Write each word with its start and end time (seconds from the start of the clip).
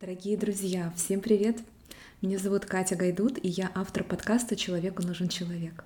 Дорогие 0.00 0.38
друзья, 0.38 0.94
всем 0.96 1.20
привет! 1.20 1.58
Меня 2.22 2.38
зовут 2.38 2.64
Катя 2.64 2.96
Гайдут, 2.96 3.36
и 3.36 3.48
я 3.48 3.70
автор 3.74 4.02
подкаста 4.02 4.56
«Человеку 4.56 5.02
нужен 5.02 5.28
человек». 5.28 5.84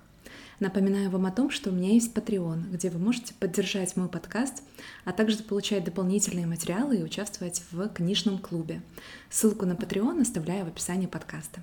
Напоминаю 0.61 1.09
вам 1.09 1.25
о 1.25 1.31
том, 1.31 1.49
что 1.49 1.69
у 1.69 1.73
меня 1.73 1.89
есть 1.89 2.15
Patreon, 2.15 2.71
где 2.71 2.89
вы 2.89 2.97
можете 2.97 3.33
поддержать 3.33 3.97
мой 3.97 4.07
подкаст, 4.07 4.63
а 5.03 5.11
также 5.11 5.43
получать 5.43 5.83
дополнительные 5.83 6.45
материалы 6.45 6.95
и 6.95 7.03
участвовать 7.03 7.61
в 7.71 7.89
книжном 7.89 8.37
клубе. 8.37 8.81
Ссылку 9.29 9.65
на 9.65 9.73
Patreon 9.73 10.21
оставляю 10.21 10.63
в 10.63 10.69
описании 10.69 11.07
подкаста. 11.07 11.59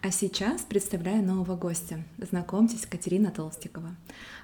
А 0.00 0.10
сейчас 0.10 0.62
представляю 0.62 1.22
нового 1.22 1.56
гостя. 1.56 2.02
Знакомьтесь, 2.18 2.86
Катерина 2.86 3.30
Толстикова. 3.30 3.94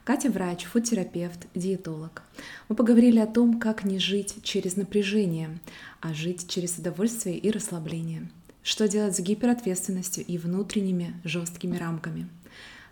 Катя 0.05 0.31
врач, 0.31 0.65
фудтерапевт, 0.65 1.49
диетолог. 1.55 2.23
Мы 2.69 2.77
поговорили 2.77 3.19
о 3.19 3.27
том, 3.27 3.59
как 3.59 3.85
не 3.85 3.99
жить 3.99 4.37
через 4.45 4.77
напряжение, 4.77 5.59
а 6.01 6.15
жить 6.15 6.49
через 6.49 6.79
удовольствие 6.79 7.37
и 7.39 7.51
расслабление. 7.51 8.31
Что 8.63 8.87
делать 8.87 9.17
с 9.17 9.21
гиперответственностью 9.21 10.25
и 10.25 10.39
внутренними 10.39 11.15
жесткими 11.25 11.77
рамками. 11.77 12.29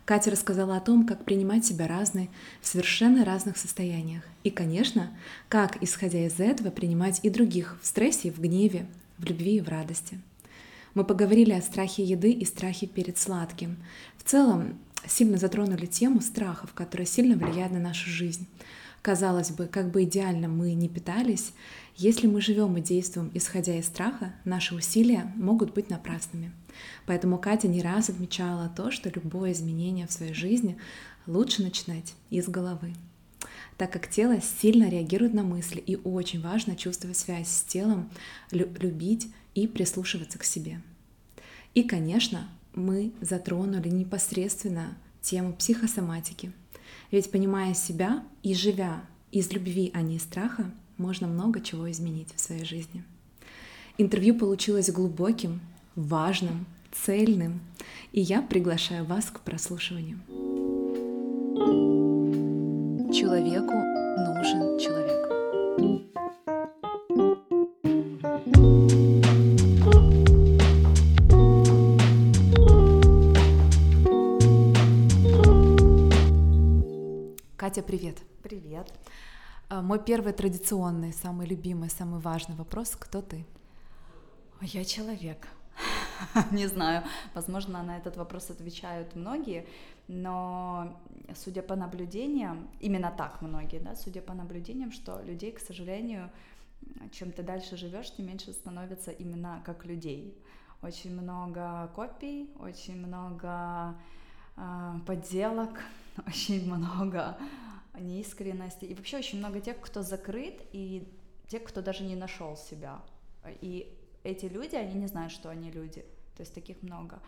Катя 0.03 0.31
рассказала 0.31 0.77
о 0.77 0.81
том, 0.81 1.05
как 1.05 1.25
принимать 1.25 1.65
себя 1.65 1.85
разной 1.85 2.29
в 2.61 2.67
совершенно 2.67 3.25
разных 3.25 3.57
состояниях. 3.57 4.23
И, 4.43 4.49
конечно, 4.49 5.11
как, 5.49 5.83
исходя 5.83 6.25
из 6.25 6.39
этого, 6.39 6.69
принимать 6.69 7.19
и 7.23 7.29
других 7.29 7.77
в 7.81 7.85
стрессе, 7.85 8.31
в 8.31 8.39
гневе, 8.39 8.87
в 9.17 9.25
любви 9.25 9.57
и 9.57 9.61
в 9.61 9.67
радости. 9.67 10.19
Мы 10.97 11.03
поговорили 11.03 11.51
о 11.51 11.61
страхе 11.61 12.03
еды 12.03 12.31
и 12.31 12.43
страхе 12.43 12.87
перед 12.87 13.19
сладким. 13.19 13.77
В 14.17 14.23
целом, 14.23 14.79
сильно 15.05 15.37
затронули 15.37 15.85
тему 15.85 16.21
страхов, 16.21 16.73
которые 16.73 17.05
сильно 17.05 17.37
влияют 17.37 17.71
на 17.71 17.77
нашу 17.77 18.09
жизнь. 18.09 18.47
Казалось 19.03 19.51
бы, 19.51 19.67
как 19.67 19.91
бы 19.91 20.05
идеально 20.05 20.47
мы 20.47 20.73
не 20.73 20.89
питались, 20.89 21.53
если 21.97 22.25
мы 22.25 22.41
живем 22.41 22.77
и 22.77 22.81
действуем, 22.81 23.29
исходя 23.35 23.77
из 23.77 23.85
страха, 23.85 24.33
наши 24.43 24.73
усилия 24.73 25.31
могут 25.35 25.71
быть 25.75 25.91
напрасными. 25.91 26.51
Поэтому 27.05 27.37
Катя 27.37 27.67
не 27.67 27.83
раз 27.83 28.09
отмечала 28.09 28.67
то, 28.75 28.89
что 28.89 29.11
любое 29.11 29.51
изменение 29.51 30.07
в 30.07 30.11
своей 30.11 30.33
жизни 30.33 30.79
лучше 31.27 31.61
начинать 31.61 32.15
из 32.31 32.49
головы 32.49 32.95
так 33.77 33.93
как 33.93 34.09
тело 34.09 34.41
сильно 34.41 34.89
реагирует 34.89 35.35
на 35.35 35.43
мысли, 35.43 35.79
и 35.79 35.97
очень 35.97 36.41
важно 36.41 36.75
чувствовать 36.75 37.17
связь 37.17 37.47
с 37.47 37.61
телом, 37.61 38.09
любить 38.49 39.31
и 39.53 39.67
прислушиваться 39.67 40.39
к 40.39 40.43
себе. 40.43 40.81
И, 41.73 41.83
конечно, 41.83 42.47
мы 42.73 43.11
затронули 43.21 43.89
непосредственно 43.89 44.97
тему 45.21 45.53
психосоматики. 45.53 46.51
Ведь 47.11 47.31
понимая 47.31 47.73
себя 47.73 48.23
и 48.43 48.53
живя 48.53 49.01
из 49.31 49.51
любви, 49.51 49.91
а 49.93 50.01
не 50.01 50.17
из 50.17 50.23
страха, 50.23 50.71
можно 50.97 51.27
много 51.27 51.61
чего 51.61 51.89
изменить 51.91 52.33
в 52.35 52.39
своей 52.39 52.65
жизни. 52.65 53.03
Интервью 53.97 54.35
получилось 54.35 54.91
глубоким, 54.91 55.59
важным, 55.95 56.65
цельным, 56.91 57.59
и 58.11 58.21
я 58.21 58.41
приглашаю 58.41 59.05
вас 59.05 59.25
к 59.25 59.39
прослушиванию. 59.41 60.19
Человеку 63.13 63.73
нужен 63.73 64.79
человек. 64.79 65.16
Катя, 77.67 77.83
привет. 77.83 78.17
Привет. 78.43 78.93
А, 79.67 79.81
мой 79.81 79.99
первый 80.01 80.31
традиционный, 80.31 81.11
самый 81.11 81.45
любимый, 81.47 81.89
самый 81.89 82.21
важный 82.21 82.55
вопрос— 82.55 82.95
кто 82.97 83.21
ты? 83.21 83.45
Я 84.61 84.85
человек. 84.85 85.49
Не 86.51 86.67
знаю, 86.67 87.03
возможно, 87.33 87.83
на 87.83 87.97
этот 87.97 88.15
вопрос 88.15 88.49
отвечают 88.49 89.15
многие, 89.15 89.67
но 90.07 90.97
судя 91.35 91.61
по 91.61 91.75
наблюдениям, 91.75 92.69
именно 92.79 93.11
так 93.11 93.41
многие, 93.41 93.79
да, 93.79 93.97
судя 93.97 94.21
по 94.21 94.33
наблюдениям, 94.33 94.93
что 94.93 95.21
людей, 95.23 95.51
к 95.51 95.59
сожалению, 95.59 96.31
чем 97.11 97.33
ты 97.33 97.43
дальше 97.43 97.75
живешь, 97.75 98.15
тем 98.15 98.27
меньше 98.27 98.53
становится 98.53 99.11
именно 99.11 99.61
как 99.65 99.83
людей. 99.83 100.41
Очень 100.81 101.21
много 101.21 101.91
копий, 101.93 102.49
очень 102.59 102.95
много 102.95 103.93
подделок, 105.05 105.81
очень 106.27 106.65
много 106.71 107.37
неискренности 107.99 108.85
и 108.85 108.93
вообще 108.93 109.17
очень 109.17 109.39
много 109.39 109.59
тех, 109.59 109.79
кто 109.79 110.01
закрыт 110.01 110.61
и 110.71 111.11
тех, 111.47 111.63
кто 111.63 111.81
даже 111.81 112.03
не 112.03 112.15
нашел 112.15 112.55
себя. 112.57 113.01
И 113.61 113.97
эти 114.23 114.45
люди, 114.45 114.75
они 114.75 114.93
не 114.95 115.07
знают, 115.07 115.31
что 115.31 115.49
они 115.49 115.71
люди. 115.71 116.01
То 116.35 116.41
есть 116.41 116.53
таких 116.53 116.81
много. 116.83 117.19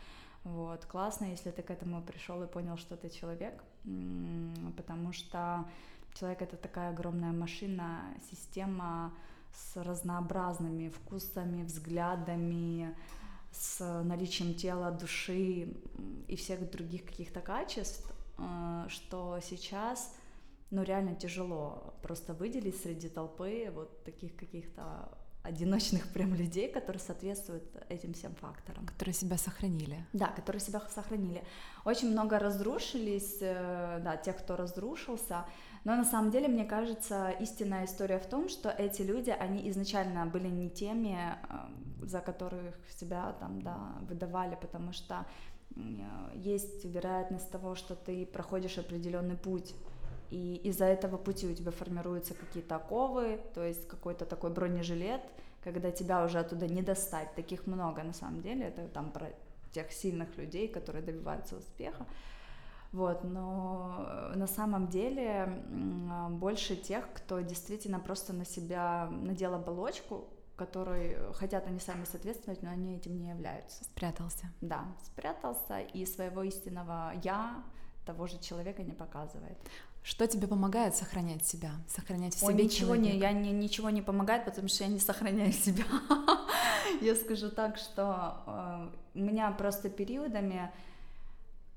Вот. 0.44 0.86
Классно, 0.86 1.26
если 1.26 1.52
ты 1.52 1.62
к 1.62 1.72
этому 1.72 2.02
пришел 2.02 2.42
и 2.44 2.48
понял, 2.48 2.78
что 2.78 2.96
ты 2.96 3.10
человек, 3.10 3.64
потому 4.78 5.12
что 5.14 5.66
человек 6.14 6.42
это 6.42 6.58
такая 6.58 6.92
огромная 6.92 7.32
машина, 7.32 8.02
система 8.30 9.14
с 9.54 9.76
разнообразными 9.78 10.90
вкусами, 10.90 11.64
взглядами, 11.64 12.96
с 13.52 13.80
наличием 14.04 14.54
тела, 14.54 14.92
души 14.92 15.74
и 16.28 16.36
всех 16.36 16.70
других 16.70 17.06
каких-то 17.06 17.42
качеств, 17.42 18.10
э, 18.38 18.86
что 18.90 19.40
сейчас, 19.42 20.16
ну, 20.72 20.84
реально 20.84 21.16
тяжело 21.16 21.94
просто 22.02 22.34
выделить 22.34 22.82
среди 22.82 23.10
толпы 23.10 23.72
вот 23.74 24.04
таких 24.04 24.36
каких-то 24.36 25.10
одиночных 25.44 26.08
прям 26.14 26.34
людей, 26.36 26.72
которые 26.72 27.02
соответствуют 27.02 27.64
этим 27.90 28.14
всем 28.14 28.36
факторам. 28.36 28.86
Которые 28.86 29.14
себя 29.14 29.38
сохранили. 29.38 30.06
Да, 30.14 30.28
которые 30.28 30.62
себя 30.62 30.82
сохранили. 30.90 31.44
Очень 31.86 32.12
много 32.12 32.40
разрушились, 32.40 33.38
э, 33.42 34.00
да, 34.04 34.18
тех, 34.18 34.38
кто 34.38 34.56
разрушился, 34.56 35.46
но 35.84 35.96
на 35.96 36.06
самом 36.06 36.32
деле, 36.32 36.48
мне 36.48 36.66
кажется, 36.66 37.30
истинная 37.40 37.86
история 37.86 38.20
в 38.20 38.26
том, 38.26 38.50
что 38.50 38.70
эти 38.70 39.02
люди, 39.02 39.30
они 39.30 39.70
изначально 39.70 40.26
были 40.26 40.48
не 40.48 40.70
теми, 40.70 41.18
э, 41.18 42.06
за 42.06 42.20
которых 42.20 42.76
себя 43.00 43.36
там, 43.40 43.62
да, 43.62 43.78
выдавали, 44.02 44.58
потому 44.60 44.94
что 44.94 45.26
есть 46.34 46.84
вероятность 46.86 47.52
того, 47.52 47.76
что 47.76 47.96
ты 47.96 48.26
проходишь 48.26 48.78
определенный 48.78 49.38
путь, 49.38 49.76
и 50.30 50.56
из-за 50.64 50.86
этого 50.86 51.18
пути 51.18 51.48
у 51.48 51.54
тебя 51.54 51.72
формируются 51.72 52.34
какие-то 52.34 52.76
оковы, 52.76 53.40
то 53.54 53.64
есть 53.64 53.88
какой-то 53.88 54.26
такой 54.26 54.52
бронежилет, 54.52 55.22
когда 55.64 55.92
тебя 55.92 56.24
уже 56.24 56.40
оттуда 56.40 56.68
не 56.68 56.82
достать. 56.82 57.34
Таких 57.36 57.68
много 57.68 58.04
на 58.04 58.14
самом 58.14 58.42
деле, 58.42 58.68
это 58.68 58.88
там 58.88 59.12
про 59.12 59.28
тех 59.72 59.92
сильных 59.92 60.38
людей, 60.38 60.68
которые 60.68 61.04
добиваются 61.04 61.56
успеха. 61.56 62.06
Вот, 62.92 63.24
но 63.24 64.32
на 64.34 64.48
самом 64.48 64.88
деле 64.88 65.64
больше 66.32 66.76
тех, 66.76 67.08
кто 67.14 67.40
действительно 67.42 68.00
просто 68.00 68.34
на 68.34 68.46
себя 68.46 69.08
надел 69.12 69.54
оболочку, 69.54 70.28
которой 70.56 71.16
хотят 71.34 71.68
они 71.68 71.80
сами 71.80 72.04
соответствовать, 72.04 72.62
но 72.64 72.70
они 72.70 72.96
этим 72.98 73.18
не 73.18 73.30
являются. 73.30 73.84
Спрятался. 73.86 74.52
Да, 74.60 74.86
спрятался, 75.06 75.80
и 75.80 76.06
своего 76.06 76.44
истинного 76.44 77.14
«я» 77.24 77.64
того 78.06 78.28
же 78.28 78.40
человека 78.40 78.84
не 78.84 78.92
показывает. 78.92 79.58
Что 80.02 80.28
тебе 80.28 80.48
помогает 80.48 80.96
сохранять 80.96 81.46
себя, 81.46 81.72
сохранять 81.88 82.34
в 82.34 82.40
себе 82.40 82.48
Ой, 82.48 82.64
ничего 82.64 82.96
человека? 82.96 83.16
не, 83.16 83.20
я 83.20 83.32
не, 83.32 83.52
ничего 83.52 83.90
не 83.90 84.02
помогает, 84.02 84.46
потому 84.46 84.68
что 84.68 84.84
я 84.84 84.90
не 84.90 85.00
сохраняю 85.00 85.52
себя. 85.52 85.84
я 87.02 87.16
скажу 87.16 87.50
так, 87.50 87.78
что 87.78 88.42
э, 88.48 88.90
у 89.16 89.20
меня 89.20 89.52
просто 89.52 89.90
периодами, 89.90 90.72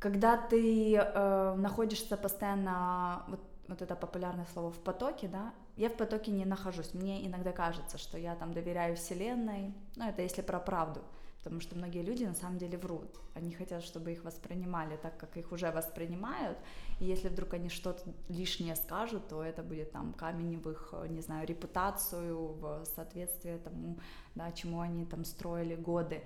когда 0.02 0.36
ты 0.36 0.96
э, 0.96 1.54
находишься 1.54 2.16
постоянно, 2.16 3.22
вот, 3.28 3.40
вот 3.68 3.82
это 3.82 3.94
популярное 3.94 4.46
слово, 4.52 4.72
в 4.72 4.80
потоке, 4.80 5.28
да, 5.28 5.54
я 5.76 5.88
в 5.88 5.96
потоке 5.96 6.32
не 6.32 6.44
нахожусь. 6.44 6.92
Мне 6.92 7.24
иногда 7.24 7.52
кажется, 7.52 7.98
что 7.98 8.18
я 8.18 8.34
там 8.34 8.52
доверяю 8.52 8.96
Вселенной, 8.96 9.72
ну 9.94 10.08
это 10.08 10.22
если 10.22 10.42
про 10.42 10.58
правду, 10.58 11.02
потому 11.38 11.60
что 11.60 11.76
многие 11.76 12.02
люди 12.02 12.25
на 12.25 12.34
самом 12.34 12.58
деле 12.58 12.78
врут. 12.78 13.16
Они 13.34 13.52
хотят, 13.52 13.84
чтобы 13.84 14.10
их 14.10 14.25
воспринимали 14.25 14.96
так, 14.96 15.16
как 15.19 15.37
их 15.37 15.52
уже 15.52 15.70
воспринимают, 15.70 16.58
и 16.98 17.05
если 17.05 17.28
вдруг 17.28 17.55
они 17.55 17.69
что-то 17.69 18.02
лишнее 18.28 18.75
скажут, 18.75 19.28
то 19.28 19.40
это 19.44 19.62
будет 19.62 19.93
там 19.93 20.14
камень 20.14 20.58
в 20.58 20.69
их, 20.69 20.94
не 21.10 21.20
знаю, 21.20 21.46
репутацию, 21.46 22.55
в 22.55 22.84
соответствие 22.96 23.58
тому, 23.58 24.00
да, 24.34 24.50
чему 24.50 24.81
они 24.81 25.06
там 25.06 25.25
строили 25.25 25.76
годы. 25.76 26.25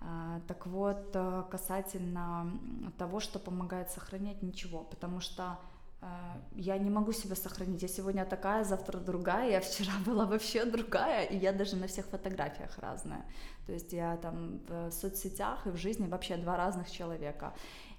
А, 0.00 0.40
так 0.46 0.66
вот, 0.66 1.10
э, 1.14 1.42
касательно 1.50 2.50
того, 2.98 3.20
что 3.20 3.38
помогает 3.38 3.90
сохранять, 3.90 4.42
ничего, 4.42 4.84
потому 4.84 5.20
что 5.20 5.58
э, 6.00 6.06
я 6.54 6.78
не 6.78 6.88
могу 6.90 7.12
себя 7.12 7.34
сохранить. 7.34 7.82
Я 7.82 7.88
сегодня 7.88 8.24
такая, 8.24 8.62
завтра 8.62 8.98
другая, 8.98 9.50
я 9.50 9.60
вчера 9.60 9.92
была 10.06 10.24
вообще 10.24 10.64
другая, 10.64 11.24
и 11.24 11.36
я 11.36 11.52
даже 11.52 11.76
на 11.76 11.88
всех 11.88 12.06
фотографиях 12.06 12.78
разная. 12.78 13.24
То 13.66 13.72
есть 13.72 13.92
я 13.92 14.16
там 14.18 14.60
в 14.68 14.90
соцсетях 14.92 15.66
и 15.66 15.70
в 15.70 15.76
жизни 15.76 16.06
вообще 16.06 16.36
два 16.36 16.56
разных 16.56 16.90
человека. 16.90 17.52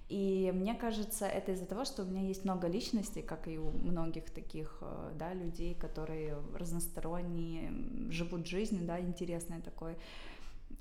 И 0.08 0.52
мне 0.56 0.74
кажется, 0.74 1.28
это 1.28 1.52
из-за 1.52 1.68
того, 1.68 1.86
что 1.86 2.02
у 2.04 2.06
меня 2.06 2.22
есть 2.22 2.44
много 2.44 2.68
личностей, 2.68 3.22
как 3.22 3.48
и 3.48 3.60
у 3.60 3.70
многих 3.72 4.32
таких 4.32 4.78
э, 4.82 5.12
да, 5.16 5.34
людей, 5.34 5.76
которые 5.76 6.38
разносторонние, 6.56 7.72
живут 8.10 8.48
жизнью, 8.48 8.86
да, 8.86 9.00
интересной 9.00 9.62
такой. 9.62 9.98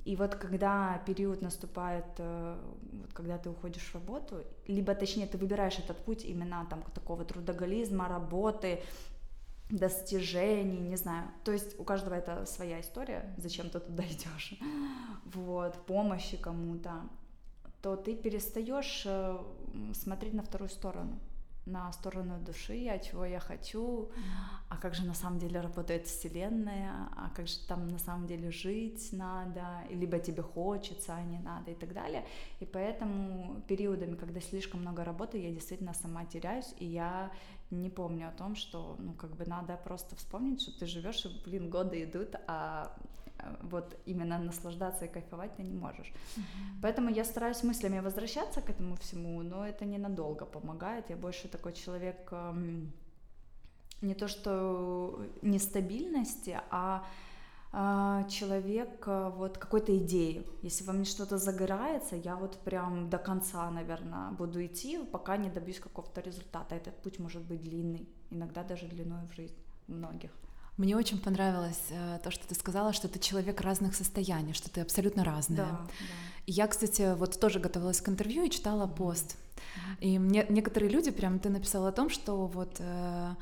И 0.08 0.16
вот 0.16 0.36
когда 0.36 1.02
период 1.04 1.42
наступает, 1.42 2.06
э, 2.16 2.56
вот 2.92 3.12
когда 3.12 3.36
ты 3.36 3.50
уходишь 3.50 3.82
в 3.82 3.94
работу, 3.94 4.42
либо 4.66 4.94
точнее 4.94 5.26
ты 5.26 5.36
выбираешь 5.36 5.78
этот 5.78 5.98
путь 5.98 6.24
именно 6.24 6.66
там 6.70 6.82
такого 6.94 7.26
трудоголизма, 7.26 8.08
работы, 8.08 8.80
достижений, 9.68 10.78
не 10.78 10.96
знаю. 10.96 11.28
То 11.44 11.52
есть 11.52 11.78
у 11.78 11.84
каждого 11.84 12.14
это 12.14 12.46
своя 12.46 12.80
история, 12.80 13.34
зачем 13.36 13.68
ты 13.68 13.80
туда 13.80 14.02
идешь, 14.10 14.58
вот, 15.26 15.74
помощи 15.84 16.38
кому-то, 16.38 17.02
то 17.82 17.94
ты 17.94 18.16
перестаешь 18.16 19.02
э, 19.04 19.38
смотреть 19.92 20.32
на 20.32 20.42
вторую 20.42 20.70
сторону 20.70 21.18
на 21.68 21.92
сторону 21.92 22.38
души, 22.40 22.88
а 22.88 22.98
чего 22.98 23.24
я 23.24 23.40
хочу, 23.40 24.08
а 24.68 24.76
как 24.76 24.94
же 24.94 25.04
на 25.06 25.14
самом 25.14 25.38
деле 25.38 25.60
работает 25.60 26.06
Вселенная, 26.06 27.08
а 27.16 27.30
как 27.34 27.46
же 27.46 27.58
там 27.66 27.88
на 27.88 27.98
самом 27.98 28.26
деле 28.26 28.50
жить 28.50 29.08
надо, 29.12 29.84
либо 29.90 30.18
тебе 30.18 30.42
хочется, 30.42 31.14
а 31.14 31.22
не 31.22 31.38
надо 31.38 31.70
и 31.70 31.74
так 31.74 31.92
далее. 31.92 32.24
И 32.60 32.64
поэтому 32.64 33.62
периодами, 33.68 34.16
когда 34.16 34.40
слишком 34.40 34.80
много 34.80 35.04
работы, 35.04 35.38
я 35.38 35.50
действительно 35.50 35.94
сама 35.94 36.24
теряюсь, 36.24 36.74
и 36.78 36.86
я 36.86 37.30
не 37.70 37.90
помню 37.90 38.28
о 38.28 38.32
том, 38.32 38.54
что, 38.56 38.96
ну, 38.98 39.12
как 39.12 39.36
бы 39.36 39.44
надо 39.44 39.76
просто 39.76 40.16
вспомнить, 40.16 40.62
что 40.62 40.78
ты 40.78 40.86
живешь, 40.86 41.24
и, 41.26 41.28
блин, 41.44 41.70
годы 41.70 42.04
идут, 42.04 42.34
а 42.46 42.96
вот 43.62 43.96
именно 44.06 44.38
наслаждаться 44.38 45.04
и 45.04 45.08
кайфовать 45.08 45.56
ты 45.56 45.62
не 45.62 45.72
можешь. 45.72 46.06
Mm-hmm. 46.08 46.42
Поэтому 46.82 47.10
я 47.10 47.24
стараюсь 47.24 47.62
мыслями 47.62 48.00
возвращаться 48.00 48.60
к 48.60 48.70
этому 48.70 48.96
всему, 48.96 49.42
но 49.42 49.66
это 49.66 49.84
ненадолго 49.84 50.44
помогает. 50.44 51.10
Я 51.10 51.16
больше 51.16 51.48
такой 51.48 51.72
человек 51.72 52.28
эм, 52.32 52.92
не 54.00 54.14
то 54.14 54.28
что 54.28 55.24
нестабильности, 55.42 56.60
а 56.70 57.04
а, 57.70 58.24
человек 58.24 59.04
э, 59.06 59.30
вот 59.36 59.58
какой-то 59.58 59.96
идеи. 59.98 60.46
Если 60.62 60.84
во 60.84 60.94
мне 60.94 61.04
что-то 61.04 61.36
загорается, 61.36 62.16
я 62.16 62.36
вот 62.36 62.56
прям 62.64 63.10
до 63.10 63.18
конца, 63.18 63.70
наверное, 63.70 64.30
буду 64.30 64.64
идти, 64.64 64.98
пока 65.04 65.36
не 65.36 65.50
добьюсь 65.50 65.78
какого-то 65.78 66.22
результата. 66.22 66.74
Этот 66.74 66.96
путь 67.02 67.18
может 67.18 67.42
быть 67.42 67.60
длинный, 67.60 68.08
иногда 68.30 68.64
даже 68.64 68.86
длиной 68.86 69.26
в 69.26 69.34
жизнь 69.34 69.56
многих. 69.86 70.30
Мне 70.78 70.96
очень 70.96 71.18
понравилось 71.18 71.82
э, 71.90 72.20
то, 72.22 72.30
что 72.30 72.46
ты 72.46 72.54
сказала, 72.54 72.92
что 72.92 73.08
ты 73.08 73.18
человек 73.18 73.60
разных 73.60 73.96
состояний, 73.96 74.52
что 74.52 74.70
ты 74.70 74.80
абсолютно 74.80 75.24
разная. 75.24 75.56
Да, 75.56 75.70
да. 75.72 75.88
Я, 76.46 76.68
кстати, 76.68 77.14
вот 77.16 77.40
тоже 77.40 77.58
готовилась 77.58 78.00
к 78.00 78.08
интервью 78.08 78.44
и 78.44 78.50
читала 78.50 78.86
пост. 78.86 79.36
И 79.98 80.18
мне 80.20 80.46
некоторые 80.48 80.88
люди, 80.88 81.10
прям 81.10 81.40
ты 81.40 81.48
написала 81.48 81.88
о 81.88 81.92
том, 81.92 82.08
что 82.08 82.46
вот 82.46 82.76
э, 82.78 83.34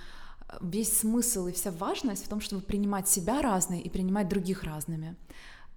весь 0.63 0.99
смысл 0.99 1.47
и 1.49 1.53
вся 1.53 1.71
важность 1.71 2.25
в 2.25 2.29
том, 2.29 2.41
чтобы 2.41 2.63
принимать 2.63 3.07
себя 3.07 3.43
разной 3.43 3.81
и 3.81 3.91
принимать 3.91 4.29
других 4.29 4.65
разными. 4.65 5.15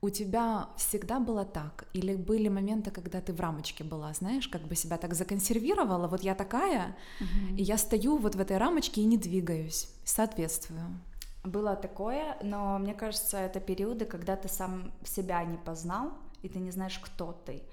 У 0.01 0.09
тебя 0.09 0.69
всегда 0.77 1.19
было 1.19 1.43
так? 1.43 1.87
Или 1.91 2.15
были 2.15 2.47
моменты, 2.47 2.89
когда 2.89 3.19
ты 3.19 3.33
в 3.33 3.39
рамочке 3.41 3.83
была, 3.83 4.13
знаешь, 4.13 4.47
как 4.47 4.61
бы 4.61 4.75
себя 4.75 4.97
так 4.97 5.13
законсервировала, 5.13 6.07
вот 6.07 6.23
я 6.23 6.35
такая, 6.35 6.95
угу. 7.19 7.57
и 7.57 7.63
я 7.63 7.77
стою 7.77 8.17
вот 8.17 8.35
в 8.35 8.39
этой 8.39 8.57
рамочке 8.57 9.01
и 9.01 9.05
не 9.05 9.17
двигаюсь, 9.17 9.89
соответствую. 10.05 11.01
Было 11.43 11.75
такое, 11.75 12.37
но 12.41 12.77
мне 12.79 12.93
кажется, 12.93 13.37
это 13.37 13.59
периоды, 13.59 14.05
когда 14.05 14.35
ты 14.35 14.49
сам 14.49 14.91
себя 15.05 15.43
не 15.45 15.57
познал, 15.57 16.11
и 16.41 16.49
ты 16.49 16.59
не 16.59 16.71
знаешь, 16.71 16.99
кто 16.99 17.31
ты. 17.45 17.63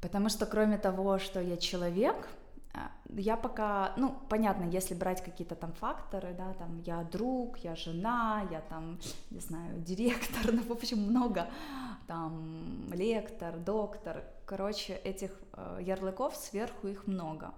Потому 0.00 0.30
что 0.30 0.46
кроме 0.46 0.78
того, 0.78 1.18
что 1.18 1.40
я 1.40 1.56
человек, 1.58 2.28
а, 2.74 2.90
я 3.10 3.36
пока, 3.36 3.92
ну, 3.98 4.16
понятно, 4.30 4.64
если 4.64 4.94
брать 4.94 5.22
какие-то 5.22 5.54
там 5.54 5.72
факторы, 5.74 6.34
да, 6.36 6.54
там 6.54 6.78
я 6.86 7.04
друг, 7.04 7.58
я 7.58 7.76
жена, 7.76 8.48
я 8.50 8.60
там, 8.62 8.98
не 9.30 9.40
знаю, 9.40 9.78
директор, 9.86 10.52
ну, 10.52 10.62
в 10.62 10.72
общем, 10.72 10.98
много, 10.98 11.48
там, 12.06 12.90
лектор, 12.92 13.58
доктор, 13.58 14.24
короче, 14.46 14.94
этих 14.94 15.30
э, 15.52 15.78
ярлыков 15.82 16.34
сверху 16.36 16.88
их 16.88 17.06
много 17.06 17.52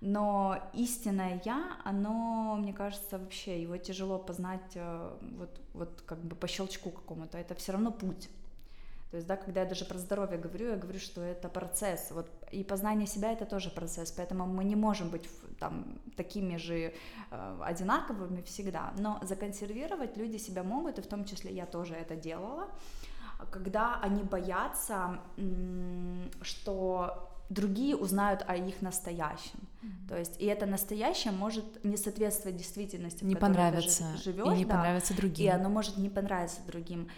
но 0.00 0.58
истинное 0.72 1.42
я, 1.44 1.76
оно, 1.84 2.56
мне 2.56 2.72
кажется, 2.72 3.18
вообще 3.18 3.60
его 3.62 3.76
тяжело 3.76 4.18
познать 4.18 4.72
э, 4.74 5.18
вот, 5.36 5.60
вот 5.74 6.02
как 6.06 6.18
бы 6.24 6.36
по 6.36 6.48
щелчку 6.48 6.90
какому-то, 6.90 7.36
это 7.36 7.54
все 7.54 7.72
равно 7.72 7.90
путь. 7.90 8.30
То 9.10 9.16
есть, 9.16 9.26
да, 9.26 9.36
когда 9.36 9.62
я 9.62 9.66
даже 9.66 9.84
про 9.84 9.98
здоровье 9.98 10.38
говорю, 10.38 10.70
я 10.70 10.76
говорю, 10.76 11.00
что 11.00 11.20
это 11.20 11.48
процесс. 11.48 12.12
Вот, 12.12 12.30
и 12.52 12.62
познание 12.62 13.08
себя 13.08 13.32
это 13.32 13.44
тоже 13.44 13.68
процесс, 13.68 14.12
поэтому 14.12 14.46
мы 14.46 14.64
не 14.64 14.76
можем 14.76 15.10
быть 15.10 15.28
там 15.58 15.98
такими 16.16 16.56
же 16.56 16.94
э, 17.30 17.58
одинаковыми 17.60 18.40
всегда. 18.42 18.92
Но 18.98 19.18
законсервировать 19.22 20.16
люди 20.16 20.38
себя 20.38 20.62
могут, 20.62 20.98
и 20.98 21.02
в 21.02 21.08
том 21.08 21.24
числе 21.24 21.52
я 21.52 21.66
тоже 21.66 21.94
это 21.94 22.14
делала, 22.14 22.68
когда 23.50 23.98
они 24.00 24.22
боятся, 24.22 25.18
что 26.42 27.29
другие 27.50 27.96
узнают 27.96 28.42
о 28.46 28.56
их 28.56 28.80
настоящем. 28.80 29.58
Mm-hmm. 29.82 30.08
То 30.08 30.18
есть, 30.18 30.40
и 30.40 30.46
это 30.46 30.66
настоящее 30.66 31.32
может 31.32 31.84
не 31.84 31.96
соответствовать 31.96 32.56
действительности, 32.56 33.24
не 33.24 33.34
в 33.34 33.38
понравится, 33.38 34.04
ты 34.16 34.22
живешь, 34.22 34.54
и 34.54 34.58
не 34.58 34.64
да, 34.64 34.76
понравится 34.76 35.14
другим. 35.14 35.46
И 35.46 35.48
оно 35.48 35.68
может 35.68 35.98
не 35.98 36.08
понравиться 36.08 36.60
другим. 36.66 37.08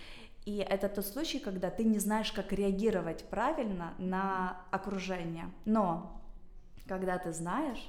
И 0.44 0.56
это 0.56 0.88
тот 0.88 1.06
случай, 1.06 1.38
когда 1.38 1.70
ты 1.70 1.84
не 1.84 1.98
знаешь, 1.98 2.32
как 2.32 2.52
реагировать 2.52 3.24
правильно 3.24 3.94
на 3.98 4.60
окружение. 4.72 5.50
Но 5.64 6.20
когда 6.88 7.18
ты 7.18 7.32
знаешь, 7.32 7.88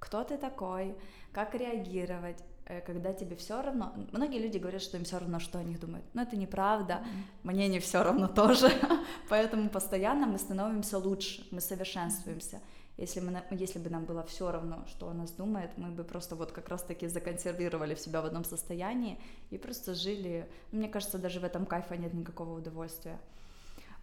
кто 0.00 0.24
ты 0.24 0.36
такой, 0.36 0.96
как 1.32 1.54
реагировать, 1.54 2.42
когда 2.86 3.12
тебе 3.12 3.36
все 3.36 3.60
равно. 3.62 3.92
Многие 4.12 4.38
люди 4.38 4.58
говорят, 4.58 4.82
что 4.82 4.96
им 4.96 5.04
все 5.04 5.18
равно, 5.18 5.38
что 5.38 5.58
о 5.58 5.62
них 5.62 5.80
думают. 5.80 6.04
Но 6.14 6.22
это 6.22 6.36
неправда. 6.36 6.94
Mm-hmm. 6.94 7.52
Мне 7.52 7.68
не 7.68 7.78
все 7.78 8.02
равно 8.02 8.28
тоже. 8.28 8.70
Поэтому 9.28 9.68
постоянно 9.68 10.26
мы 10.26 10.38
становимся 10.38 10.98
лучше, 10.98 11.46
мы 11.50 11.60
совершенствуемся. 11.60 12.60
Если, 12.96 13.20
мы, 13.20 13.42
если 13.50 13.80
бы 13.80 13.90
нам 13.90 14.04
было 14.04 14.22
все 14.22 14.52
равно, 14.52 14.84
что 14.86 15.08
о 15.08 15.14
нас 15.14 15.32
думает, 15.32 15.76
мы 15.76 15.90
бы 15.90 16.04
просто 16.04 16.36
вот 16.36 16.52
как 16.52 16.68
раз-таки 16.68 17.08
законсервировали 17.08 17.96
себя 17.96 18.22
в 18.22 18.26
одном 18.26 18.44
состоянии 18.44 19.18
и 19.50 19.58
просто 19.58 19.94
жили. 19.94 20.48
Мне 20.70 20.88
кажется, 20.88 21.18
даже 21.18 21.40
в 21.40 21.44
этом 21.44 21.66
кайфа 21.66 21.96
нет 21.96 22.14
никакого 22.14 22.56
удовольствия. 22.56 23.18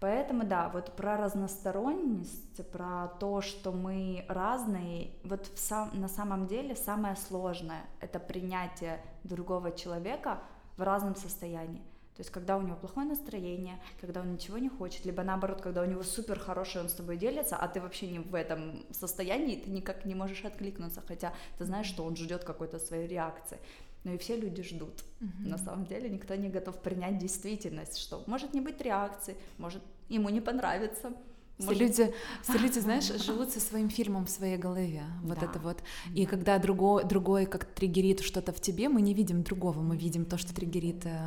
Поэтому, 0.02 0.46
да, 0.46 0.68
вот 0.70 0.96
про 0.96 1.16
разносторонность, 1.16 2.68
про 2.72 3.08
то, 3.20 3.42
что 3.42 3.72
мы 3.72 4.26
разные, 4.28 5.12
вот 5.24 5.46
в 5.46 5.60
сам, 5.60 5.92
на 5.94 6.08
самом 6.08 6.48
деле 6.48 6.76
самое 6.76 7.16
сложное— 7.16 7.84
это 8.00 8.20
принятие 8.20 9.00
другого 9.24 9.72
человека 9.72 10.40
в 10.76 10.82
разном 10.82 11.16
состоянии. 11.16 11.84
То 12.16 12.22
есть, 12.22 12.32
когда 12.32 12.58
у 12.58 12.62
него 12.62 12.78
плохое 12.78 13.08
настроение, 13.08 13.80
когда 14.00 14.22
он 14.22 14.34
ничего 14.34 14.58
не 14.58 14.70
хочет, 14.70 15.06
либо 15.06 15.22
наоборот, 15.22 15.62
когда 15.62 15.84
у 15.84 15.86
него 15.86 16.02
супер 16.02 16.40
хорошее, 16.40 16.84
он 16.84 16.90
с 16.90 16.94
тобой 16.94 17.16
делится, 17.16 17.56
а 17.56 17.68
ты 17.68 17.80
вообще 17.80 18.08
не 18.08 18.20
в 18.20 18.34
этом 18.34 18.84
состоянии, 18.92 19.56
ты 19.56 19.70
никак 19.70 20.06
не 20.06 20.16
можешь 20.16 20.44
откликнуться, 20.44 21.04
хотя 21.08 21.32
ты 21.60 21.66
знаешь, 21.66 21.86
что 21.86 22.04
он 22.04 22.16
ждет 22.16 22.44
какой-то 22.44 22.80
своей 22.80 23.06
реакции 23.08 23.60
но 24.04 24.14
и 24.14 24.18
все 24.18 24.36
люди 24.36 24.64
ждут. 24.64 25.04
Mm-hmm. 25.20 25.48
На 25.48 25.58
самом 25.58 25.86
деле 25.86 26.10
никто 26.10 26.36
не 26.36 26.50
готов 26.50 26.82
принять 26.82 27.18
действительность, 27.18 27.98
что 27.98 28.24
может 28.28 28.54
не 28.54 28.62
быть 28.62 28.82
реакции, 28.82 29.36
может 29.58 29.82
ему 30.10 30.30
не 30.30 30.42
понравится. 30.42 31.14
Все 31.58 31.68
может... 31.68 31.82
люди, 31.82 32.14
все 32.42 32.58
люди, 32.58 32.80
знаешь, 32.88 33.06
живут 33.24 33.52
со 33.52 33.60
своим 33.60 33.90
фильмом 33.90 34.26
в 34.26 34.30
своей 34.30 34.58
голове. 34.58 35.04
Вот 35.24 35.40
да. 35.40 35.46
это 35.46 35.60
вот. 35.60 35.78
И 36.16 36.26
да. 36.26 36.30
когда 36.30 36.60
другой, 36.60 37.04
другой 37.04 37.46
как 37.46 37.66
триггерит 37.66 38.22
что-то 38.22 38.52
в 38.52 38.60
тебе, 38.60 38.90
мы 38.90 39.02
не 39.02 39.14
видим 39.14 39.44
другого, 39.44 39.82
мы 39.82 39.96
видим 39.96 40.26
то, 40.26 40.38
что 40.38 40.54
триггерит 40.54 41.06
э, 41.06 41.20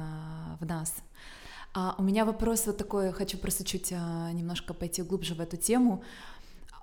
в 0.61 0.67
нас. 0.67 0.95
А 1.77 1.97
у 1.99 2.03
меня 2.03 2.25
вопрос 2.25 2.67
вот 2.67 2.77
такой, 2.77 3.13
хочу 3.13 3.37
просто 3.37 3.65
чуть 3.65 3.91
э, 3.91 3.97
немножко 4.33 4.75
пойти 4.75 5.03
глубже 5.03 5.35
в 5.35 5.41
эту 5.41 5.57
тему. 5.57 6.05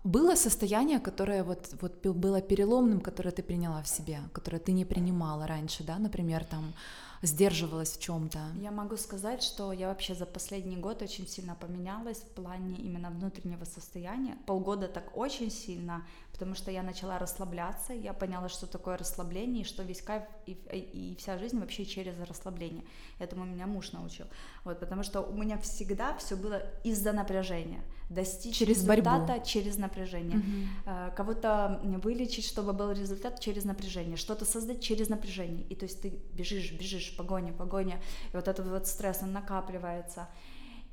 Было 0.03 0.35
состояние, 0.35 0.99
которое 0.99 1.43
вот, 1.43 1.75
вот 1.79 2.05
было 2.05 2.41
переломным, 2.41 3.01
которое 3.01 3.31
ты 3.31 3.43
приняла 3.43 3.83
в 3.83 3.87
себе, 3.87 4.19
которое 4.33 4.57
ты 4.59 4.71
не 4.71 4.83
принимала 4.83 5.45
раньше, 5.45 5.83
да, 5.83 5.99
например, 5.99 6.43
там 6.43 6.73
сдерживалась 7.21 7.91
в 7.91 8.01
чем-то? 8.01 8.39
Я 8.59 8.71
могу 8.71 8.97
сказать, 8.97 9.43
что 9.43 9.71
я 9.71 9.89
вообще 9.89 10.15
за 10.15 10.25
последний 10.25 10.77
год 10.77 11.03
очень 11.03 11.27
сильно 11.27 11.55
поменялась 11.55 12.17
в 12.17 12.29
плане 12.29 12.75
именно 12.77 13.11
внутреннего 13.11 13.65
состояния. 13.65 14.37
Полгода 14.47 14.87
так 14.87 15.15
очень 15.15 15.51
сильно, 15.51 16.03
потому 16.41 16.55
что 16.55 16.71
я 16.71 16.81
начала 16.81 17.19
расслабляться, 17.19 17.93
я 17.93 18.13
поняла, 18.13 18.49
что 18.49 18.65
такое 18.65 18.97
расслабление, 18.97 19.61
и 19.61 19.63
что 19.63 19.83
весь 19.83 20.01
кайф 20.01 20.23
и, 20.47 20.53
и 20.53 21.15
вся 21.19 21.37
жизнь 21.37 21.59
вообще 21.59 21.85
через 21.85 22.19
расслабление. 22.27 22.83
Этому 23.19 23.45
меня 23.45 23.67
муж 23.67 23.91
научил. 23.91 24.25
Вот, 24.63 24.79
потому 24.79 25.03
что 25.03 25.21
у 25.21 25.33
меня 25.33 25.59
всегда 25.59 26.17
все 26.17 26.35
было 26.35 26.63
из-за 26.83 27.13
напряжения. 27.13 27.83
Достичь 28.09 28.57
через 28.57 28.77
результата 28.77 29.27
борьбу. 29.27 29.45
через 29.45 29.77
напряжение. 29.77 30.39
Угу. 30.39 31.15
Кого-то 31.15 31.79
вылечить, 32.03 32.45
чтобы 32.47 32.73
был 32.73 32.91
результат 32.91 33.39
через 33.39 33.63
напряжение. 33.63 34.17
Что-то 34.17 34.43
создать 34.43 34.81
через 34.81 35.09
напряжение. 35.09 35.63
И 35.69 35.75
то 35.75 35.85
есть 35.85 36.01
ты 36.01 36.09
бежишь, 36.33 36.71
бежишь, 36.71 37.15
погоня, 37.15 37.53
погоня. 37.53 38.01
И 38.33 38.35
вот 38.35 38.47
этот 38.47 38.65
вот 38.65 38.87
стресс, 38.87 39.19
он 39.21 39.31
накапливается. 39.31 40.27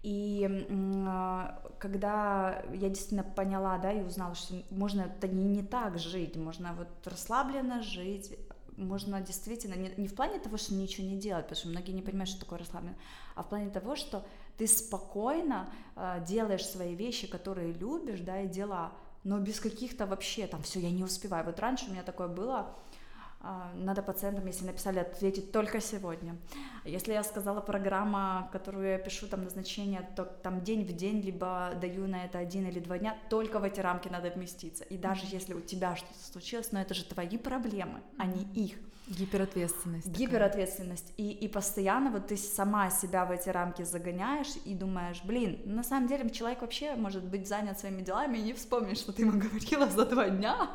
И 0.09 0.49
а, 1.07 1.61
когда 1.79 2.65
я 2.73 2.89
действительно 2.89 3.25
поняла, 3.25 3.77
да, 3.77 3.93
и 3.93 4.01
узнала, 4.01 4.35
что 4.35 4.55
можно 4.71 5.03
это 5.03 5.29
не, 5.29 5.45
не 5.45 5.63
так 5.63 5.99
жить, 5.99 6.35
можно 6.35 6.73
вот 6.73 6.89
расслабленно 7.05 7.83
жить, 7.83 8.35
можно 8.79 9.21
действительно, 9.21 9.75
не, 9.75 9.93
не 9.99 10.09
в 10.09 10.15
плане 10.15 10.39
того, 10.39 10.57
что 10.57 10.73
ничего 10.73 11.07
не 11.07 11.19
делать, 11.19 11.45
потому 11.45 11.59
что 11.59 11.69
многие 11.69 11.93
не 11.93 12.01
понимают, 12.01 12.31
что 12.31 12.41
такое 12.41 12.59
расслабленно, 12.59 12.97
а 13.35 13.43
в 13.43 13.51
плане 13.51 13.69
того, 13.69 13.97
что 13.97 14.25
ты 14.57 14.67
спокойно 14.67 15.69
э, 15.95 16.25
делаешь 16.27 16.65
свои 16.65 16.95
вещи, 16.95 17.27
которые 17.27 17.75
любишь, 17.75 18.21
да, 18.21 18.41
и 18.41 18.49
дела, 18.49 18.95
но 19.25 19.39
без 19.39 19.61
каких-то 19.61 20.07
вообще 20.07 20.47
там 20.47 20.63
все, 20.63 20.81
я 20.81 20.91
не 20.91 21.05
успеваю. 21.05 21.45
Вот 21.45 21.61
раньше 21.61 21.85
у 21.89 21.91
меня 21.91 22.03
такое 22.03 22.29
было, 22.29 22.75
надо 23.41 24.03
пациентам, 24.03 24.47
если 24.47 24.67
написали, 24.67 24.99
ответить 24.99 25.53
только 25.53 25.81
сегодня. 25.81 26.37
Если 26.85 27.13
я 27.13 27.23
сказала 27.23 27.61
программа, 27.61 28.49
которую 28.53 28.89
я 28.89 28.99
пишу, 28.99 29.29
там 29.29 29.45
назначение, 29.45 30.09
то 30.17 30.25
там 30.25 30.63
день 30.63 30.85
в 30.85 30.93
день, 30.93 31.21
либо 31.21 31.73
даю 31.81 32.09
на 32.09 32.25
это 32.25 32.39
один 32.39 32.67
или 32.67 32.81
два 32.81 32.99
дня, 32.99 33.17
только 33.31 33.61
в 33.61 33.65
эти 33.65 33.81
рамки 33.81 34.09
надо 34.09 34.31
вместиться. 34.31 34.85
И 34.85 34.97
даже 34.97 35.25
если 35.27 35.55
у 35.55 35.61
тебя 35.61 35.95
что-то 35.95 36.19
случилось, 36.33 36.73
но 36.73 36.81
это 36.81 36.95
же 36.95 37.05
твои 37.05 37.39
проблемы, 37.39 38.01
а 38.19 38.27
не 38.27 38.43
их. 38.55 38.77
Гиперответственность. 39.09 40.07
Гиперответственность. 40.09 41.13
И, 41.17 41.31
и 41.31 41.49
постоянно 41.49 42.11
вот 42.11 42.27
ты 42.27 42.37
сама 42.37 42.91
себя 42.91 43.25
в 43.25 43.31
эти 43.31 43.49
рамки 43.49 43.83
загоняешь 43.83 44.55
и 44.65 44.75
думаешь, 44.75 45.23
блин, 45.25 45.61
на 45.65 45.83
самом 45.83 46.09
деле 46.09 46.29
человек 46.31 46.61
вообще 46.61 46.95
может 46.95 47.25
быть 47.25 47.49
занят 47.49 47.79
своими 47.79 48.03
делами 48.03 48.39
и 48.39 48.43
не 48.43 48.53
вспомнить, 48.53 48.99
что 48.99 49.13
ты 49.13 49.23
ему 49.23 49.33
говорила 49.41 49.87
за 49.87 50.05
два 50.05 50.29
дня, 50.29 50.71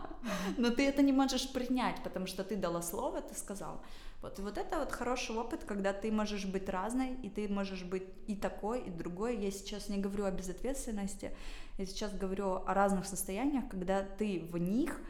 но 0.57 0.71
ты 0.71 0.87
это 0.87 1.03
не 1.03 1.11
можешь 1.11 1.51
принять, 1.51 2.01
потому 2.03 2.25
что 2.25 2.43
ты 2.43 2.55
дала 2.55 2.81
слово, 2.81 3.21
ты 3.21 3.35
сказал. 3.35 3.81
Вот, 4.23 4.39
и 4.39 4.41
вот 4.41 4.57
это 4.57 4.79
вот 4.79 4.91
хороший 4.91 5.35
опыт, 5.35 5.65
когда 5.65 5.91
ты 5.91 6.09
можешь 6.09 6.45
быть 6.45 6.69
разной, 6.69 7.15
и 7.23 7.29
ты 7.29 7.49
можешь 7.49 7.83
быть 7.83 8.03
и 8.25 8.35
такой, 8.35 8.81
и 8.81 8.89
другой. 8.89 9.37
Я 9.37 9.51
сейчас 9.51 9.89
не 9.89 9.97
говорю 9.97 10.25
о 10.25 10.31
безответственности, 10.31 11.31
я 11.77 11.85
сейчас 11.85 12.13
говорю 12.13 12.63
о 12.65 12.73
разных 12.73 13.05
состояниях, 13.05 13.67
когда 13.69 14.01
ты 14.01 14.47
в 14.49 14.57
них 14.57 15.01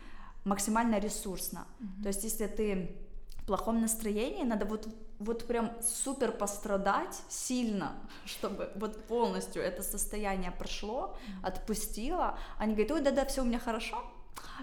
максимально 0.46 1.00
ресурсно. 1.00 1.68
Mm-hmm. 1.80 2.02
То 2.02 2.08
есть, 2.08 2.24
если 2.24 2.48
ты 2.48 3.03
в 3.44 3.46
плохом 3.46 3.82
настроении, 3.82 4.44
надо 4.44 4.66
вот, 4.66 4.88
вот 5.20 5.46
прям 5.46 5.72
супер 5.82 6.32
пострадать 6.32 7.22
сильно, 7.28 7.92
чтобы 8.26 8.72
вот 8.76 9.04
полностью 9.04 9.62
это 9.62 9.84
состояние 9.84 10.52
прошло, 10.52 11.18
отпустило. 11.44 12.38
Они 12.58 12.74
говорят, 12.74 12.92
ой, 12.92 13.02
да-да, 13.02 13.26
все 13.26 13.42
у 13.42 13.46
меня 13.46 13.60
хорошо, 13.60 14.02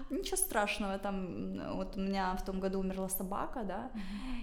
ничего 0.09 0.37
страшного, 0.37 0.97
там, 0.97 1.75
вот 1.75 1.95
у 1.95 1.99
меня 1.99 2.35
в 2.35 2.43
том 2.43 2.59
году 2.59 2.79
умерла 2.79 3.07
собака, 3.07 3.63
да, 3.63 3.91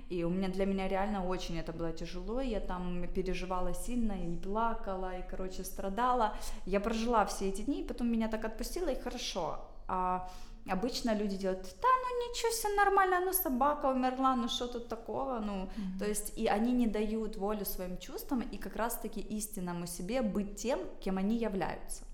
и 0.09 0.23
у 0.23 0.30
меня 0.30 0.49
для 0.49 0.66
меня 0.66 0.88
реально 0.88 1.26
очень 1.26 1.59
это 1.59 1.73
было 1.73 1.92
тяжело, 1.92 2.40
я 2.40 2.61
там 2.61 3.09
переживала 3.09 3.75
сильно, 3.75 4.12
и 4.12 4.37
плакала, 4.37 5.18
и, 5.18 5.28
короче, 5.28 5.64
страдала, 5.64 6.37
я 6.64 6.80
прожила 6.80 7.25
все 7.26 7.49
эти 7.49 7.62
дни, 7.62 7.83
и 7.83 7.87
потом 7.87 8.11
меня 8.11 8.28
так 8.28 8.45
отпустило, 8.45 8.88
и 8.88 9.00
хорошо, 9.00 9.59
а 9.88 10.30
Обычно 10.71 11.15
люди 11.15 11.37
делают, 11.37 11.63
да, 11.63 11.89
ну 11.89 12.29
ничего, 12.29 12.51
все 12.51 12.69
нормально, 12.75 13.21
ну 13.25 13.33
собака 13.33 13.87
умерла, 13.87 14.37
ну 14.37 14.49
что 14.49 14.67
тут 14.67 14.89
такого, 14.89 15.39
ну, 15.39 15.65
mm-hmm. 15.65 15.99
то 15.99 16.05
есть 16.05 16.39
и 16.39 16.47
они 16.47 16.73
не 16.73 16.87
дают 16.87 17.37
волю 17.37 17.65
своим 17.65 17.97
чувствам 17.97 18.43
и 18.43 18.59
как 18.59 18.77
раз-таки 18.77 19.21
истинному 19.21 19.87
себе 19.87 20.21
быть 20.21 20.57
тем, 20.57 20.81
кем 21.01 21.17
они 21.17 21.37
являются. 21.37 22.05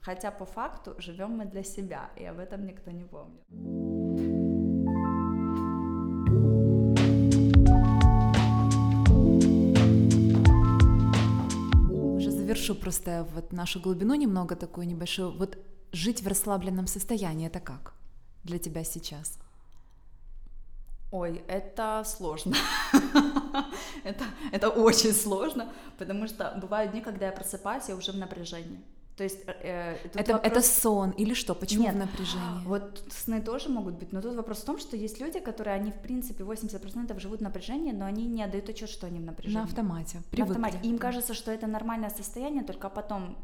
Хотя 0.00 0.30
по 0.30 0.46
факту 0.46 0.94
живем 0.98 1.36
мы 1.36 1.44
для 1.44 1.62
себя, 1.62 2.10
и 2.16 2.24
об 2.24 2.38
этом 2.38 2.64
никто 2.66 2.90
не 2.90 3.04
помнит. 3.04 3.42
Уже 12.16 12.30
завершу 12.30 12.74
просто 12.74 13.26
вот 13.34 13.52
нашу 13.52 13.80
глубину 13.80 14.14
немного 14.14 14.56
такую 14.56 14.86
небольшую. 14.86 15.36
Вот 15.36 15.58
жить 15.92 16.22
в 16.22 16.28
расслабленном 16.28 16.86
состоянии 16.86 17.46
это 17.46 17.60
как? 17.60 17.94
для 18.48 18.58
тебя 18.58 18.84
сейчас? 18.84 19.38
Ой, 21.10 21.42
это 21.48 22.02
сложно. 22.04 22.54
это, 24.04 24.24
это 24.52 24.68
очень 24.68 25.12
сложно, 25.12 25.72
потому 25.98 26.26
что 26.26 26.58
бывают 26.60 26.92
дни, 26.92 27.00
когда 27.00 27.26
я 27.26 27.32
просыпаюсь, 27.32 27.88
я 27.88 27.96
уже 27.96 28.12
в 28.12 28.16
напряжении. 28.16 28.80
То 29.18 29.24
есть 29.24 29.40
э, 29.46 29.96
это, 30.14 30.34
вопрос... 30.34 30.52
это 30.52 30.62
сон 30.62 31.10
или 31.10 31.34
что? 31.34 31.56
Почему 31.56 31.82
Нет, 31.82 31.94
в 31.94 31.98
напряжении? 31.98 32.64
Вот 32.64 33.02
сны 33.10 33.42
тоже 33.42 33.68
могут 33.68 33.94
быть, 33.94 34.12
но 34.12 34.22
тут 34.22 34.36
вопрос 34.36 34.58
в 34.58 34.64
том, 34.64 34.78
что 34.78 34.96
есть 34.96 35.20
люди, 35.20 35.40
которые, 35.40 35.74
они 35.74 35.90
в 35.90 36.00
принципе 36.00 36.44
80% 36.44 37.18
живут 37.18 37.40
в 37.40 37.42
напряжении, 37.42 37.90
но 37.90 38.04
они 38.04 38.26
не 38.26 38.44
отдают 38.44 38.68
отчет, 38.68 38.88
что 38.88 39.08
они 39.08 39.18
в 39.18 39.24
напряжении. 39.24 39.58
На 39.58 39.64
автомате, 39.64 40.22
привыкли. 40.30 40.60
На 40.60 40.68
автомате. 40.68 40.88
Им 40.88 40.98
кажется, 40.98 41.34
что 41.34 41.50
это 41.50 41.66
нормальное 41.66 42.10
состояние, 42.10 42.62
только 42.62 42.88
потом, 42.88 43.36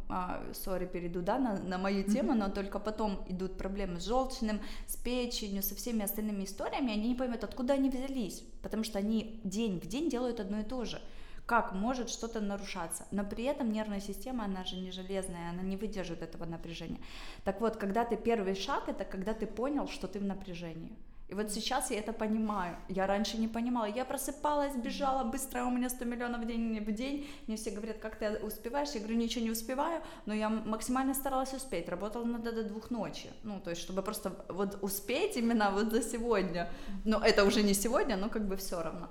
сори, 0.53 0.85
а, 0.85 0.87
перейду, 0.87 1.23
да, 1.23 1.39
на, 1.39 1.59
на 1.59 1.77
мою 1.77 2.05
тему, 2.05 2.35
но 2.35 2.51
только 2.51 2.79
потом 2.79 3.25
идут 3.29 3.59
проблемы 3.59 3.99
с 3.99 4.05
желчным, 4.05 4.61
с 4.87 4.95
печенью, 4.95 5.65
со 5.65 5.75
всеми 5.75 6.05
остальными 6.05 6.45
историями, 6.45 6.93
они 6.93 7.09
не 7.09 7.15
поймут, 7.17 7.43
откуда 7.43 7.75
они 7.75 7.91
взялись, 7.91 8.45
потому 8.63 8.85
что 8.85 9.01
они 9.01 9.41
день 9.43 9.81
в 9.81 9.87
день 9.87 10.09
делают 10.09 10.39
одно 10.39 10.61
и 10.61 10.63
то 10.63 10.85
же 10.85 11.01
как 11.47 11.73
может 11.73 12.09
что-то 12.09 12.41
нарушаться. 12.41 13.07
Но 13.11 13.25
при 13.25 13.45
этом 13.45 13.73
нервная 13.73 14.01
система, 14.01 14.45
она 14.45 14.65
же 14.65 14.77
не 14.77 14.91
железная, 14.91 15.51
она 15.51 15.63
не 15.63 15.77
выдержит 15.77 16.23
этого 16.23 16.45
напряжения. 16.45 17.01
Так 17.45 17.61
вот, 17.61 17.77
когда 17.77 18.05
ты 18.05 18.17
первый 18.17 18.55
шаг, 18.55 18.89
это 18.89 19.05
когда 19.05 19.35
ты 19.35 19.47
понял, 19.47 19.89
что 19.89 20.09
ты 20.09 20.19
в 20.19 20.25
напряжении. 20.25 20.97
И 21.29 21.35
вот 21.35 21.51
сейчас 21.51 21.91
я 21.91 21.99
это 21.99 22.13
понимаю. 22.13 22.77
Я 22.89 23.07
раньше 23.07 23.39
не 23.39 23.49
понимала. 23.49 23.87
Я 23.87 24.05
просыпалась, 24.05 24.77
бежала 24.77 25.25
быстро, 25.25 25.65
у 25.65 25.71
меня 25.71 25.89
100 25.89 26.05
миллионов 26.05 26.43
в 26.43 26.47
день, 26.47 26.79
в 26.81 26.93
день. 26.93 27.27
Мне 27.47 27.57
все 27.57 27.71
говорят, 27.71 27.99
как 27.99 28.17
ты 28.17 28.39
успеваешь? 28.39 28.91
Я 28.91 29.01
говорю, 29.01 29.17
ничего 29.17 29.45
не 29.45 29.51
успеваю, 29.51 30.03
но 30.27 30.35
я 30.35 30.51
максимально 30.51 31.15
старалась 31.15 31.55
успеть. 31.55 31.89
Работала 31.89 32.25
надо 32.25 32.53
до 32.53 32.63
двух 32.63 32.91
ночи. 32.91 33.31
Ну, 33.43 33.59
то 33.59 33.71
есть, 33.71 33.83
чтобы 33.83 34.03
просто 34.03 34.45
вот 34.49 34.79
успеть 34.83 35.37
именно 35.37 35.71
вот 35.71 35.91
за 35.91 36.03
сегодня. 36.03 36.71
Но 37.05 37.19
это 37.19 37.45
уже 37.45 37.63
не 37.63 37.75
сегодня, 37.75 38.17
но 38.17 38.29
как 38.29 38.47
бы 38.47 38.57
все 38.57 38.83
равно. 38.83 39.09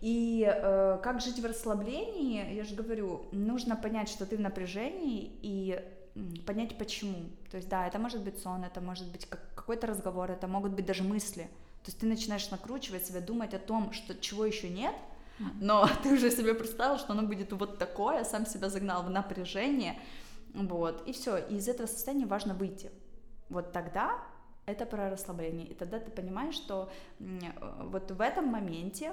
И 0.00 0.46
э, 0.46 0.98
как 1.02 1.20
жить 1.20 1.40
в 1.40 1.46
расслаблении, 1.46 2.54
я 2.54 2.64
же 2.64 2.74
говорю, 2.74 3.26
нужно 3.32 3.76
понять, 3.76 4.08
что 4.08 4.26
ты 4.26 4.36
в 4.36 4.40
напряжении 4.40 5.32
и 5.42 5.80
понять 6.46 6.76
почему. 6.78 7.30
То 7.50 7.56
есть 7.56 7.68
да, 7.68 7.86
это 7.86 7.98
может 7.98 8.22
быть 8.22 8.38
сон, 8.38 8.64
это 8.64 8.80
может 8.80 9.10
быть 9.10 9.26
как, 9.26 9.40
какой-то 9.54 9.86
разговор, 9.86 10.30
это 10.30 10.46
могут 10.48 10.72
быть 10.72 10.86
даже 10.86 11.02
мысли. 11.02 11.42
То 11.82 11.90
есть 11.90 11.98
ты 11.98 12.06
начинаешь 12.06 12.50
накручивать 12.50 13.06
себя, 13.06 13.20
думать 13.20 13.54
о 13.54 13.58
том, 13.58 13.92
что 13.92 14.14
чего 14.14 14.44
еще 14.44 14.68
нет, 14.68 14.94
но 15.60 15.88
ты 16.02 16.14
уже 16.14 16.30
себе 16.30 16.54
представил, 16.54 16.98
что 16.98 17.12
оно 17.12 17.22
будет 17.22 17.52
вот 17.52 17.78
такое, 17.78 18.24
сам 18.24 18.46
себя 18.46 18.68
загнал 18.68 19.02
в 19.02 19.10
напряжение, 19.10 19.98
вот, 20.54 21.06
и 21.06 21.12
все, 21.12 21.36
и 21.36 21.56
из 21.56 21.68
этого 21.68 21.86
состояния 21.86 22.26
важно 22.26 22.54
выйти. 22.54 22.90
Вот 23.50 23.72
тогда 23.72 24.18
это 24.64 24.86
про 24.86 25.10
расслабление, 25.10 25.66
и 25.66 25.74
тогда 25.74 26.00
ты 26.00 26.10
понимаешь, 26.10 26.54
что 26.54 26.90
вот 27.18 28.10
в 28.10 28.20
этом 28.20 28.46
моменте 28.46 29.12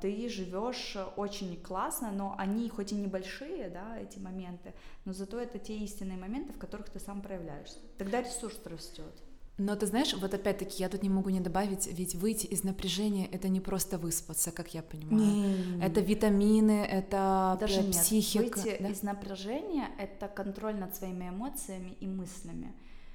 ты 0.00 0.28
живешь 0.28 0.96
очень 1.16 1.56
классно, 1.62 2.10
но 2.10 2.34
они 2.38 2.68
хоть 2.68 2.92
и 2.92 2.96
небольшие, 2.96 3.70
да, 3.70 3.98
эти 3.98 4.18
моменты, 4.18 4.74
но 5.04 5.12
зато 5.12 5.38
это 5.38 5.58
те 5.58 5.76
истинные 5.78 6.18
моменты, 6.18 6.52
в 6.52 6.58
которых 6.58 6.90
ты 6.90 6.98
сам 6.98 7.22
проявляешься. 7.22 7.78
Тогда 7.98 8.20
ресурс 8.20 8.60
растет. 8.64 9.12
Но 9.60 9.76
ты 9.76 9.84
знаешь, 9.84 10.14
вот 10.14 10.32
опять-таки 10.32 10.82
я 10.82 10.88
тут 10.88 11.02
не 11.02 11.10
могу 11.10 11.28
не 11.28 11.40
добавить, 11.40 11.86
ведь 11.86 12.14
выйти 12.14 12.46
из 12.46 12.64
напряжения 12.64 13.26
это 13.26 13.50
не 13.50 13.60
просто 13.60 13.98
выспаться, 13.98 14.52
как 14.52 14.72
я 14.72 14.82
понимаю. 14.82 15.20
Не. 15.20 15.84
Это 15.84 16.00
витамины, 16.00 16.82
это 16.82 17.58
Даже 17.60 17.82
психика. 17.82 18.44
Нет. 18.44 18.54
Выйти 18.56 18.82
да? 18.82 18.88
из 18.88 19.02
напряжения 19.02 19.90
это 19.98 20.28
контроль 20.28 20.76
над 20.76 20.94
своими 20.94 21.28
эмоциями 21.28 21.94
и 22.00 22.06
мыслями. 22.06 22.72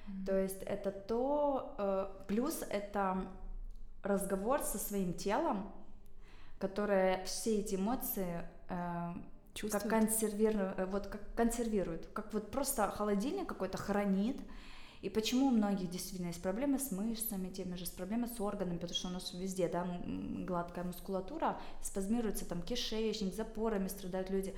Mm-hmm. 0.07 0.25
То 0.27 0.39
есть 0.39 0.62
это 0.62 0.91
то, 0.91 1.75
э, 1.79 2.07
плюс 2.27 2.63
это 2.69 3.25
разговор 4.03 4.62
со 4.62 4.77
своим 4.77 5.15
телом, 5.15 5.71
которая 6.59 7.24
все 7.25 7.59
эти 7.59 7.75
эмоции 7.75 8.47
э, 8.69 9.13
как 9.71 9.88
консервирует, 9.88 10.79
э, 10.79 10.85
вот 10.85 11.07
как 11.07 11.21
консервирует, 11.35 12.07
как 12.13 12.33
вот 12.33 12.51
просто 12.51 12.89
холодильник 12.89 13.47
какой-то 13.47 13.77
хранит. 13.77 14.38
И 15.01 15.09
почему 15.09 15.47
у 15.47 15.51
многих 15.51 15.91
действительно 15.91 16.27
есть 16.27 16.41
проблемы 16.41 16.79
с 16.79 16.91
мышцами, 16.91 17.50
теми 17.50 17.75
же 17.75 17.85
с 17.85 17.89
проблемами 17.89 18.27
с 18.27 18.41
органами, 18.41 18.77
потому 18.77 18.95
что 18.95 19.07
у 19.09 19.12
нас 19.12 19.33
везде, 19.33 19.67
да, 19.67 19.85
гладкая 20.07 20.83
мускулатура, 20.83 21.59
спазмируется 21.83 22.45
там 22.45 22.62
кишечник, 22.63 23.35
запорами 23.35 23.88
страдают 23.88 24.29
люди. 24.29 24.55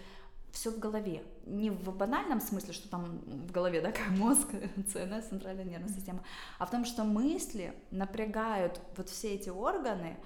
Все 0.54 0.72
в 0.72 0.80
голове. 0.80 1.24
Не 1.46 1.70
в 1.70 1.96
банальном 1.96 2.40
смысле, 2.40 2.74
что 2.74 2.88
там 2.88 3.20
в 3.26 3.52
голове, 3.52 3.82
да, 3.82 3.92
как 3.92 4.10
мозг, 4.12 4.48
ЦНС, 4.88 5.28
центральная 5.28 5.66
нервная 5.66 5.94
система, 5.94 6.24
а 6.60 6.66
в 6.66 6.72
том, 6.72 6.86
что 6.86 7.04
мысли 7.04 7.74
напрягают 7.92 8.80
вот 8.96 9.10
все 9.10 9.36
эти 9.36 9.50
органы, 9.50 10.18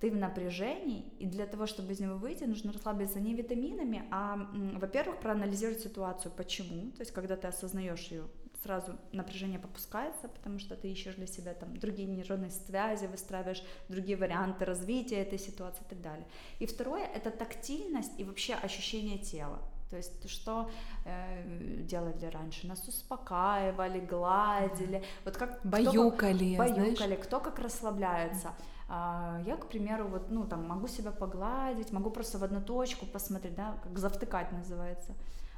ты 0.00 0.10
в 0.10 0.16
напряжении, 0.16 1.04
и 1.18 1.26
для 1.26 1.46
того, 1.46 1.66
чтобы 1.66 1.92
из 1.92 2.00
него 2.00 2.16
выйти, 2.16 2.44
нужно 2.44 2.72
расслабиться 2.72 3.18
не 3.18 3.34
витаминами, 3.34 4.04
а, 4.10 4.36
во-первых, 4.74 5.20
проанализировать 5.20 5.80
ситуацию, 5.80 6.32
почему, 6.36 6.90
то 6.92 7.00
есть 7.00 7.12
когда 7.12 7.36
ты 7.36 7.48
осознаешь 7.48 8.08
ее, 8.08 8.24
сразу 8.62 8.96
напряжение 9.12 9.58
попускается, 9.58 10.28
потому 10.28 10.58
что 10.58 10.76
ты 10.76 10.90
ищешь 10.90 11.14
для 11.14 11.26
себя 11.26 11.54
там 11.54 11.76
другие 11.76 12.08
нейронные 12.08 12.50
связи, 12.50 13.06
выстраиваешь 13.06 13.62
другие 13.88 14.18
варианты 14.18 14.64
развития 14.64 15.22
этой 15.22 15.38
ситуации 15.38 15.82
и 15.86 15.88
так 15.88 16.00
далее. 16.02 16.26
И 16.58 16.66
второе— 16.66 17.06
это 17.14 17.30
тактильность 17.30 18.12
и 18.18 18.24
вообще 18.24 18.54
ощущение 18.54 19.18
тела. 19.18 19.60
То 19.90 19.96
есть 19.96 20.28
что 20.28 20.68
э, 21.04 21.82
делали 21.82 22.26
раньше? 22.26 22.66
Нас 22.66 22.86
успокаивали, 22.88 24.00
гладили, 24.00 25.04
вот 25.24 25.36
как 25.36 25.60
баюкали, 25.64 26.54
кто 26.54 26.64
как, 26.64 26.76
баюкали, 26.76 26.94
знаешь? 26.96 27.18
кто 27.22 27.40
как 27.40 27.58
расслабляется. 27.60 28.48
А, 28.48 28.75
я, 28.88 29.56
к 29.60 29.68
примеру, 29.68 30.08
вот, 30.08 30.30
ну, 30.30 30.46
там, 30.46 30.66
могу 30.66 30.86
себя 30.86 31.10
погладить, 31.10 31.92
могу 31.92 32.10
просто 32.10 32.38
в 32.38 32.44
одну 32.44 32.60
точку 32.60 33.04
посмотреть, 33.06 33.54
да, 33.54 33.78
как 33.82 33.98
завтыкать 33.98 34.52
называется. 34.52 35.14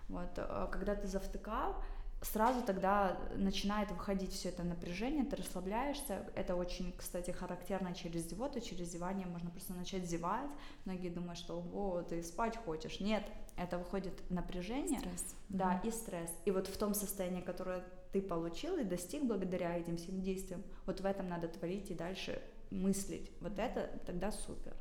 Вот, 0.08 0.30
э, 0.36 0.68
когда 0.70 0.94
ты 0.94 1.06
завтыкал, 1.06 1.76
сразу 2.22 2.62
тогда 2.62 3.18
начинает 3.36 3.90
выходить 3.90 4.32
все 4.32 4.48
это 4.48 4.62
напряжение, 4.62 5.24
ты 5.24 5.36
расслабляешься. 5.36 6.26
Это 6.34 6.56
очень, 6.56 6.92
кстати, 6.96 7.30
характерно 7.30 7.94
через 7.94 8.28
зевоту, 8.28 8.60
через 8.60 8.90
зевание 8.90 9.26
можно 9.26 9.50
просто 9.50 9.74
начать 9.74 10.04
зевать. 10.04 10.50
Многие 10.84 11.10
думают, 11.10 11.38
что 11.38 11.58
ого, 11.58 12.02
ты 12.02 12.22
спать 12.22 12.56
хочешь. 12.56 13.00
Нет, 13.00 13.24
это 13.56 13.78
выходит 13.78 14.14
напряжение. 14.30 15.00
Стресс. 15.00 15.34
Да, 15.48 15.74
mm-hmm. 15.74 15.88
и 15.88 15.90
стресс. 15.90 16.30
И 16.44 16.50
вот 16.50 16.66
в 16.66 16.76
том 16.76 16.94
состоянии, 16.94 17.42
которое 17.42 17.84
ты 18.12 18.22
получил 18.22 18.78
и 18.78 18.84
достиг 18.84 19.24
благодаря 19.24 19.76
этим 19.76 19.96
всем 19.96 20.20
действиям, 20.22 20.62
вот 20.86 21.00
в 21.00 21.04
этом 21.04 21.28
надо 21.28 21.48
творить 21.48 21.90
и 21.90 21.94
дальше 21.94 22.42
мыслить. 22.70 23.30
Вот 23.40 23.58
это 23.58 23.90
тогда 24.06 24.32
супер. 24.32 24.74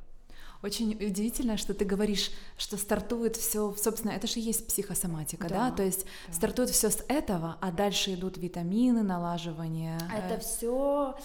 Очень 0.63 0.93
удивительно, 0.93 1.55
что 1.57 1.73
ты 1.73 1.85
говоришь, 1.85 2.31
что 2.57 2.77
стартует 2.77 3.35
все, 3.35 3.75
собственно, 3.75 4.11
это 4.11 4.25
же 4.25 4.39
есть 4.39 4.67
психосоматика, 4.67 5.47
да, 5.47 5.69
да? 5.69 5.75
то 5.75 5.83
есть 5.83 6.05
да. 6.27 6.33
стартует 6.33 6.69
все 6.71 6.89
с 6.89 7.03
этого, 7.07 7.57
а 7.61 7.71
дальше 7.71 8.15
идут 8.15 8.37
витамины, 8.37 9.03
налаживание. 9.03 9.99
Это 10.11 10.35
э... 10.35 10.39
все 10.39 11.15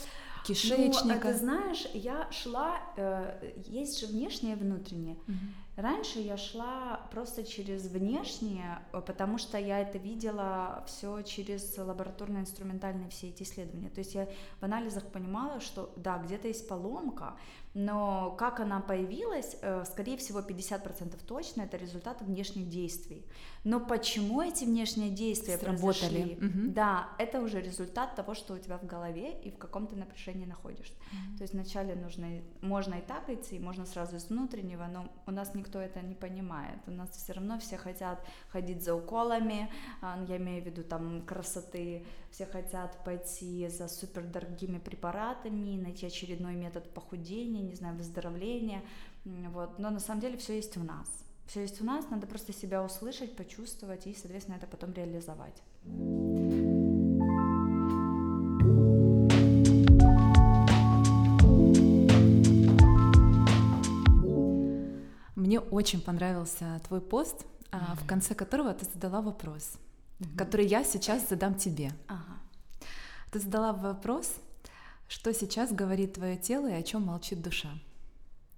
кишечника. 0.44 1.28
Ну, 1.28 1.32
ты 1.32 1.34
знаешь, 1.34 1.86
я 1.94 2.28
шла, 2.30 2.80
э, 2.96 3.52
есть 3.68 4.00
же 4.00 4.06
внешнее 4.06 4.54
и 4.54 4.58
внутреннее. 4.58 5.16
Угу. 5.26 5.36
Раньше 5.76 6.18
я 6.18 6.36
шла 6.36 7.00
просто 7.10 7.44
через 7.44 7.86
внешнее, 7.86 8.80
э, 8.92 9.00
потому 9.00 9.38
что 9.38 9.56
я 9.56 9.80
это 9.80 9.96
видела 9.96 10.84
все 10.86 11.22
через 11.22 11.78
лабораторно-инструментальные 11.78 13.08
все 13.08 13.30
эти 13.30 13.42
исследования. 13.42 13.88
То 13.88 14.00
есть 14.00 14.14
я 14.14 14.28
в 14.60 14.64
анализах 14.64 15.06
понимала, 15.06 15.60
что 15.60 15.90
да, 15.96 16.18
где-то 16.18 16.48
есть 16.48 16.68
поломка, 16.68 17.36
но 17.74 18.34
как 18.38 18.60
она 18.60 18.80
появилась, 18.80 19.56
э, 19.62 19.84
скорее 19.86 20.16
всего, 20.16 20.40
50% 20.40 21.16
точно 21.26 21.62
это 21.62 21.76
результат 21.76 22.20
внешних 22.20 22.68
действий. 22.68 23.24
Но 23.64 23.80
почему 23.80 24.42
эти 24.42 24.64
внешние 24.64 25.10
действия 25.10 25.56
Сработали. 25.56 25.82
произошли? 25.82 26.36
Угу. 26.36 26.72
Да, 26.72 27.08
это 27.18 27.40
уже 27.40 27.62
результат 27.62 28.14
того, 28.14 28.34
что 28.34 28.54
у 28.54 28.58
тебя 28.58 28.76
в 28.76 28.86
голове 28.86 29.40
и 29.40 29.50
в 29.50 29.56
каком 29.56 29.86
то 29.86 29.96
напряжении 29.96 30.44
находишься. 30.44 30.94
Угу. 30.94 31.36
То 31.38 31.42
есть 31.42 31.54
вначале 31.54 31.94
нужно, 31.94 32.42
можно 32.60 32.94
и 32.94 33.00
так 33.00 33.30
идти, 33.30 33.58
можно 33.58 33.86
сразу 33.86 34.16
из 34.16 34.28
внутреннего, 34.28 34.86
но 34.92 35.10
у 35.26 35.30
нас 35.30 35.54
никто 35.54 35.80
это 35.80 36.02
не 36.02 36.14
понимает. 36.14 36.78
У 36.86 36.90
нас 36.90 37.10
все 37.10 37.32
равно 37.32 37.58
все 37.58 37.78
хотят 37.78 38.22
ходить 38.50 38.82
за 38.82 38.94
уколами, 38.94 39.70
а, 40.02 40.22
я 40.28 40.36
имею 40.36 40.62
в 40.62 40.66
виду 40.66 40.82
там 40.82 41.22
красоты, 41.22 42.04
все 42.30 42.46
хотят 42.46 43.02
пойти 43.04 43.68
за 43.68 43.88
супердорогими 43.88 44.78
препаратами, 44.78 45.76
найти 45.76 46.06
очередной 46.06 46.54
метод 46.54 46.92
похудения, 46.92 47.61
не 47.62 47.74
знаю, 47.74 47.96
выздоровления, 47.96 48.82
вот. 49.24 49.78
Но 49.78 49.90
на 49.90 50.00
самом 50.00 50.20
деле 50.20 50.36
все 50.36 50.56
есть 50.56 50.76
в 50.76 50.84
нас. 50.84 51.08
Все 51.46 51.62
есть 51.62 51.80
в 51.80 51.84
нас, 51.84 52.08
надо 52.10 52.26
просто 52.26 52.52
себя 52.52 52.82
услышать, 52.82 53.36
почувствовать 53.36 54.06
и, 54.06 54.14
соответственно, 54.14 54.56
это 54.56 54.66
потом 54.66 54.92
реализовать. 54.92 55.62
Мне 65.36 65.60
очень 65.60 66.00
понравился 66.00 66.80
твой 66.86 67.00
пост, 67.00 67.44
mm-hmm. 67.70 67.96
в 67.96 68.06
конце 68.06 68.34
которого 68.34 68.72
ты 68.72 68.86
задала 68.86 69.20
вопрос, 69.20 69.76
mm-hmm. 70.18 70.36
который 70.38 70.66
я 70.66 70.84
сейчас 70.84 71.28
задам 71.28 71.54
тебе. 71.56 71.90
Ага. 72.06 72.38
Ты 73.32 73.40
задала 73.40 73.72
вопрос, 73.72 74.36
что 75.12 75.34
сейчас 75.34 75.70
говорит 75.72 76.14
твое 76.14 76.38
тело 76.38 76.68
и 76.68 76.72
о 76.72 76.82
чем 76.82 77.02
молчит 77.02 77.42
душа. 77.42 77.68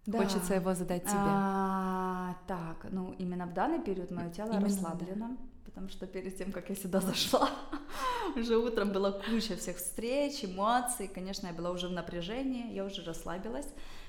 Да. 0.06 0.18
Хочется 0.18 0.54
его 0.54 0.72
задать 0.74 1.02
тебе. 1.02 1.16
А, 1.16 2.36
так, 2.46 2.86
ну 2.90 3.12
именно 3.18 3.46
в 3.46 3.54
данный 3.54 3.80
период 3.80 4.10
мое 4.12 4.30
тело 4.30 4.52
именно, 4.52 4.66
расслаблено, 4.66 5.28
да. 5.30 5.36
потому 5.64 5.88
что 5.88 6.06
перед 6.06 6.38
тем, 6.38 6.52
как 6.52 6.68
я 6.68 6.76
сюда 6.76 7.00
зашла, 7.00 7.50
уже 8.36 8.56
утром 8.56 8.92
была 8.92 9.10
куча 9.10 9.56
всех 9.56 9.78
встреч, 9.78 10.44
эмоций, 10.44 11.08
конечно, 11.08 11.48
я 11.48 11.52
была 11.52 11.70
уже 11.70 11.88
в 11.88 11.92
напряжении, 11.92 12.72
я 12.72 12.84
уже 12.84 13.02
расслабилась, 13.02 13.66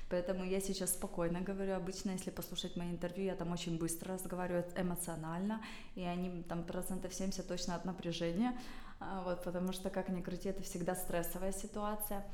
поэтому 0.08 0.44
я 0.44 0.60
сейчас 0.60 0.92
спокойно 0.92 1.40
говорю. 1.40 1.74
Обычно, 1.74 2.12
если 2.12 2.30
послушать 2.30 2.76
мои 2.76 2.90
интервью, 2.90 3.24
я 3.24 3.34
там 3.34 3.50
очень 3.50 3.76
быстро 3.76 4.14
разговариваю 4.14 4.64
эмоционально, 4.76 5.60
и 5.96 6.02
они 6.02 6.44
там 6.44 6.62
процентов 6.62 7.12
70 7.12 7.48
точно 7.48 7.74
от 7.74 7.84
напряжения, 7.84 8.56
вот, 9.00 9.42
потому 9.42 9.72
что, 9.72 9.90
как 9.90 10.08
ни 10.08 10.20
крути, 10.20 10.48
это 10.48 10.62
всегда 10.62 10.94
стрессовая 10.94 11.52
ситуация. 11.52 12.24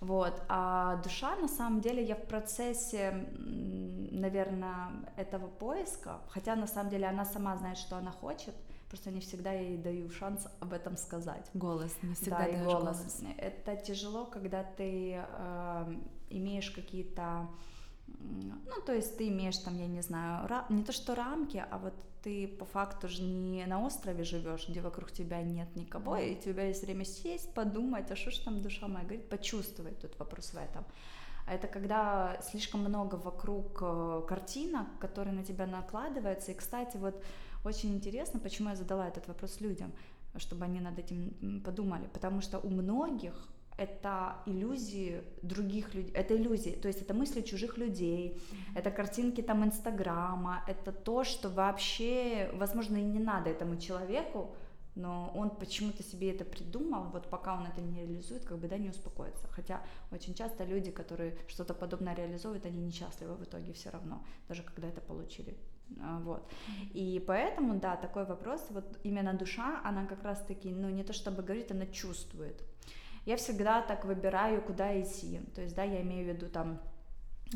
Вот. 0.00 0.42
А 0.48 0.96
душа, 0.96 1.36
на 1.36 1.48
самом 1.48 1.80
деле, 1.80 2.02
я 2.02 2.14
в 2.14 2.26
процессе, 2.26 3.28
наверное, 3.36 4.92
этого 5.16 5.46
поиска, 5.46 6.20
хотя 6.28 6.56
на 6.56 6.66
самом 6.66 6.90
деле 6.90 7.06
она 7.06 7.24
сама 7.24 7.56
знает, 7.56 7.76
что 7.76 7.96
она 7.96 8.10
хочет, 8.10 8.54
просто 8.88 9.10
не 9.10 9.20
всегда 9.20 9.52
я 9.52 9.60
ей 9.60 9.76
даю 9.76 10.10
шанс 10.10 10.48
об 10.60 10.72
этом 10.72 10.96
сказать. 10.96 11.50
Голос, 11.52 11.94
не 12.02 12.14
всегда 12.14 12.38
да, 12.38 12.44
даешь 12.44 12.64
голос. 12.64 12.98
голос. 12.98 13.22
Это 13.36 13.76
тяжело, 13.76 14.24
когда 14.24 14.64
ты 14.64 15.22
э, 15.22 15.94
имеешь 16.30 16.70
какие-то 16.70 17.48
ну, 18.18 18.82
то 18.84 18.92
есть 18.92 19.16
ты 19.16 19.28
имеешь 19.28 19.58
там, 19.58 19.76
я 19.76 19.86
не 19.86 20.02
знаю, 20.02 20.48
не 20.68 20.82
то 20.82 20.92
что 20.92 21.14
рамки, 21.14 21.64
а 21.70 21.78
вот 21.78 21.94
ты 22.22 22.48
по 22.48 22.64
факту 22.64 23.08
же 23.08 23.22
не 23.22 23.64
на 23.66 23.84
острове 23.84 24.24
живешь, 24.24 24.68
где 24.68 24.80
вокруг 24.80 25.12
тебя 25.12 25.42
нет 25.42 25.74
никого, 25.76 26.16
и 26.16 26.36
у 26.36 26.40
тебя 26.40 26.64
есть 26.64 26.82
время 26.82 27.04
сесть, 27.04 27.52
подумать, 27.54 28.10
а 28.10 28.16
что 28.16 28.30
ж 28.30 28.38
там 28.38 28.62
душа 28.62 28.88
моя 28.88 29.04
говорит, 29.04 29.28
почувствовать 29.28 29.98
тут 30.00 30.18
вопрос 30.18 30.52
в 30.52 30.56
этом. 30.56 30.84
А 31.46 31.54
это 31.54 31.66
когда 31.66 32.40
слишком 32.42 32.80
много 32.80 33.16
вокруг 33.16 33.78
э, 33.82 34.22
картинок, 34.28 34.86
которые 35.00 35.34
на 35.34 35.44
тебя 35.44 35.66
накладываются. 35.66 36.52
И, 36.52 36.54
кстати, 36.54 36.96
вот 36.96 37.22
очень 37.64 37.94
интересно, 37.94 38.38
почему 38.38 38.68
я 38.68 38.76
задала 38.76 39.08
этот 39.08 39.26
вопрос 39.26 39.60
людям, 39.60 39.92
чтобы 40.36 40.64
они 40.64 40.80
над 40.80 40.98
этим 40.98 41.60
подумали. 41.64 42.06
Потому 42.12 42.40
что 42.40 42.58
у 42.58 42.68
многих 42.68 43.48
это 43.80 44.36
иллюзии 44.44 45.22
других 45.42 45.94
людей, 45.94 46.12
это 46.12 46.36
иллюзии, 46.36 46.70
то 46.82 46.88
есть 46.88 47.00
это 47.00 47.14
мысли 47.14 47.40
чужих 47.40 47.78
людей, 47.78 48.38
это 48.76 48.90
картинки 48.90 49.40
там 49.40 49.64
Инстаграма, 49.64 50.62
это 50.68 50.92
то, 50.92 51.24
что 51.24 51.48
вообще, 51.48 52.50
возможно, 52.52 52.98
и 52.98 53.02
не 53.02 53.18
надо 53.18 53.48
этому 53.48 53.76
человеку, 53.78 54.54
но 54.94 55.32
он 55.34 55.50
почему-то 55.50 56.02
себе 56.02 56.30
это 56.30 56.44
придумал, 56.44 57.04
вот 57.10 57.30
пока 57.30 57.54
он 57.54 57.66
это 57.66 57.80
не 57.80 58.00
реализует, 58.00 58.44
как 58.44 58.58
бы, 58.58 58.68
да, 58.68 58.76
не 58.76 58.90
успокоится. 58.90 59.46
Хотя 59.48 59.80
очень 60.12 60.34
часто 60.34 60.64
люди, 60.64 60.90
которые 60.90 61.38
что-то 61.48 61.72
подобное 61.72 62.14
реализуют, 62.14 62.66
они 62.66 62.78
несчастливы 62.78 63.34
в 63.34 63.44
итоге 63.44 63.72
все 63.72 63.90
равно, 63.90 64.22
даже 64.48 64.62
когда 64.62 64.88
это 64.88 65.00
получили. 65.00 65.56
А, 66.02 66.18
вот. 66.20 66.42
И 66.92 67.24
поэтому, 67.26 67.80
да, 67.80 67.96
такой 67.96 68.26
вопрос, 68.26 68.66
вот 68.70 68.98
именно 69.04 69.32
душа, 69.32 69.80
она 69.84 70.04
как 70.04 70.22
раз-таки, 70.22 70.70
ну, 70.70 70.90
не 70.90 71.02
то 71.02 71.12
чтобы 71.14 71.42
говорит, 71.42 71.70
она 71.70 71.86
чувствует 71.86 72.62
я 73.26 73.36
всегда 73.36 73.82
так 73.82 74.04
выбираю, 74.04 74.62
куда 74.62 75.00
идти. 75.00 75.40
То 75.54 75.62
есть, 75.62 75.74
да, 75.74 75.84
я 75.84 76.02
имею 76.02 76.24
в 76.24 76.28
виду 76.28 76.48
там 76.48 76.80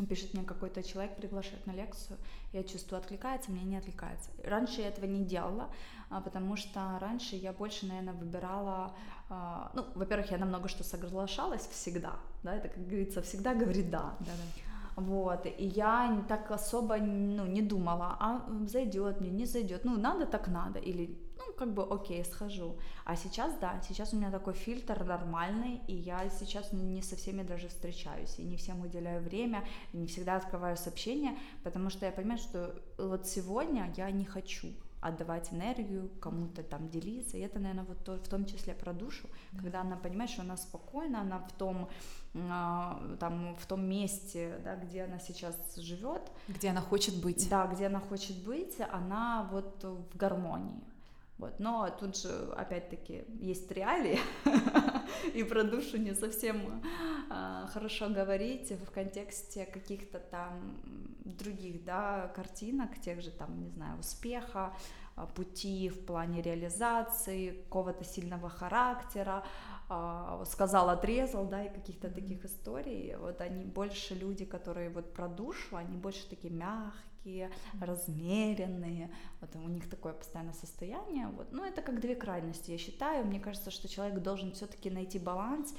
пишет 0.09 0.35
мне 0.35 0.43
какой-то 0.43 0.83
человек, 0.83 1.17
приглашает 1.17 1.67
на 1.67 1.73
лекцию, 1.73 2.19
я 2.53 2.65
чувствую, 2.65 2.99
откликается, 2.99 3.53
мне 3.53 3.63
не 3.63 3.77
откликается. 3.77 4.31
Раньше 4.43 4.81
я 4.81 4.89
этого 4.89 5.07
не 5.07 5.25
делала, 5.25 5.71
а, 6.11 6.21
потому 6.21 6.57
что 6.57 6.99
раньше 7.01 7.37
я 7.37 7.53
больше, 7.53 7.87
наверное, 7.87 8.15
выбирала, 8.15 8.93
а, 9.29 9.71
ну, 9.75 9.87
во-первых, 9.95 10.33
я 10.33 10.39
намного 10.39 10.69
что 10.69 10.83
соглашалась 10.83 11.69
всегда, 11.69 12.17
да, 12.43 12.57
это, 12.57 12.69
как 12.69 12.85
говорится, 12.85 13.23
всегда 13.23 13.55
говорит 13.55 13.91
да. 13.91 14.17
Да, 14.21 14.27
да. 14.27 15.03
Вот, 15.03 15.47
и 15.47 15.65
я 15.65 16.25
так 16.29 16.51
особо, 16.51 16.97
ну, 16.99 17.47
не 17.47 17.63
думала, 17.63 18.17
а 18.21 18.47
зайдет 18.67 19.21
мне, 19.21 19.31
не 19.31 19.45
зайдет, 19.45 19.85
ну, 19.85 19.97
надо 19.97 20.27
так 20.27 20.49
надо, 20.49 20.79
или 20.79 21.19
как 21.57 21.73
бы, 21.73 21.85
окей, 21.85 22.25
схожу. 22.25 22.77
А 23.05 23.17
сейчас, 23.17 23.55
да, 23.61 23.81
сейчас 23.87 24.13
у 24.13 24.17
меня 24.17 24.31
такой 24.31 24.55
фильтр 24.55 25.05
нормальный, 25.05 25.81
и 25.87 25.95
я 25.95 26.29
сейчас 26.31 26.73
не 26.73 27.03
со 27.03 27.17
всеми 27.17 27.43
даже 27.43 27.69
встречаюсь, 27.69 28.39
и 28.39 28.45
не 28.45 28.57
всем 28.57 28.81
уделяю 28.81 29.23
время, 29.23 29.65
и 29.93 29.97
не 29.97 30.07
всегда 30.07 30.37
открываю 30.37 30.77
сообщения, 30.77 31.39
потому 31.63 31.91
что 31.91 32.07
я 32.07 32.13
понимаю, 32.13 32.39
что 32.39 32.75
вот 32.99 33.27
сегодня 33.27 33.93
я 33.97 34.11
не 34.11 34.25
хочу 34.25 34.69
отдавать 35.05 35.53
энергию, 35.53 36.11
кому-то 36.21 36.63
там 36.63 36.89
делиться. 36.89 37.37
И 37.37 37.41
это, 37.41 37.59
наверное, 37.59 37.85
вот 37.85 38.03
то, 38.05 38.17
в 38.17 38.27
том 38.27 38.47
числе 38.47 38.73
про 38.73 38.95
душу, 38.95 39.29
да. 39.53 39.63
когда 39.63 39.83
она 39.83 39.97
понимает, 39.97 40.31
что 40.31 40.41
она 40.41 40.57
спокойна, 40.57 41.21
она 41.21 41.41
в 41.41 41.53
том, 41.53 41.91
э, 42.33 43.17
там, 43.21 43.55
в 43.57 43.67
том 43.67 43.85
месте, 43.85 44.59
да, 44.65 44.77
где 44.77 45.03
она 45.03 45.19
сейчас 45.19 45.57
живет. 45.77 46.23
Где 46.49 46.71
она 46.71 46.81
хочет 46.81 47.21
быть. 47.23 47.51
Да, 47.51 47.67
где 47.67 47.87
она 47.87 48.01
хочет 48.01 48.43
быть, 48.45 48.77
она 48.91 49.47
вот 49.53 49.85
в 49.85 50.17
гармонии. 50.17 50.83
Вот. 51.39 51.59
Но 51.59 51.89
тут 51.99 52.17
же, 52.17 52.29
опять-таки, 52.57 53.25
есть 53.41 53.71
реалии, 53.73 54.19
и 55.35 55.43
про 55.43 55.65
душу 55.65 55.97
не 55.97 56.15
совсем 56.15 56.83
э, 57.31 57.67
хорошо 57.73 58.09
говорить 58.09 58.71
в 58.71 58.91
контексте 58.91 59.67
каких-то 59.67 60.21
там 60.21 60.81
других, 61.25 61.85
да, 61.85 62.33
картинок, 62.37 63.01
тех 63.01 63.21
же 63.21 63.31
там, 63.31 63.61
не 63.61 63.69
знаю, 63.69 63.99
успеха, 63.99 64.75
а, 65.17 65.27
пути 65.27 65.89
в 65.89 66.05
плане 66.07 66.43
реализации, 66.43 67.63
какого-то 67.65 68.05
сильного 68.05 68.49
характера, 68.49 69.45
а, 69.89 70.45
сказал, 70.45 70.89
отрезал, 70.89 71.47
да, 71.47 71.65
и 71.65 71.73
каких-то 71.73 72.11
таких 72.11 72.45
историй. 72.45 73.17
Вот 73.17 73.41
они 73.41 73.65
больше 73.65 74.15
люди, 74.15 74.45
которые 74.45 74.91
вот 74.91 75.13
про 75.15 75.29
душу, 75.29 75.77
они 75.77 75.97
больше 75.97 76.29
такие 76.29 76.53
мягкие, 76.53 77.14
размеренные. 77.81 79.11
Вот 79.41 79.55
у 79.57 79.69
них 79.69 79.89
такое 79.89 80.13
постоянное 80.13 80.55
состояние. 80.55 81.29
Вот. 81.29 81.53
Ну, 81.53 81.65
это 81.65 81.83
как 81.83 82.01
две 82.01 82.15
крайности, 82.15 82.71
я 82.71 82.79
считаю. 82.79 83.27
Мне 83.27 83.41
кажется, 83.41 83.71
что 83.71 83.89
человек 83.89 84.21
должен 84.21 84.53
все-таки 84.53 84.91
найти 84.91 85.19
баланс 85.19 85.75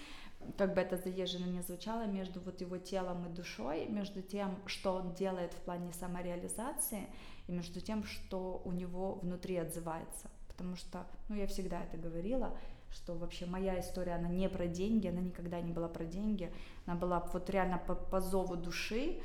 как 0.58 0.74
бы 0.74 0.82
это 0.82 0.98
заезженно 0.98 1.46
не 1.46 1.62
звучало, 1.62 2.06
между 2.06 2.40
вот 2.40 2.62
его 2.62 2.78
телом 2.78 3.26
и 3.26 3.34
душой, 3.34 3.88
между 3.88 4.22
тем, 4.22 4.58
что 4.66 4.96
он 4.96 5.14
делает 5.14 5.54
в 5.54 5.62
плане 5.62 5.92
самореализации, 5.94 7.08
и 7.48 7.52
между 7.52 7.82
тем, 7.82 8.04
что 8.04 8.62
у 8.66 8.72
него 8.72 9.16
внутри 9.16 9.58
отзывается. 9.58 10.30
Потому 10.48 10.76
что, 10.76 11.06
ну, 11.30 11.36
я 11.36 11.48
всегда 11.48 11.84
это 11.84 11.98
говорила, 11.98 12.58
что 12.92 13.14
вообще 13.14 13.46
моя 13.46 13.80
история, 13.80 14.14
она 14.14 14.30
не 14.30 14.48
про 14.48 14.68
деньги, 14.68 15.08
она 15.08 15.22
никогда 15.22 15.60
не 15.62 15.72
была 15.72 15.90
про 15.90 16.06
деньги, 16.06 16.52
она 16.86 16.96
была 16.96 17.20
вот 17.34 17.50
реально 17.50 17.78
по, 17.78 17.96
по 17.96 18.22
зову 18.22 18.56
души, 18.56 19.22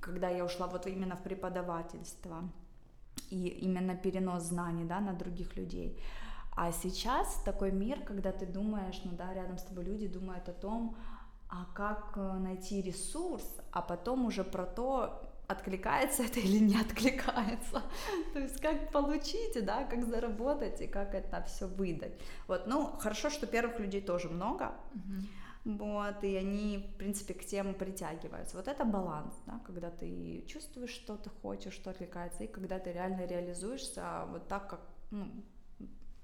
когда 0.00 0.28
я 0.28 0.44
ушла 0.44 0.66
вот 0.66 0.86
именно 0.86 1.16
в 1.16 1.22
преподавательство 1.22 2.48
и 3.30 3.48
именно 3.48 3.96
перенос 3.96 4.44
знаний, 4.44 4.84
да, 4.84 5.00
на 5.00 5.12
других 5.12 5.56
людей. 5.56 6.00
А 6.56 6.72
сейчас 6.72 7.42
такой 7.44 7.70
мир, 7.72 8.00
когда 8.00 8.32
ты 8.32 8.46
думаешь, 8.46 9.00
ну 9.04 9.12
да, 9.12 9.34
рядом 9.34 9.58
с 9.58 9.62
тобой 9.62 9.84
люди 9.84 10.06
думают 10.06 10.48
о 10.48 10.52
том, 10.52 10.96
а 11.48 11.66
как 11.74 12.14
э, 12.16 12.38
найти 12.38 12.82
ресурс, 12.82 13.44
а 13.72 13.82
потом 13.82 14.24
уже 14.24 14.42
про 14.42 14.64
то, 14.64 15.22
откликается 15.48 16.24
это 16.24 16.40
или 16.40 16.58
не 16.58 16.76
откликается. 16.76 17.82
То 18.32 18.38
есть 18.40 18.60
как 18.60 18.90
получить, 18.90 19.64
да, 19.64 19.84
как 19.84 20.04
заработать 20.04 20.80
и 20.80 20.86
как 20.86 21.14
это 21.14 21.42
все 21.46 21.66
выдать. 21.66 22.12
Вот, 22.48 22.66
ну, 22.66 22.86
хорошо, 22.98 23.30
что 23.30 23.46
первых 23.46 23.78
людей 23.78 24.00
тоже 24.00 24.28
много. 24.28 24.72
Вот, 25.66 26.22
и 26.22 26.36
они, 26.36 26.78
в 26.78 26.96
принципе, 26.96 27.34
к 27.34 27.44
тем 27.44 27.74
притягиваются. 27.74 28.56
Вот 28.56 28.68
это 28.68 28.84
баланс, 28.84 29.34
да, 29.46 29.60
когда 29.66 29.90
ты 29.90 30.44
чувствуешь, 30.46 30.90
что 30.90 31.16
ты 31.16 31.28
хочешь, 31.42 31.74
что 31.74 31.90
отвлекается, 31.90 32.44
и 32.44 32.46
когда 32.46 32.78
ты 32.78 32.92
реально 32.92 33.26
реализуешься 33.26 34.26
вот 34.30 34.46
так, 34.46 34.70
как, 34.70 34.80
ну, 35.10 35.28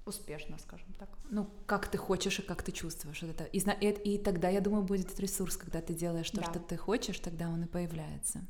успешно, 0.05 0.57
скажем 0.59 0.93
так. 0.97 1.09
Ну, 1.29 1.49
как 1.65 1.87
ты 1.87 1.97
хочешь 1.97 2.39
и 2.39 2.41
как 2.41 2.63
ты 2.63 2.71
чувствуешь 2.71 3.21
вот 3.21 3.31
это. 3.31 3.43
И, 3.43 3.59
и, 3.59 4.15
и 4.15 4.17
тогда, 4.17 4.47
я 4.47 4.61
думаю, 4.61 4.83
будет 4.83 5.19
ресурс, 5.19 5.57
когда 5.57 5.81
ты 5.81 5.93
делаешь 5.93 6.29
то, 6.31 6.37
да. 6.37 6.43
что 6.43 6.59
ты 6.59 6.77
хочешь, 6.77 7.19
тогда 7.19 7.49
он 7.49 7.63
и 7.63 7.67
появляется. 7.67 8.45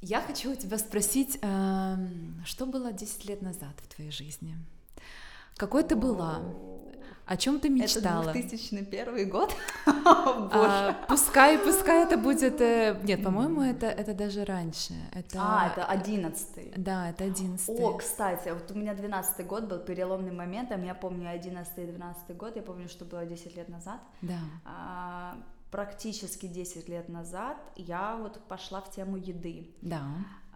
Я 0.00 0.20
хочу 0.20 0.52
у 0.52 0.56
тебя 0.56 0.76
спросить, 0.78 1.38
эм, 1.40 2.42
что 2.44 2.66
было 2.66 2.92
10 2.92 3.26
лет 3.26 3.42
назад 3.42 3.80
в 3.80 3.94
твоей 3.94 4.10
жизни? 4.10 4.56
Какой 5.56 5.84
ты 5.84 5.94
была? 5.94 6.42
О 7.26 7.36
чем 7.36 7.58
ты 7.58 7.70
мечтала? 7.70 8.30
Это 8.30 8.32
2001 8.32 9.30
год. 9.30 9.54
а, 9.86 10.92
пускай, 11.08 11.58
пускай 11.58 12.04
это 12.04 12.18
будет. 12.18 12.60
Э, 12.60 13.00
нет, 13.02 13.22
по-моему, 13.22 13.62
это 13.62 13.86
это 13.86 14.14
даже 14.14 14.44
раньше. 14.44 14.92
Это... 15.12 15.38
А, 15.40 15.68
это 15.68 15.86
одиннадцатый. 15.86 16.72
Да, 16.76 17.10
это 17.10 17.24
одиннадцатый. 17.24 17.82
О, 17.82 17.94
кстати, 17.94 18.50
вот 18.50 18.70
у 18.70 18.74
меня 18.74 18.94
двенадцатый 18.94 19.46
год 19.46 19.64
был 19.64 19.78
переломным 19.78 20.36
моментом. 20.36 20.84
Я 20.84 20.94
помню 20.94 21.30
одиннадцатый 21.30 21.84
и 21.84 21.86
двенадцатый 21.86 22.36
год. 22.36 22.56
Я 22.56 22.62
помню, 22.62 22.88
что 22.88 23.04
было 23.04 23.24
10 23.24 23.56
лет 23.56 23.68
назад. 23.68 24.00
Да. 24.20 24.38
А, 24.64 25.36
практически 25.70 26.46
10 26.46 26.88
лет 26.88 27.08
назад 27.08 27.56
я 27.76 28.16
вот 28.16 28.38
пошла 28.48 28.80
в 28.80 28.90
тему 28.90 29.16
еды. 29.16 29.74
Да. 29.80 30.02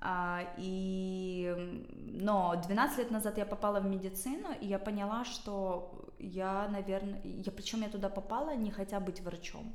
А, 0.01 0.43
и, 0.59 1.83
но 1.97 2.55
12 2.67 2.99
лет 2.99 3.11
назад 3.11 3.39
я 3.39 3.47
попала 3.47 3.81
в 3.81 3.87
медицину, 3.87 4.49
и 4.61 4.67
я 4.67 4.79
поняла, 4.79 5.25
что 5.25 6.08
я, 6.19 6.69
наверное, 6.69 7.21
я, 7.25 7.53
причем 7.53 7.83
я 7.83 7.89
туда 7.89 8.09
попала 8.09 8.55
не 8.57 8.71
хотя 8.71 9.01
быть 9.01 9.21
врачом. 9.21 9.73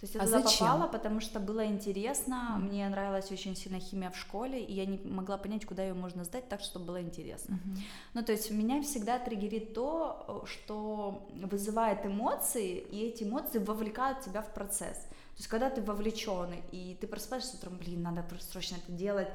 То 0.00 0.04
есть 0.04 0.14
я 0.14 0.20
а 0.20 0.26
туда 0.26 0.42
зачем? 0.42 0.66
попала, 0.66 0.86
потому 0.86 1.20
что 1.20 1.40
было 1.40 1.66
интересно, 1.66 2.54
mm. 2.56 2.58
мне 2.60 2.88
нравилась 2.88 3.32
очень 3.32 3.56
сильно 3.56 3.80
химия 3.80 4.10
в 4.10 4.16
школе, 4.16 4.62
и 4.62 4.72
я 4.72 4.86
не 4.86 4.98
могла 4.98 5.38
понять, 5.38 5.66
куда 5.66 5.82
ее 5.82 5.94
можно 5.94 6.22
сдать 6.22 6.48
так, 6.48 6.60
чтобы 6.60 6.86
было 6.86 7.02
интересно. 7.02 7.54
Mm-hmm. 7.54 7.78
Ну, 8.14 8.22
то 8.22 8.30
есть 8.30 8.50
меня 8.52 8.80
всегда 8.82 9.18
триггерит 9.18 9.74
то, 9.74 10.44
что 10.46 11.26
вызывает 11.34 12.06
эмоции, 12.06 12.78
и 12.78 13.08
эти 13.08 13.24
эмоции 13.24 13.58
вовлекают 13.58 14.20
тебя 14.20 14.40
в 14.40 14.54
процесс. 14.54 14.98
То 14.98 15.40
есть 15.40 15.48
когда 15.48 15.68
ты 15.68 15.82
вовлечен, 15.82 16.54
и 16.70 16.96
ты 17.00 17.08
просыпаешься 17.08 17.56
утром, 17.56 17.76
блин, 17.78 18.02
надо 18.02 18.24
срочно 18.40 18.76
это 18.76 18.92
делать, 18.92 19.28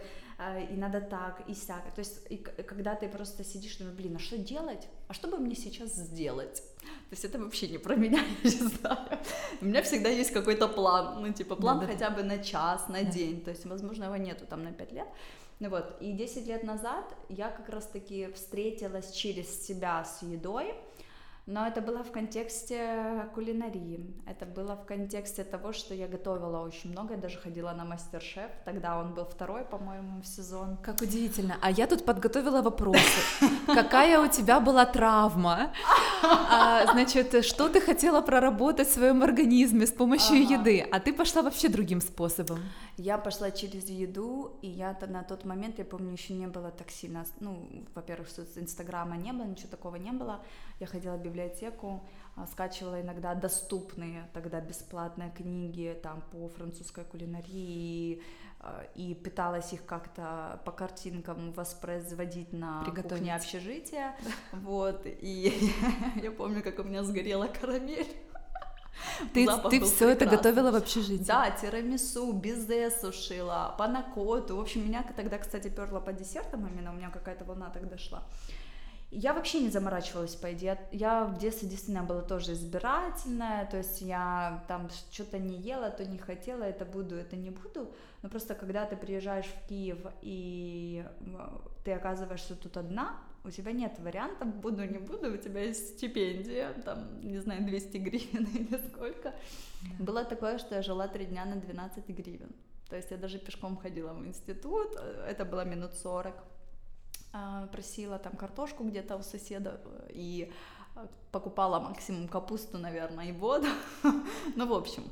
и 0.72 0.76
надо 0.76 1.02
так, 1.02 1.44
и 1.48 1.54
сяк. 1.54 1.94
То 1.94 2.00
есть, 2.00 2.22
и 2.30 2.38
когда 2.38 2.96
ты 2.96 3.08
просто 3.08 3.44
сидишь, 3.44 3.78
думаешь, 3.78 3.98
блин, 3.98 4.16
а 4.16 4.20
что 4.20 4.38
делать? 4.38 4.88
А 5.08 5.14
что 5.14 5.28
бы 5.28 5.38
мне 5.38 5.56
сейчас 5.56 5.94
сделать? 5.94 6.64
То 6.82 7.12
есть 7.12 7.26
это 7.26 7.40
вообще 7.40 7.68
не 7.68 7.78
про 7.78 7.96
меня, 7.96 8.24
я 8.44 8.50
не 8.50 8.68
знаю. 8.68 9.20
У 9.62 9.66
меня 9.66 9.82
всегда 9.84 10.10
есть 10.10 10.32
какой-то 10.32 10.68
план, 10.68 11.22
ну, 11.22 11.32
типа, 11.32 11.56
план 11.56 11.80
да, 11.80 11.86
да. 11.86 11.92
хотя 11.94 12.10
бы 12.10 12.24
на 12.24 12.40
час, 12.40 12.88
на 12.88 13.04
да. 13.04 13.12
день. 13.12 13.42
То 13.42 13.52
есть, 13.52 13.66
возможно, 13.66 14.06
его 14.06 14.18
нету 14.18 14.46
там 14.46 14.64
на 14.64 14.72
пять 14.72 14.92
лет. 14.92 15.08
Ну 15.60 15.70
вот, 15.70 15.96
и 16.02 16.12
10 16.12 16.48
лет 16.48 16.64
назад 16.64 17.06
я 17.30 17.50
как 17.50 17.70
раз-таки 17.70 18.32
встретилась 18.34 19.12
через 19.12 19.66
себя 19.66 20.04
с 20.04 20.22
едой, 20.22 20.74
но 21.46 21.68
это 21.68 21.82
было 21.82 22.04
в 22.04 22.12
контексте 22.12 23.30
кулинарии. 23.36 24.00
Это 24.26 24.46
было 24.46 24.76
в 24.76 24.86
контексте 24.86 25.44
того, 25.44 25.74
что 25.74 25.94
я 25.94 26.08
готовила 26.08 26.60
очень 26.60 26.92
много. 26.92 27.16
Я 27.16 27.20
даже 27.20 27.38
ходила 27.38 27.72
на 27.74 27.84
мастер-шеф. 27.84 28.50
Тогда 28.64 28.98
он 28.98 29.14
был 29.14 29.26
второй, 29.26 29.66
по-моему, 29.66 30.22
в 30.22 30.26
сезон. 30.26 30.78
Как 30.78 31.02
удивительно. 31.02 31.58
А 31.62 31.70
я 31.70 31.86
тут 31.88 32.06
подготовила 32.06 32.62
вопросы. 32.62 33.02
Какая 33.68 34.20
у 34.20 34.28
тебя 34.28 34.62
была 34.62 34.86
травма? 34.86 35.74
А, 36.24 36.86
значит, 36.94 37.44
что 37.44 37.68
ты 37.68 37.82
хотела 37.82 38.22
проработать 38.22 38.88
в 38.88 38.94
своем 38.94 39.22
организме 39.22 39.86
с 39.86 39.92
помощью 39.92 40.48
еды? 40.48 40.88
А 40.92 41.00
ты 41.02 41.12
пошла 41.12 41.42
вообще 41.42 41.68
другим 41.68 42.00
способом. 42.00 42.60
Я 42.96 43.18
пошла 43.18 43.52
через 43.52 43.90
еду, 43.90 44.58
и 44.62 44.68
я 44.68 44.98
на 45.08 45.24
тот 45.24 45.46
момент, 45.46 45.80
я 45.80 45.86
помню, 45.86 46.12
еще 46.14 46.34
не 46.34 46.48
было 46.48 46.72
так 46.72 46.92
сильно, 46.92 47.26
ну, 47.40 47.68
во-первых, 47.96 48.30
Инстаграма 48.56 49.18
не 49.18 49.34
было, 49.34 49.46
ничего 49.46 49.70
такого 49.70 49.96
не 49.96 50.12
было. 50.12 50.40
Я 50.80 50.88
ходила 50.88 51.16
в 51.18 51.22
библиотеку, 51.34 52.04
а, 52.36 52.46
скачивала 52.48 53.02
иногда 53.02 53.34
доступные 53.34 54.30
тогда 54.34 54.62
бесплатные 54.62 55.32
книги 55.32 55.98
там 56.02 56.22
по 56.32 56.48
французской 56.48 57.04
кулинарии 57.04 58.22
а, 58.60 58.84
и 58.96 59.16
пыталась 59.16 59.74
их 59.74 59.86
как-то 59.86 60.62
по 60.66 60.72
картинкам 60.72 61.52
воспроизводить 61.54 62.54
на 62.54 62.84
кухне 62.86 63.36
общежития. 63.36 64.16
Вот, 64.52 65.06
и 65.06 65.72
я 66.24 66.32
помню, 66.32 66.62
как 66.64 66.80
у 66.80 66.84
меня 66.84 67.04
сгорела 67.04 67.48
карамель. 67.48 68.08
Ты, 69.34 69.48
ты 69.70 69.82
все 69.82 70.10
это 70.10 70.26
готовила 70.26 70.72
в 70.72 70.76
общежитии? 70.76 71.26
Да, 71.26 71.50
тирамису, 71.50 72.32
безе 72.32 72.92
сушила, 72.92 73.74
панакоту. 73.78 74.56
В 74.58 74.62
общем, 74.62 74.86
меня 74.86 75.04
тогда, 75.16 75.40
кстати, 75.40 75.68
перла 75.68 76.00
по 76.00 76.14
десертам 76.14 76.68
именно, 76.68 76.92
у 76.92 76.96
меня 76.96 77.10
какая-то 77.10 77.44
волна 77.44 77.70
тогда 77.70 77.98
шла. 77.98 78.24
Я 79.16 79.34
вообще 79.34 79.60
не 79.60 79.70
заморачивалась 79.70 80.36
по 80.36 80.48
еде. 80.48 80.80
Я 80.92 81.26
в 81.26 81.38
детстве 81.38 81.70
действительно 81.70 82.04
была 82.04 82.22
тоже 82.22 82.54
избирательная, 82.54 83.66
то 83.68 83.78
есть 83.78 84.02
я 84.02 84.64
там 84.68 84.90
что-то 85.12 85.38
не 85.38 85.56
ела, 85.56 85.92
то 85.92 86.04
не 86.04 86.18
хотела, 86.18 86.64
это 86.64 86.84
буду, 86.84 87.16
это 87.16 87.36
не 87.36 87.52
буду. 87.52 87.94
Но 88.24 88.30
просто 88.30 88.56
когда 88.56 88.86
ты 88.88 88.96
приезжаешь 88.96 89.46
в 89.46 89.68
Киев 89.68 90.00
и 90.24 91.06
ты 91.84 91.92
оказываешься 91.92 92.56
тут 92.56 92.76
одна, 92.78 93.20
у 93.44 93.52
тебя 93.52 93.72
нет 93.72 94.00
вариантов, 94.00 94.48
буду, 94.56 94.84
не 94.84 94.98
буду, 94.98 95.32
у 95.32 95.38
тебя 95.38 95.62
есть 95.62 95.98
стипендия, 95.98 96.74
там, 96.86 97.22
не 97.22 97.38
знаю, 97.38 97.66
200 97.66 97.98
гривен 97.98 98.46
или 98.54 98.80
сколько. 98.90 99.34
Да. 100.00 100.04
Было 100.04 100.24
такое, 100.24 100.58
что 100.58 100.76
я 100.76 100.82
жила 100.82 101.08
три 101.08 101.26
дня 101.26 101.46
на 101.46 101.58
12 101.58 102.08
гривен. 102.08 102.50
То 102.90 102.96
есть 102.96 103.12
я 103.12 103.18
даже 103.18 103.38
пешком 103.38 103.78
ходила 103.78 104.14
в 104.14 104.26
институт, 104.26 104.96
это 105.28 105.46
было 105.46 105.66
минут 105.66 105.94
40. 105.94 106.34
А, 107.36 107.66
просила 107.68 108.20
там 108.20 108.34
картошку 108.34 108.84
где-то 108.84 109.18
у 109.18 109.24
соседа 109.24 109.82
и 110.10 110.54
а, 110.96 111.08
покупала 111.32 111.80
максимум 111.80 112.28
капусту, 112.28 112.78
наверное, 112.78 113.30
и 113.30 113.32
воду. 113.32 113.68
ну, 114.56 114.68
в 114.68 114.74
общем, 114.74 115.04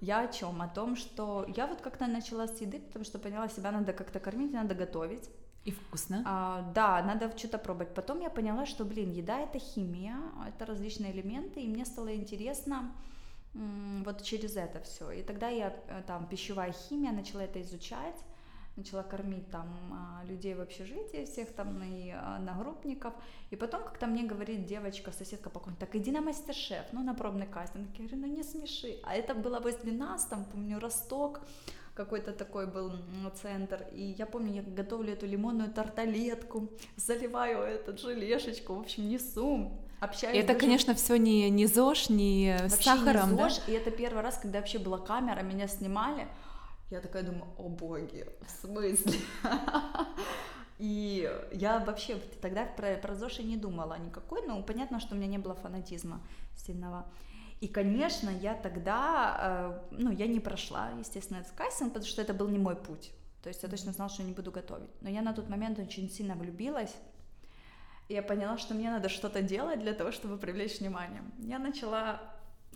я 0.00 0.22
о 0.22 0.28
чем? 0.28 0.60
О 0.62 0.68
том, 0.68 0.96
что 0.96 1.46
я 1.56 1.68
вот 1.68 1.80
как-то 1.80 2.08
начала 2.08 2.48
с 2.48 2.60
еды, 2.60 2.80
потому 2.80 3.04
что 3.04 3.20
поняла, 3.20 3.48
себя 3.48 3.70
надо 3.70 3.92
как-то 3.92 4.18
кормить, 4.18 4.52
надо 4.52 4.74
готовить. 4.74 5.30
И 5.64 5.70
вкусно. 5.70 6.24
А, 6.26 6.72
да, 6.74 7.02
надо 7.04 7.36
что-то 7.38 7.58
пробовать. 7.58 7.94
Потом 7.94 8.20
я 8.20 8.30
поняла, 8.30 8.66
что, 8.66 8.84
блин, 8.84 9.12
еда 9.12 9.38
это 9.38 9.60
химия, 9.60 10.16
это 10.48 10.66
различные 10.66 11.12
элементы, 11.12 11.60
и 11.60 11.68
мне 11.68 11.84
стало 11.84 12.12
интересно 12.16 12.90
вот 13.54 14.22
через 14.22 14.56
это 14.56 14.80
все. 14.80 15.10
И 15.10 15.22
тогда 15.22 15.48
я 15.48 15.74
э, 15.88 16.02
там 16.06 16.26
пищевая 16.26 16.72
химия 16.72 17.12
начала 17.12 17.40
это 17.40 17.60
изучать 17.60 18.16
начала 18.80 19.02
кормить 19.02 19.50
там 19.50 19.68
а, 19.92 20.24
людей 20.24 20.54
в 20.54 20.60
общежитии, 20.60 21.24
всех 21.24 21.52
там 21.52 21.82
и 21.82 22.10
одногруппников, 22.10 23.12
и 23.50 23.56
потом 23.56 23.82
как-то 23.82 24.06
мне 24.06 24.24
говорит 24.24 24.66
девочка, 24.66 25.12
соседка 25.12 25.50
по 25.50 25.60
комнате, 25.60 25.86
так 25.86 25.94
иди 25.96 26.10
на 26.10 26.20
мастер-шеф, 26.20 26.84
ну 26.92 27.02
на 27.02 27.14
пробный 27.14 27.46
кастинг, 27.46 27.88
я 27.98 28.06
говорю, 28.06 28.26
ну 28.26 28.26
не 28.26 28.42
смеши, 28.42 28.98
а 29.02 29.14
это 29.14 29.34
было 29.34 29.60
нас, 29.92 30.24
там, 30.24 30.44
помню, 30.44 30.78
Росток, 30.80 31.40
какой-то 31.94 32.32
такой 32.32 32.66
был 32.66 32.92
центр. 33.42 33.84
И 33.92 34.14
я 34.18 34.26
помню, 34.26 34.54
я 34.54 34.62
готовлю 34.62 35.12
эту 35.12 35.26
лимонную 35.26 35.70
тарталетку, 35.70 36.68
заливаю 36.96 37.62
этот 37.62 38.00
желешечку, 38.00 38.74
в 38.74 38.80
общем, 38.80 39.08
несу. 39.08 39.70
Общаюсь 40.00 40.36
и 40.36 40.38
это, 40.38 40.48
даже... 40.48 40.60
конечно, 40.60 40.94
все 40.94 41.16
не, 41.16 41.50
не 41.50 41.66
ЗОЖ, 41.66 42.08
не 42.08 42.56
вообще 42.58 42.76
с 42.76 42.84
сахаром. 42.84 43.32
Не 43.32 43.36
ЗОЖ, 43.36 43.58
да? 43.66 43.72
и 43.72 43.76
это 43.76 43.90
первый 43.90 44.22
раз, 44.22 44.38
когда 44.38 44.60
вообще 44.60 44.78
была 44.78 44.98
камера, 44.98 45.42
меня 45.42 45.68
снимали. 45.68 46.26
Я 46.90 47.00
такая 47.00 47.22
думаю, 47.22 47.46
о 47.56 47.68
боги, 47.68 48.26
в 48.42 48.50
смысле? 48.50 49.18
И 50.78 51.30
я 51.52 51.78
вообще 51.78 52.16
тогда 52.40 52.64
про, 52.64 52.96
про 52.96 53.14
ЗОЖ 53.14 53.40
и 53.40 53.44
не 53.44 53.58
думала 53.58 53.98
никакой, 53.98 54.46
но 54.46 54.62
понятно, 54.62 54.98
что 54.98 55.14
у 55.14 55.18
меня 55.18 55.26
не 55.26 55.36
было 55.36 55.54
фанатизма 55.54 56.22
сильного. 56.56 57.06
И, 57.60 57.68
конечно, 57.68 58.30
я 58.30 58.54
тогда, 58.54 59.82
э, 59.92 59.94
ну, 59.98 60.10
я 60.10 60.26
не 60.26 60.40
прошла, 60.40 60.88
естественно, 60.98 61.38
этот 61.38 61.52
кастинг, 61.52 61.92
потому 61.92 62.06
что 62.06 62.22
это 62.22 62.32
был 62.32 62.48
не 62.48 62.58
мой 62.58 62.76
путь. 62.76 63.12
То 63.42 63.48
есть 63.50 63.62
я 63.62 63.68
точно 63.68 63.92
знала, 63.92 64.10
что 64.10 64.22
не 64.22 64.32
буду 64.32 64.50
готовить. 64.50 64.90
Но 65.02 65.10
я 65.10 65.20
на 65.20 65.34
тот 65.34 65.50
момент 65.50 65.78
очень 65.78 66.10
сильно 66.10 66.34
влюбилась. 66.34 66.94
И 68.08 68.14
я 68.14 68.22
поняла, 68.22 68.56
что 68.56 68.74
мне 68.74 68.90
надо 68.90 69.10
что-то 69.10 69.42
делать 69.42 69.80
для 69.80 69.92
того, 69.92 70.12
чтобы 70.12 70.38
привлечь 70.38 70.80
внимание. 70.80 71.22
Я 71.38 71.58
начала 71.58 72.22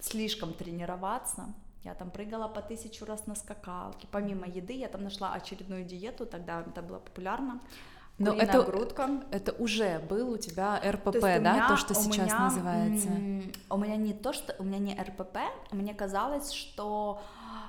слишком 0.00 0.53
тренироваться. 0.53 1.55
Я 1.84 1.94
там 1.94 2.10
прыгала 2.10 2.48
по 2.48 2.62
тысячу 2.62 3.04
раз 3.04 3.26
на 3.26 3.34
скакалке. 3.34 4.08
Помимо 4.10 4.46
еды 4.46 4.72
я 4.72 4.88
там 4.88 5.04
нашла 5.04 5.34
очередную 5.34 5.84
диету, 5.84 6.24
тогда 6.24 6.62
это 6.62 6.80
было 6.80 6.98
популярно. 6.98 7.60
Но 8.16 8.32
это, 8.32 8.62
грудка. 8.62 9.24
это 9.32 9.52
уже 9.52 9.98
был 9.98 10.30
у 10.30 10.38
тебя 10.38 10.80
РПП, 10.82 11.12
то 11.12 11.20
да, 11.20 11.38
меня, 11.38 11.68
то, 11.68 11.76
что 11.76 11.94
сейчас 11.94 12.30
меня, 12.30 12.38
называется? 12.38 13.08
У 13.68 13.76
меня 13.76 13.96
не 13.96 14.14
то, 14.14 14.32
что 14.32 14.54
у 14.60 14.64
меня 14.64 14.78
не 14.78 14.94
РПП, 14.94 15.38
мне 15.72 15.94
казалось, 15.94 16.52
что 16.52 17.20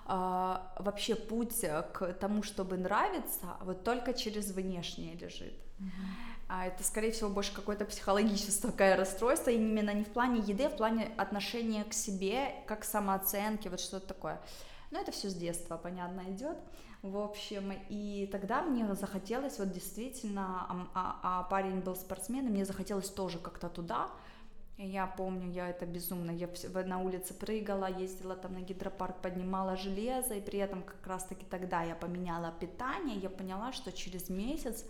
э, 0.08 0.58
вообще 0.80 1.16
путь 1.16 1.66
к 1.94 2.14
тому, 2.14 2.44
чтобы 2.44 2.78
нравиться, 2.78 3.58
вот 3.62 3.84
только 3.84 4.14
через 4.14 4.52
внешнее 4.52 5.16
лежит. 5.16 5.56
Mm-hmm. 5.80 6.35
А 6.48 6.68
это, 6.68 6.84
скорее 6.84 7.12
всего, 7.12 7.30
больше 7.30 7.54
какое-то 7.54 7.86
психологическое 7.86 8.96
расстройство, 8.96 9.50
именно 9.50 9.94
не 9.94 10.04
в 10.04 10.10
плане 10.10 10.42
еды, 10.42 10.66
а 10.66 10.70
в 10.70 10.78
плане 10.78 11.12
отношения 11.18 11.84
к 11.84 11.94
себе, 11.94 12.54
как 12.68 12.84
самооценки, 12.84 13.68
вот 13.68 13.80
что-то 13.80 14.08
такое. 14.08 14.40
Но 14.92 15.00
это 15.00 15.12
все 15.12 15.30
с 15.30 15.34
детства, 15.34 15.78
понятно, 15.78 16.22
идет. 16.28 16.58
В 17.02 17.18
общем, 17.18 17.74
и 17.90 18.30
тогда 18.32 18.62
мне 18.62 18.94
захотелось 18.96 19.60
вот 19.60 19.72
действительно, 19.72 20.66
а, 20.70 20.88
а, 20.94 21.20
а 21.24 21.44
парень 21.44 21.80
был 21.82 21.96
спортсменом, 21.96 22.52
мне 22.52 22.66
захотелось 22.66 23.10
тоже 23.10 23.40
как-то 23.40 23.70
туда. 23.70 24.10
И 24.78 24.86
я 24.86 25.08
помню, 25.08 25.52
я 25.52 25.70
это 25.70 25.86
безумно, 25.86 26.32
я 26.32 26.50
на 26.86 27.00
улице 27.00 27.34
прыгала, 27.34 27.90
ездила 27.90 28.36
там 28.36 28.54
на 28.54 28.60
гидропарк, 28.60 29.22
поднимала 29.22 29.78
железо, 29.78 30.34
и 30.34 30.42
при 30.42 30.60
этом 30.60 30.84
как 30.84 31.06
раз-таки 31.08 31.46
тогда 31.46 31.84
я 31.84 31.96
поменяла 31.96 32.52
питание, 32.52 33.18
я 33.18 33.30
поняла, 33.30 33.72
что 33.72 33.92
через 33.92 34.30
месяц 34.30 34.84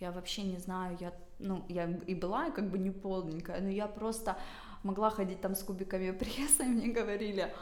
я 0.00 0.10
вообще 0.12 0.42
не 0.42 0.58
знаю, 0.58 0.96
я, 1.00 1.12
ну, 1.38 1.64
я 1.68 1.84
и 2.06 2.14
была 2.14 2.50
как 2.50 2.70
бы 2.70 2.78
не 2.78 2.90
полненькая, 2.90 3.60
но 3.60 3.68
я 3.68 3.86
просто 3.86 4.36
могла 4.82 5.10
ходить 5.10 5.40
там 5.40 5.54
с 5.54 5.62
кубиками 5.62 6.10
пресса, 6.18 6.64
и 6.64 6.68
мне 6.68 6.88
говорили, 6.88 7.52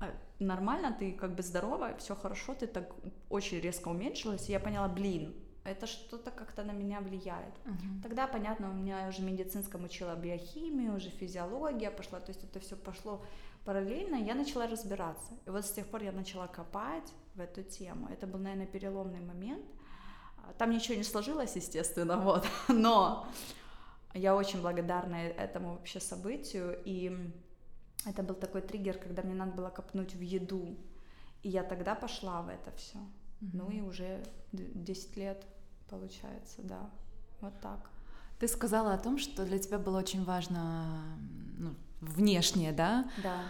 а, 0.00 0.10
нормально, 0.38 0.96
ты 0.98 1.12
как 1.12 1.34
бы 1.34 1.42
здорова, 1.42 1.96
все 1.98 2.14
хорошо, 2.14 2.54
ты 2.54 2.66
так 2.66 2.94
очень 3.28 3.60
резко 3.60 3.88
уменьшилась, 3.88 4.48
и 4.48 4.52
я 4.52 4.60
поняла, 4.60 4.88
блин, 4.88 5.34
это 5.64 5.86
что-то 5.86 6.30
как-то 6.30 6.64
на 6.64 6.72
меня 6.72 7.00
влияет. 7.00 7.54
Uh-huh. 7.64 8.02
Тогда, 8.02 8.26
понятно, 8.26 8.70
у 8.70 8.72
меня 8.72 9.08
уже 9.08 9.22
медицинском 9.22 9.84
учила 9.84 10.16
биохимию, 10.16 10.96
уже 10.96 11.10
физиология 11.10 11.90
пошла, 11.90 12.18
то 12.20 12.30
есть 12.30 12.44
это 12.44 12.60
все 12.60 12.76
пошло 12.76 13.22
параллельно, 13.64 14.16
и 14.16 14.24
я 14.24 14.34
начала 14.34 14.66
разбираться. 14.66 15.32
И 15.46 15.50
вот 15.50 15.66
с 15.66 15.72
тех 15.72 15.86
пор 15.86 16.02
я 16.02 16.12
начала 16.12 16.46
копать 16.46 17.12
в 17.34 17.40
эту 17.40 17.62
тему. 17.62 18.08
Это 18.08 18.26
был, 18.26 18.38
наверное, 18.38 18.66
переломный 18.66 19.20
момент. 19.20 19.64
Там 20.58 20.70
ничего 20.70 20.96
не 20.96 21.04
сложилось, 21.04 21.56
естественно, 21.56 22.18
вот, 22.18 22.46
но 22.68 23.26
я 24.14 24.34
очень 24.34 24.60
благодарна 24.60 25.16
этому 25.16 25.72
вообще 25.72 26.00
событию, 26.00 26.78
и 26.84 27.32
это 28.06 28.22
был 28.22 28.34
такой 28.34 28.62
триггер, 28.62 28.98
когда 28.98 29.22
мне 29.22 29.34
надо 29.34 29.52
было 29.52 29.70
копнуть 29.70 30.14
в 30.14 30.20
еду. 30.20 30.76
И 31.42 31.48
я 31.48 31.62
тогда 31.62 31.94
пошла 31.94 32.42
в 32.42 32.48
это 32.48 32.70
все. 32.76 32.98
Mm-hmm. 32.98 33.50
Ну 33.52 33.70
и 33.70 33.80
уже 33.80 34.22
10 34.52 35.16
лет 35.16 35.46
получается, 35.88 36.62
да. 36.62 36.90
Вот 37.40 37.58
так. 37.60 37.90
Ты 38.38 38.48
сказала 38.48 38.94
о 38.94 38.98
том, 38.98 39.18
что 39.18 39.44
для 39.44 39.58
тебя 39.58 39.78
было 39.78 39.98
очень 39.98 40.24
важно 40.24 41.02
ну, 41.58 41.74
внешнее, 42.00 42.72
да? 42.72 43.10
Да. 43.22 43.42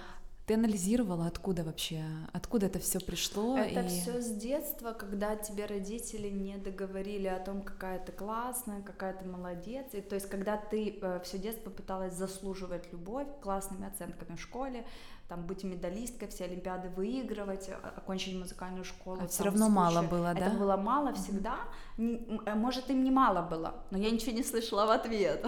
Ты 0.51 0.55
анализировала, 0.55 1.29
откуда 1.29 1.63
вообще, 1.63 2.03
откуда 2.33 2.67
это 2.67 2.81
все 2.81 2.99
пришло? 2.99 3.57
Это 3.57 3.83
и... 3.83 3.87
все 3.87 4.21
с 4.21 4.33
детства, 4.35 4.93
когда 4.93 5.37
тебе 5.37 5.65
родители 5.65 6.29
не 6.29 6.57
договорили 6.57 7.29
о 7.29 7.39
том, 7.39 7.63
какая 7.63 8.05
ты 8.05 8.11
классная, 8.11 8.83
какая 8.83 9.15
ты 9.15 9.29
молодец. 9.29 9.87
И, 9.93 10.01
то 10.01 10.17
есть, 10.17 10.29
когда 10.29 10.57
ты 10.57 10.99
э, 11.01 11.21
все 11.23 11.39
детство 11.39 11.71
пыталась 11.71 12.15
заслуживать 12.15 12.91
любовь 12.91 13.29
классными 13.41 13.87
оценками 13.87 14.35
в 14.35 14.41
школе, 14.41 14.85
там 15.31 15.47
быть 15.47 15.63
медалисткой, 15.65 16.27
все 16.29 16.45
олимпиады 16.45 16.89
выигрывать, 16.89 17.71
окончить 17.97 18.37
музыкальную 18.37 18.85
школу. 18.85 19.21
А 19.23 19.27
все 19.29 19.45
равно 19.45 19.69
мало 19.69 20.03
было, 20.03 20.35
да? 20.35 20.47
Это 20.47 20.59
было 20.59 20.77
мало 20.77 21.13
всегда. 21.13 21.55
Э, 21.99 22.55
может, 22.57 22.91
им 22.91 23.05
не 23.05 23.13
мало 23.13 23.43
было, 23.43 23.75
но 23.93 23.99
я 23.99 24.11
ничего 24.11 24.33
не 24.33 24.43
слышала 24.43 24.87
в 24.87 24.91
ответ. 24.91 25.47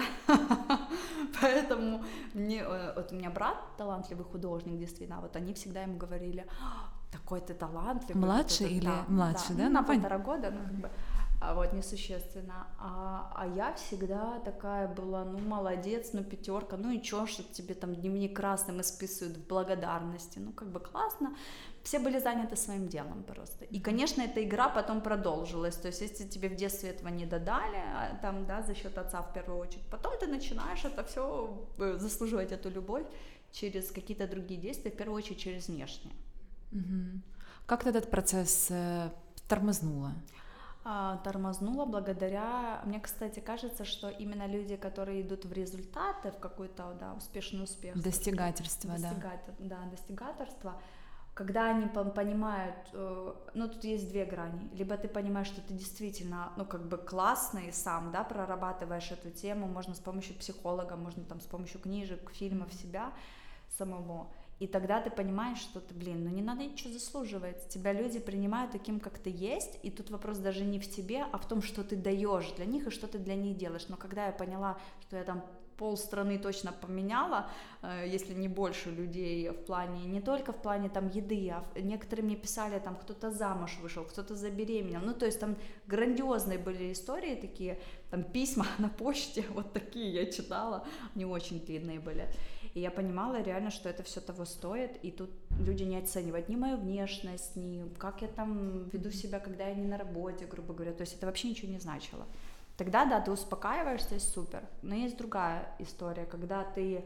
Поэтому 1.40 2.04
мне, 2.34 2.62
э, 2.62 2.92
вот 2.94 3.10
у 3.12 3.14
меня 3.16 3.30
брат 3.30 3.56
талантливый 3.76 4.24
художник, 4.24 4.78
действительно, 4.78 5.20
вот 5.20 5.34
они 5.34 5.52
всегда 5.52 5.82
ему 5.82 5.96
говорили, 5.96 6.46
такой 7.10 7.40
ты 7.40 7.52
талантливый. 7.52 8.22
Младший 8.22 8.70
или 8.70 8.92
младший, 9.08 9.56
да? 9.56 9.64
да? 9.64 9.68
Ну, 9.68 9.74
на 9.74 9.82
полтора 9.82 10.18
года, 10.18 10.50
ну, 10.50 10.62
как 10.64 10.74
бы 10.74 10.88
а 10.88 11.11
вот 11.54 11.72
несущественно. 11.72 12.66
А, 12.78 13.32
а 13.34 13.46
я 13.46 13.72
всегда 13.74 14.40
такая 14.44 14.88
была, 14.88 15.24
ну 15.24 15.38
молодец, 15.38 16.10
ну 16.12 16.24
пятерка, 16.24 16.76
ну 16.76 16.90
и 16.90 17.02
чё, 17.02 17.26
что 17.26 17.42
тебе 17.42 17.74
там 17.74 17.94
дневник 17.94 18.36
красным 18.36 18.80
исписывают 18.80 19.36
в 19.36 19.46
благодарности, 19.46 20.38
ну 20.38 20.52
как 20.52 20.68
бы 20.68 20.80
классно. 20.80 21.34
Все 21.82 21.98
были 21.98 22.20
заняты 22.20 22.56
своим 22.56 22.86
делом 22.88 23.24
просто. 23.24 23.64
И, 23.64 23.80
конечно, 23.80 24.22
эта 24.22 24.42
игра 24.44 24.68
потом 24.68 25.00
продолжилась. 25.00 25.76
То 25.76 25.88
есть, 25.88 26.00
если 26.00 26.28
тебе 26.28 26.48
в 26.48 26.54
детстве 26.54 26.90
этого 26.90 27.08
не 27.08 27.26
додали, 27.26 27.76
а, 27.76 28.18
там, 28.22 28.46
да, 28.46 28.62
за 28.62 28.74
счет 28.74 28.96
отца 28.98 29.20
в 29.22 29.32
первую 29.32 29.58
очередь, 29.58 29.86
потом 29.90 30.12
ты 30.20 30.28
начинаешь 30.28 30.84
это 30.84 31.02
все 31.02 31.66
э, 31.78 31.96
заслуживать 31.98 32.52
эту 32.52 32.70
любовь 32.70 33.04
через 33.50 33.90
какие-то 33.90 34.28
другие 34.28 34.60
действия, 34.60 34.92
в 34.92 34.96
первую 34.96 35.18
очередь 35.18 35.40
через 35.40 35.68
внешнее. 35.68 36.14
Угу. 36.72 37.20
Как 37.66 37.82
ты 37.82 37.90
этот 37.90 38.10
процесс 38.10 38.68
э, 38.70 39.10
тормознула? 39.48 40.12
А, 40.84 41.18
тормознула 41.18 41.84
благодаря... 41.86 42.82
Мне, 42.84 42.98
кстати, 43.00 43.40
кажется, 43.40 43.84
что 43.84 44.08
именно 44.08 44.46
люди, 44.46 44.76
которые 44.76 45.22
идут 45.22 45.44
в 45.44 45.52
результаты, 45.52 46.32
в 46.32 46.38
какой-то 46.38 46.96
да, 46.98 47.14
успешный 47.14 47.62
успех... 47.62 48.00
Достигательство, 48.02 48.90
достигатель, 48.90 49.54
да. 49.58 49.76
Да, 49.76 49.90
достигаторство, 49.90 50.80
когда 51.34 51.70
они 51.70 51.86
понимают, 51.86 52.76
э, 52.92 53.34
ну 53.54 53.68
тут 53.68 53.84
есть 53.84 54.08
две 54.10 54.24
грани, 54.24 54.68
либо 54.74 54.96
ты 54.96 55.08
понимаешь, 55.08 55.46
что 55.46 55.62
ты 55.62 55.72
действительно, 55.72 56.52
ну 56.56 56.66
как 56.66 56.86
бы 56.88 56.98
классный 56.98 57.72
сам, 57.72 58.10
да, 58.12 58.22
прорабатываешь 58.22 59.10
эту 59.12 59.30
тему, 59.30 59.66
можно 59.66 59.94
с 59.94 60.00
помощью 60.00 60.36
психолога, 60.36 60.96
можно 60.96 61.24
там 61.24 61.40
с 61.40 61.46
помощью 61.46 61.80
книжек, 61.80 62.30
фильмов 62.32 62.72
себя 62.74 63.12
самого, 63.70 64.30
и 64.62 64.68
тогда 64.68 65.00
ты 65.00 65.10
понимаешь, 65.10 65.58
что 65.58 65.80
ты, 65.80 65.92
блин, 65.92 66.22
ну 66.22 66.30
не 66.30 66.40
надо 66.40 66.62
ничего 66.62 66.92
заслуживать. 66.92 67.68
Тебя 67.68 67.92
люди 67.92 68.20
принимают 68.20 68.70
таким, 68.70 69.00
как 69.00 69.18
ты 69.18 69.28
есть, 69.28 69.80
и 69.82 69.90
тут 69.90 70.10
вопрос 70.10 70.38
даже 70.38 70.64
не 70.64 70.78
в 70.78 70.88
тебе, 70.88 71.24
а 71.32 71.36
в 71.36 71.48
том, 71.48 71.62
что 71.62 71.82
ты 71.82 71.96
даешь 71.96 72.52
для 72.52 72.64
них 72.64 72.86
и 72.86 72.90
что 72.90 73.08
ты 73.08 73.18
для 73.18 73.34
них 73.34 73.56
делаешь. 73.56 73.88
Но 73.88 73.96
когда 73.96 74.26
я 74.26 74.32
поняла, 74.32 74.78
что 75.00 75.16
я 75.16 75.24
там 75.24 75.44
пол 75.76 75.96
страны 75.96 76.38
точно 76.38 76.72
поменяла, 76.72 77.50
э, 77.82 78.06
если 78.06 78.34
не 78.34 78.46
больше 78.46 78.90
людей 78.90 79.48
в 79.48 79.64
плане, 79.64 80.04
не 80.04 80.20
только 80.20 80.52
в 80.52 80.62
плане 80.62 80.88
там 80.88 81.08
еды, 81.08 81.50
а 81.50 81.64
некоторые 81.80 82.24
мне 82.24 82.36
писали, 82.36 82.78
там 82.78 82.94
кто-то 82.94 83.32
замуж 83.32 83.78
вышел, 83.82 84.04
кто-то 84.04 84.36
забеременел, 84.36 85.00
ну 85.00 85.12
то 85.12 85.26
есть 85.26 85.40
там 85.40 85.56
грандиозные 85.88 86.58
были 86.58 86.92
истории 86.92 87.34
такие, 87.34 87.80
там 88.10 88.22
письма 88.22 88.66
на 88.78 88.88
почте, 88.88 89.44
вот 89.50 89.72
такие 89.72 90.12
я 90.12 90.26
читала, 90.30 90.86
они 91.16 91.24
очень 91.24 91.58
длинные 91.58 91.98
были. 91.98 92.28
И 92.74 92.80
я 92.80 92.90
понимала 92.90 93.42
реально, 93.42 93.70
что 93.70 93.88
это 93.88 94.02
все 94.02 94.20
того 94.20 94.44
стоит, 94.46 94.98
и 95.04 95.10
тут 95.10 95.30
люди 95.58 95.82
не 95.82 95.98
оценивают 95.98 96.48
ни 96.48 96.56
мою 96.56 96.78
внешность, 96.78 97.54
ни 97.54 97.86
как 97.98 98.22
я 98.22 98.28
там 98.28 98.88
веду 98.88 99.10
себя, 99.10 99.40
когда 99.40 99.68
я 99.68 99.74
не 99.74 99.86
на 99.86 99.98
работе, 99.98 100.46
грубо 100.46 100.72
говоря. 100.72 100.92
То 100.92 101.02
есть 101.02 101.14
это 101.14 101.26
вообще 101.26 101.50
ничего 101.50 101.70
не 101.70 101.78
значило. 101.78 102.26
Тогда, 102.78 103.04
да, 103.04 103.20
ты 103.20 103.30
успокаиваешься, 103.30 104.18
супер. 104.18 104.62
Но 104.80 104.94
есть 104.94 105.18
другая 105.18 105.68
история, 105.78 106.24
когда 106.24 106.64
ты 106.64 107.04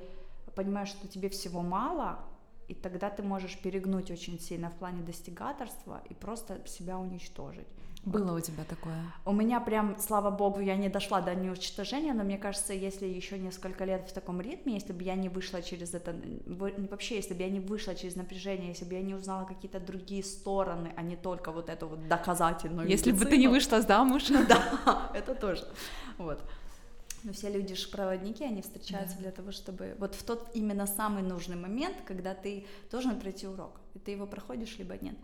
понимаешь, 0.55 0.89
что 0.89 1.09
тебе 1.09 1.29
всего 1.29 1.63
мало, 1.63 2.21
и 2.69 2.75
тогда 2.75 3.11
ты 3.11 3.23
можешь 3.23 3.59
перегнуть 3.59 4.11
очень 4.11 4.39
сильно 4.41 4.71
в 4.71 4.75
плане 4.75 5.03
достигаторства 5.03 6.01
и 6.09 6.15
просто 6.15 6.67
себя 6.67 6.99
уничтожить. 6.99 7.67
Было 8.07 8.37
у 8.37 8.41
тебя 8.41 8.63
такое? 8.63 9.13
У 9.25 9.33
меня 9.33 9.59
прям, 9.59 9.97
слава 9.99 10.31
богу, 10.31 10.61
я 10.61 10.77
не 10.77 10.89
дошла 10.89 11.21
до 11.21 11.35
неуничтожения, 11.35 12.15
но 12.15 12.23
мне 12.23 12.39
кажется, 12.39 12.73
если 12.73 13.05
еще 13.05 13.37
несколько 13.37 13.85
лет 13.85 14.09
в 14.09 14.13
таком 14.13 14.41
ритме, 14.41 14.75
если 14.75 14.93
бы 14.93 15.03
я 15.03 15.17
не 15.17 15.29
вышла 15.29 15.61
через 15.61 15.93
это, 15.93 16.15
вообще, 16.47 17.17
если 17.17 17.35
бы 17.35 17.43
я 17.43 17.51
не 17.51 17.59
вышла 17.59 17.97
через 17.97 18.15
напряжение, 18.15 18.69
если 18.69 18.85
бы 18.85 18.95
я 18.95 19.03
не 19.03 19.15
узнала 19.15 19.45
какие-то 19.45 19.81
другие 19.81 20.23
стороны, 20.23 20.93
а 20.97 21.03
не 21.03 21.17
только 21.17 21.51
вот 21.51 21.69
эту 21.69 21.89
вот 21.89 22.07
доказательную 22.07 22.89
Если 22.89 23.11
медицину. 23.11 23.25
бы 23.25 23.31
ты 23.31 23.39
не 23.39 23.49
вышла 23.49 23.83
замуж. 23.83 24.23
Да, 24.49 25.11
это 25.13 25.35
тоже. 25.35 25.65
Вот. 26.17 26.41
Но 27.25 27.33
все 27.33 27.51
люди 27.51 27.75
же 27.75 27.89
проводники, 27.89 28.45
они 28.45 28.63
встречаются 28.63 29.17
да. 29.17 29.23
для 29.23 29.31
того, 29.33 29.51
чтобы 29.51 29.97
вот 29.99 30.15
в 30.15 30.23
тот 30.23 30.49
именно 30.55 30.87
самый 30.87 31.25
нужный 31.25 31.57
момент, 31.57 31.97
когда 32.07 32.35
ты 32.35 32.67
должен 32.89 33.19
пройти 33.19 33.49
урок, 33.49 33.81
и 33.95 33.99
ты 33.99 34.13
его 34.13 34.29
проходишь 34.29 34.79
либо 34.79 34.97
нет. 34.97 35.17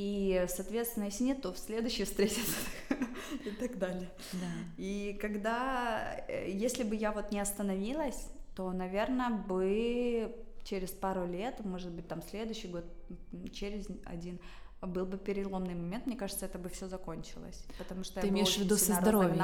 И, 0.00 0.46
соответственно, 0.46 1.06
если 1.06 1.24
нет, 1.24 1.42
то 1.42 1.52
в 1.52 1.58
следующей 1.58 2.04
встретится 2.04 2.54
и 3.44 3.50
так 3.50 3.78
далее. 3.78 4.08
Да. 4.32 4.46
И 4.76 5.18
когда, 5.20 6.20
э, 6.28 6.52
если 6.52 6.84
бы 6.84 6.94
я 6.94 7.10
вот 7.10 7.32
не 7.32 7.40
остановилась, 7.40 8.28
то, 8.54 8.70
наверное, 8.70 9.30
бы 9.30 10.32
через 10.62 10.92
пару 10.92 11.26
лет, 11.26 11.64
может 11.64 11.90
быть, 11.90 12.06
там 12.06 12.22
следующий 12.22 12.68
год, 12.68 12.84
через 13.52 13.88
один, 14.04 14.38
был 14.82 15.04
бы 15.04 15.18
переломный 15.18 15.74
момент, 15.74 16.06
мне 16.06 16.14
кажется, 16.14 16.46
это 16.46 16.60
бы 16.60 16.68
все 16.68 16.86
закончилось, 16.86 17.64
потому 17.76 18.04
что 18.04 18.20
Ты 18.20 18.28
я 18.28 18.32
имеешь 18.32 18.54
в 18.54 18.58
виду 18.58 18.76
со 18.76 18.94
здоровьем? 18.94 19.36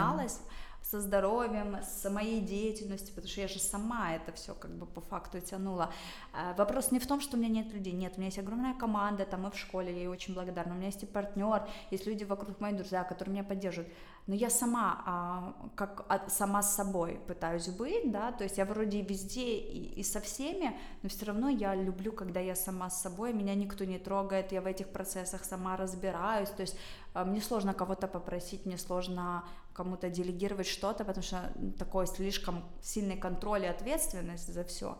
Со 0.84 1.00
здоровьем, 1.00 1.78
с 1.82 2.10
моей 2.10 2.42
деятельностью, 2.42 3.14
потому 3.14 3.30
что 3.30 3.40
я 3.40 3.48
же 3.48 3.58
сама 3.58 4.16
это 4.16 4.32
все 4.32 4.54
как 4.54 4.70
бы 4.70 4.84
по 4.84 5.00
факту 5.00 5.40
тянула. 5.40 5.90
А, 6.34 6.52
вопрос 6.58 6.92
не 6.92 6.98
в 6.98 7.06
том, 7.06 7.22
что 7.22 7.38
у 7.38 7.40
меня 7.40 7.48
нет 7.48 7.72
людей, 7.72 7.94
нет, 7.94 8.12
у 8.16 8.20
меня 8.20 8.26
есть 8.26 8.38
огромная 8.38 8.74
команда, 8.74 9.24
там 9.24 9.46
и 9.46 9.50
в 9.50 9.56
школе, 9.56 9.90
я 9.90 9.98
ей 10.00 10.08
очень 10.08 10.34
благодарна, 10.34 10.74
у 10.74 10.76
меня 10.76 10.88
есть 10.88 11.02
и 11.02 11.06
партнер, 11.06 11.66
есть 11.90 12.06
люди 12.06 12.24
вокруг 12.24 12.60
моих 12.60 12.76
друзья, 12.76 13.02
которые 13.02 13.32
меня 13.32 13.44
поддерживают, 13.44 13.90
но 14.26 14.34
я 14.34 14.50
сама, 14.50 15.02
а, 15.06 15.70
как 15.74 16.04
а, 16.10 16.28
сама 16.28 16.62
с 16.62 16.76
собой 16.76 17.18
пытаюсь 17.26 17.68
быть, 17.68 18.12
да, 18.12 18.32
то 18.32 18.44
есть 18.44 18.58
я 18.58 18.66
вроде 18.66 19.00
везде 19.00 19.56
и, 19.56 20.00
и 20.00 20.02
со 20.02 20.20
всеми, 20.20 20.78
но 21.02 21.08
все 21.08 21.24
равно 21.24 21.48
я 21.48 21.74
люблю, 21.74 22.12
когда 22.12 22.40
я 22.40 22.54
сама 22.54 22.90
с 22.90 23.00
собой, 23.00 23.32
меня 23.32 23.54
никто 23.54 23.86
не 23.86 23.98
трогает, 23.98 24.52
я 24.52 24.60
в 24.60 24.66
этих 24.66 24.88
процессах 24.88 25.44
сама 25.44 25.78
разбираюсь, 25.78 26.50
то 26.50 26.60
есть 26.60 26.76
мне 27.14 27.40
сложно 27.40 27.72
кого-то 27.72 28.06
попросить, 28.08 28.66
мне 28.66 28.76
сложно 28.76 29.44
кому-то 29.74 30.08
делегировать 30.08 30.66
что-то, 30.66 31.04
потому 31.04 31.22
что 31.22 31.52
такой 31.78 32.06
слишком 32.06 32.64
сильный 32.80 33.16
контроль 33.16 33.64
и 33.64 33.66
ответственность 33.66 34.52
за 34.52 34.64
все. 34.64 34.96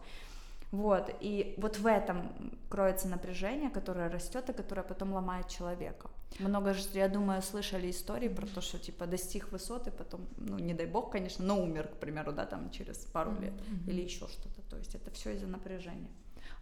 Вот, 0.72 1.08
и 1.20 1.54
вот 1.56 1.78
в 1.78 1.86
этом 1.86 2.32
кроется 2.68 3.06
напряжение, 3.06 3.70
которое 3.70 4.08
растет 4.08 4.50
и 4.50 4.52
которое 4.52 4.82
потом 4.82 5.12
ломает 5.12 5.48
человека. 5.48 6.10
Много 6.40 6.74
же, 6.74 6.82
я 6.94 7.08
думаю, 7.08 7.42
слышали 7.42 7.88
истории 7.90 8.28
про 8.28 8.46
то, 8.46 8.60
что 8.60 8.78
типа 8.78 9.06
достиг 9.06 9.52
высоты, 9.52 9.92
потом, 9.92 10.26
ну, 10.36 10.58
не 10.58 10.74
дай 10.74 10.86
бог, 10.86 11.12
конечно, 11.12 11.44
но 11.44 11.62
умер, 11.62 11.86
к 11.86 12.00
примеру, 12.00 12.32
да, 12.32 12.44
там 12.44 12.70
через 12.70 12.98
пару 12.98 13.30
лет 13.40 13.52
mm-hmm. 13.52 13.90
или 13.90 14.02
еще 14.02 14.26
что-то. 14.26 14.62
То 14.68 14.76
есть 14.76 14.96
это 14.96 15.12
все 15.12 15.34
из-за 15.34 15.46
напряжения. 15.46 16.10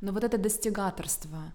Но 0.03 0.13
вот 0.13 0.25
это 0.25 0.37
достигаторство, 0.37 1.55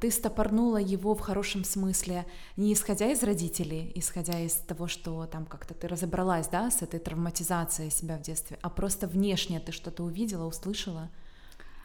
ты 0.00 0.10
стопорнула 0.12 0.76
его 0.76 1.14
в 1.14 1.20
хорошем 1.20 1.64
смысле, 1.64 2.26
не 2.56 2.72
исходя 2.72 3.10
из 3.10 3.22
родителей, 3.24 3.90
исходя 3.96 4.38
из 4.38 4.54
того, 4.54 4.86
что 4.86 5.26
там 5.26 5.46
как-то 5.46 5.74
ты 5.74 5.88
разобралась, 5.88 6.46
да, 6.46 6.70
с 6.70 6.82
этой 6.82 7.00
травматизацией 7.00 7.90
себя 7.90 8.16
в 8.18 8.22
детстве, 8.22 8.58
а 8.62 8.70
просто 8.70 9.08
внешне 9.08 9.58
ты 9.58 9.72
что-то 9.72 10.04
увидела, 10.04 10.46
услышала. 10.46 11.10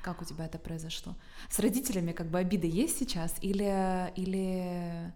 Как 0.04 0.22
у 0.22 0.26
тебя 0.26 0.46
это 0.46 0.60
произошло? 0.60 1.16
С 1.50 1.60
родителями 1.60 2.12
как 2.12 2.28
бы 2.28 2.38
обиды 2.38 2.68
есть 2.68 3.00
сейчас 3.00 3.34
или, 3.42 4.12
или 4.16 5.14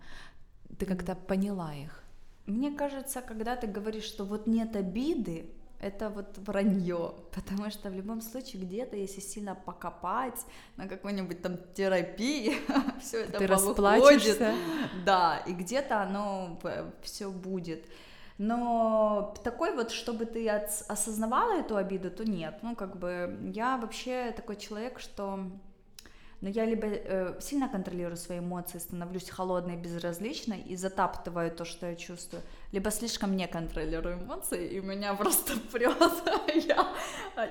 ты 0.79 0.85
как-то 0.85 1.13
поняла 1.13 1.75
их? 1.75 2.03
Мне 2.47 2.71
кажется, 2.71 3.21
когда 3.21 3.55
ты 3.57 3.67
говоришь, 3.67 4.05
что 4.05 4.23
вот 4.23 4.47
нет 4.47 4.75
обиды, 4.77 5.49
это 5.79 6.09
вот 6.09 6.37
вранье, 6.39 7.13
потому 7.31 7.69
что 7.69 7.89
в 7.89 7.93
любом 7.93 8.21
случае 8.21 8.63
где-то, 8.63 8.95
если 8.95 9.21
сильно 9.21 9.55
покопать 9.55 10.45
на 10.75 10.87
какой-нибудь 10.87 11.41
там 11.41 11.57
терапии, 11.75 12.55
все 13.01 13.23
это 13.23 13.39
Ты 13.39 13.47
расплачешься. 13.47 14.53
Да, 15.05 15.37
и 15.45 15.53
где-то 15.53 16.01
оно 16.01 16.59
все 17.03 17.29
будет. 17.29 17.85
Но 18.39 19.33
такой 19.43 19.73
вот, 19.73 19.91
чтобы 19.91 20.25
ты 20.25 20.47
осознавала 20.49 21.59
эту 21.59 21.75
обиду, 21.75 22.11
то 22.11 22.23
нет. 22.23 22.59
Ну, 22.61 22.75
как 22.75 22.97
бы 22.97 23.51
я 23.53 23.77
вообще 23.77 24.31
такой 24.35 24.57
человек, 24.57 24.99
что 24.99 25.39
но 26.41 26.49
я 26.49 26.65
либо 26.65 26.87
э, 26.87 27.39
сильно 27.39 27.67
контролирую 27.67 28.17
свои 28.17 28.39
эмоции, 28.39 28.77
становлюсь 28.77 29.29
холодной, 29.29 29.75
безразличной 29.75 30.61
и 30.61 30.75
затаптываю 30.75 31.51
то, 31.51 31.65
что 31.65 31.87
я 31.87 31.95
чувствую, 31.95 32.43
либо 32.71 32.91
слишком 32.91 33.35
не 33.35 33.47
контролирую 33.47 34.19
эмоции, 34.19 34.67
и 34.67 34.79
меня 34.79 35.15
просто 35.15 35.53
прет, 35.71 35.97
я, 36.67 36.93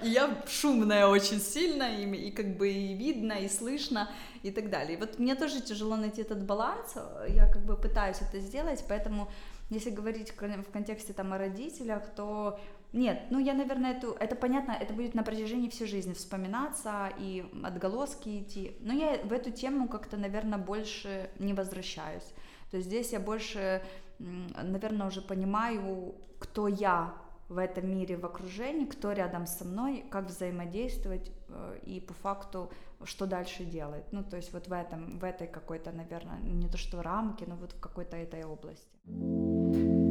я 0.02 0.42
шумная 0.46 1.08
очень 1.08 1.40
сильно, 1.40 1.96
и, 1.96 2.28
и 2.28 2.30
как 2.30 2.56
бы 2.56 2.68
и 2.68 2.94
видно, 2.94 3.32
и 3.32 3.48
слышно, 3.48 4.08
и 4.42 4.50
так 4.50 4.70
далее. 4.70 4.96
И 4.96 5.00
вот 5.00 5.18
мне 5.18 5.34
тоже 5.34 5.60
тяжело 5.60 5.96
найти 5.96 6.22
этот 6.22 6.44
баланс, 6.44 6.94
я 7.28 7.50
как 7.50 7.64
бы 7.64 7.76
пытаюсь 7.76 8.18
это 8.20 8.38
сделать, 8.38 8.84
поэтому 8.88 9.28
если 9.68 9.90
говорить 9.90 10.30
в 10.30 10.70
контексте 10.70 11.12
там 11.12 11.32
о 11.32 11.38
родителях, 11.38 12.04
то 12.14 12.60
нет, 12.96 13.24
ну 13.30 13.38
я, 13.38 13.52
наверное, 13.52 13.92
эту, 13.92 14.12
это 14.12 14.34
понятно, 14.34 14.72
это 14.72 14.94
будет 14.94 15.14
на 15.14 15.22
протяжении 15.22 15.68
всей 15.68 15.86
жизни 15.86 16.14
вспоминаться 16.14 17.12
и 17.18 17.44
отголоски 17.62 18.40
идти. 18.40 18.76
Но 18.80 18.94
я 18.94 19.18
в 19.22 19.32
эту 19.32 19.50
тему 19.50 19.86
как-то, 19.88 20.16
наверное, 20.16 20.58
больше 20.58 21.30
не 21.38 21.52
возвращаюсь. 21.52 22.32
То 22.70 22.78
есть 22.78 22.88
здесь 22.88 23.12
я 23.12 23.20
больше, 23.20 23.82
наверное, 24.18 25.08
уже 25.08 25.20
понимаю, 25.20 26.14
кто 26.38 26.68
я 26.68 27.14
в 27.48 27.58
этом 27.58 27.88
мире, 27.88 28.16
в 28.16 28.24
окружении, 28.24 28.86
кто 28.86 29.12
рядом 29.12 29.46
со 29.46 29.64
мной, 29.64 30.04
как 30.10 30.26
взаимодействовать 30.26 31.30
э, 31.48 31.78
и 31.84 32.00
по 32.00 32.14
факту, 32.14 32.72
что 33.04 33.26
дальше 33.26 33.64
делать. 33.64 34.04
Ну, 34.10 34.24
то 34.24 34.36
есть 34.36 34.52
вот 34.52 34.68
в 34.68 34.72
этом, 34.72 35.18
в 35.18 35.24
этой 35.24 35.46
какой-то, 35.46 35.92
наверное, 35.92 36.38
не 36.40 36.68
то 36.68 36.78
что 36.78 37.02
рамке, 37.02 37.44
но 37.46 37.56
вот 37.56 37.72
в 37.72 37.80
какой-то 37.80 38.16
этой 38.16 38.44
области. 38.44 40.05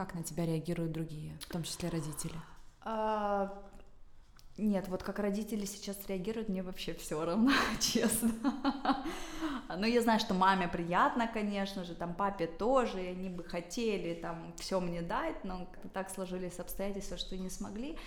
Как 0.00 0.14
на 0.14 0.22
тебя 0.22 0.46
реагируют 0.46 0.92
другие, 0.92 1.36
в 1.42 1.46
том 1.46 1.62
числе 1.62 1.90
родители? 1.90 2.36
А, 2.80 3.52
нет, 4.56 4.88
вот 4.88 5.02
как 5.02 5.18
родители 5.18 5.66
сейчас 5.66 5.98
реагируют, 6.08 6.48
мне 6.48 6.62
вообще 6.62 6.94
все 6.94 7.22
равно, 7.22 7.52
честно. 7.80 8.30
Ну, 9.76 9.86
я 9.86 10.00
знаю, 10.00 10.18
что 10.18 10.32
маме 10.32 10.68
приятно, 10.68 11.28
конечно 11.28 11.84
же, 11.84 11.94
там 11.94 12.14
папе 12.14 12.46
тоже, 12.46 12.98
они 12.98 13.28
бы 13.28 13.44
хотели 13.44 14.14
там 14.14 14.54
все 14.56 14.80
мне 14.80 15.02
дать, 15.02 15.44
но 15.44 15.68
так 15.92 16.08
сложились 16.08 16.58
обстоятельства, 16.58 17.18
что 17.18 17.36
не 17.36 17.50
смогли. 17.50 17.98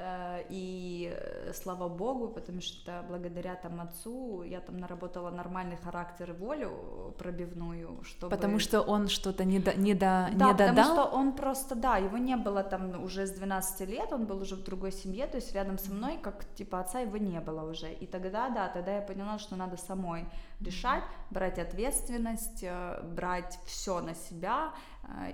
Э, 0.00 0.44
и 0.48 1.12
э, 1.14 1.52
слава 1.52 1.88
богу, 1.88 2.28
потому 2.28 2.62
что 2.62 3.04
благодаря 3.08 3.54
там 3.54 3.80
отцу 3.80 4.42
я 4.42 4.60
там 4.60 4.78
наработала 4.78 5.30
нормальный 5.30 5.76
характер 5.76 6.30
и 6.30 6.32
волю 6.32 7.14
пробивную, 7.18 8.02
чтобы... 8.04 8.30
Потому 8.30 8.58
что 8.58 8.80
он 8.80 9.08
что-то 9.08 9.44
не, 9.44 9.58
до, 9.58 9.74
не, 9.74 9.92
до, 9.92 10.00
да, 10.00 10.30
не 10.30 10.38
додал? 10.38 10.56
потому 10.56 10.84
что 10.84 11.04
он 11.04 11.32
просто, 11.32 11.74
да, 11.74 11.98
его 11.98 12.16
не 12.16 12.36
было 12.36 12.62
там 12.62 13.04
уже 13.04 13.26
с 13.26 13.30
12 13.32 13.88
лет, 13.88 14.12
он 14.12 14.24
был 14.24 14.40
уже 14.40 14.56
в 14.56 14.64
другой 14.64 14.92
семье, 14.92 15.26
то 15.26 15.36
есть 15.36 15.52
рядом 15.52 15.76
со 15.78 15.92
мной, 15.92 16.18
как 16.22 16.46
типа 16.54 16.80
отца 16.80 17.00
его 17.00 17.18
не 17.18 17.40
было 17.40 17.70
уже. 17.70 17.92
И 17.92 18.06
тогда, 18.06 18.48
да, 18.48 18.68
тогда 18.68 18.94
я 18.94 19.02
поняла, 19.02 19.38
что 19.38 19.56
надо 19.56 19.76
самой 19.76 20.24
решать, 20.60 21.04
брать 21.30 21.58
ответственность, 21.58 22.62
э, 22.62 23.02
брать 23.02 23.58
все 23.66 24.00
на 24.00 24.14
себя 24.14 24.72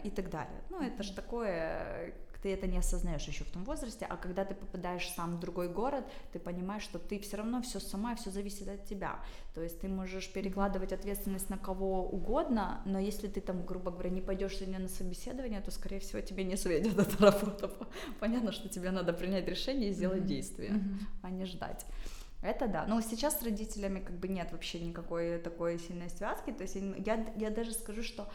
и 0.05 0.11
так 0.11 0.31
далее. 0.31 0.63
Ну, 0.71 0.81
это 0.81 1.03
же 1.03 1.13
такое 1.13 2.15
ты 2.47 2.53
это 2.53 2.69
не 2.69 2.79
осознаешь 2.79 3.25
еще 3.25 3.43
в 3.43 3.51
том 3.51 3.65
возрасте, 3.65 4.07
а 4.09 4.17
когда 4.17 4.45
ты 4.45 4.55
попадаешь 4.55 5.11
сам 5.17 5.37
в 5.37 5.41
другой 5.41 5.69
город, 5.69 6.05
ты 6.33 6.39
понимаешь, 6.39 6.85
что 6.85 7.01
ты 7.01 7.19
все 7.19 7.39
равно 7.39 7.61
все 7.61 7.81
сама, 7.81 8.15
все 8.15 8.31
зависит 8.31 8.69
от 8.69 8.85
тебя. 8.85 9.19
То 9.53 9.63
есть 9.63 9.81
ты 9.81 9.89
можешь 9.89 10.33
перекладывать 10.33 10.93
ответственность 10.93 11.51
на 11.51 11.59
кого 11.59 12.09
угодно, 12.09 12.83
но 12.85 13.01
если 13.01 13.27
ты 13.27 13.41
там, 13.41 13.67
грубо 13.67 13.91
говоря, 13.91 14.11
не 14.11 14.21
пойдешь 14.21 14.59
сегодня 14.59 14.79
на 14.79 14.87
собеседование, 14.87 15.61
то, 15.61 15.73
скорее 15.73 15.99
всего, 15.99 16.21
тебе 16.21 16.45
не 16.45 16.57
светит 16.57 16.97
эта 16.99 17.21
работа. 17.21 17.69
Понятно, 18.21 18.53
что 18.53 18.69
тебе 18.69 18.93
надо 18.93 19.13
принять 19.13 19.49
решение 19.49 19.89
и 19.89 19.93
сделать 19.93 20.23
mm-hmm. 20.23 20.37
действие, 20.37 20.71
mm-hmm. 20.71 21.07
а 21.23 21.31
не 21.31 21.47
ждать. 21.47 21.85
Это 22.43 22.69
да. 22.69 22.87
Но 22.87 23.01
сейчас 23.01 23.41
с 23.41 23.43
родителями 23.43 23.99
как 23.99 24.17
бы 24.21 24.29
нет 24.29 24.53
вообще 24.53 24.79
никакой 24.79 25.39
такой 25.39 25.81
сильной 25.81 26.11
связки. 26.11 26.53
То 26.53 26.63
есть 26.63 26.77
я, 27.05 27.27
я 27.37 27.51
даже 27.51 27.73
скажу, 27.73 28.05
что 28.05 28.29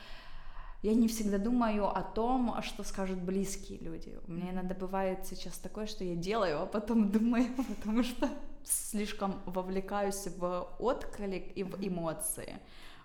я 0.82 0.96
не 0.96 1.08
всегда 1.08 1.38
думаю 1.38 1.88
о 1.96 2.02
том, 2.02 2.62
что 2.64 2.84
скажут 2.84 3.20
близкие 3.20 3.78
люди. 3.80 4.18
У 4.28 4.32
меня 4.32 4.52
иногда 4.52 4.74
бывает 4.74 5.28
сейчас 5.28 5.58
такое, 5.58 5.86
что 5.86 6.04
я 6.04 6.16
делаю, 6.16 6.62
а 6.62 6.66
потом 6.66 7.12
думаю, 7.12 7.48
потому 7.56 8.04
что 8.04 8.30
слишком 8.64 9.42
вовлекаюсь 9.46 10.28
в 10.38 10.68
отклик 10.80 11.56
и 11.56 11.64
в 11.64 11.76
эмоции. 11.86 12.60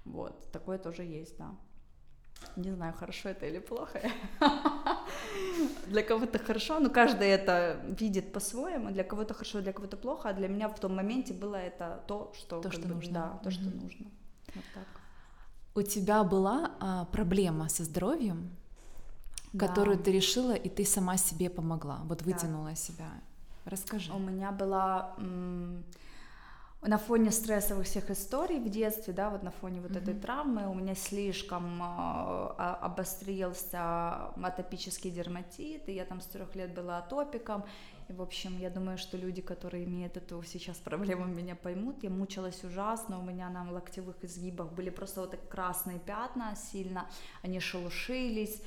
Вот, 0.04 0.50
такое 0.52 0.78
тоже 0.78 1.02
есть, 1.02 1.36
да. 1.36 1.54
Не 2.56 2.70
знаю, 2.72 2.94
хорошо 2.94 3.30
это 3.30 3.46
или 3.46 3.58
плохо. 3.58 4.00
Для 5.86 6.02
кого-то 6.02 6.38
хорошо, 6.38 6.80
но 6.80 6.90
каждый 6.90 7.28
это 7.28 7.80
видит 7.98 8.32
по-своему. 8.32 8.90
Для 8.90 9.04
кого-то 9.04 9.34
хорошо, 9.34 9.60
для 9.60 9.72
кого-то 9.72 9.96
плохо. 9.96 10.28
А 10.28 10.32
для 10.32 10.48
меня 10.48 10.68
в 10.68 10.78
том 10.78 10.94
моменте 10.94 11.34
было 11.34 11.56
это 11.56 12.04
то, 12.06 12.32
что, 12.36 12.60
то, 12.60 12.70
что 12.70 12.82
бы, 12.82 12.94
нужно. 12.94 13.12
Да, 13.12 13.40
то, 13.42 13.50
что 13.50 13.64
нужно. 13.64 14.06
Вот 14.54 14.64
так. 14.74 14.95
У 15.76 15.82
тебя 15.82 16.24
была 16.24 16.70
а, 16.80 17.04
проблема 17.04 17.68
со 17.68 17.84
здоровьем, 17.84 18.50
да. 19.52 19.68
которую 19.68 19.98
ты 19.98 20.10
решила, 20.10 20.54
и 20.54 20.70
ты 20.70 20.86
сама 20.86 21.18
себе 21.18 21.50
помогла, 21.50 22.00
вот 22.04 22.22
вытянула 22.22 22.70
да. 22.70 22.74
себя. 22.74 23.10
Расскажи. 23.66 24.10
У 24.12 24.18
меня 24.18 24.52
была 24.52 25.14
на 26.80 26.98
фоне 26.98 27.30
стрессовых 27.30 27.84
всех 27.84 28.10
историй 28.10 28.58
в 28.58 28.70
детстве, 28.70 29.12
да, 29.12 29.28
вот 29.28 29.42
на 29.42 29.50
фоне 29.50 29.82
вот 29.82 29.90
mm-hmm. 29.90 30.02
этой 30.02 30.14
травмы 30.14 30.66
у 30.66 30.74
меня 30.74 30.94
слишком 30.94 31.82
э, 31.82 32.46
обострился 32.56 34.28
атопический 34.42 35.10
дерматит, 35.10 35.88
и 35.88 35.92
я 35.92 36.04
там 36.04 36.20
с 36.22 36.26
трех 36.26 36.54
лет 36.54 36.74
была 36.74 36.98
атопиком, 36.98 37.64
и, 38.08 38.12
в 38.12 38.22
общем, 38.22 38.58
я 38.60 38.70
думаю, 38.70 38.98
что 38.98 39.16
люди, 39.16 39.42
которые 39.42 39.84
имеют 39.84 40.16
эту 40.16 40.42
сейчас 40.44 40.76
проблему, 40.76 41.24
меня 41.24 41.56
поймут. 41.56 42.04
Я 42.04 42.10
мучилась 42.10 42.62
ужасно, 42.62 43.18
у 43.18 43.22
меня 43.22 43.50
на 43.50 43.68
локтевых 43.70 44.22
изгибах 44.22 44.72
были 44.72 44.90
просто 44.90 45.22
вот 45.22 45.32
так 45.32 45.48
красные 45.48 45.98
пятна 45.98 46.54
сильно, 46.54 47.08
они 47.42 47.58
шелушились, 47.58 48.62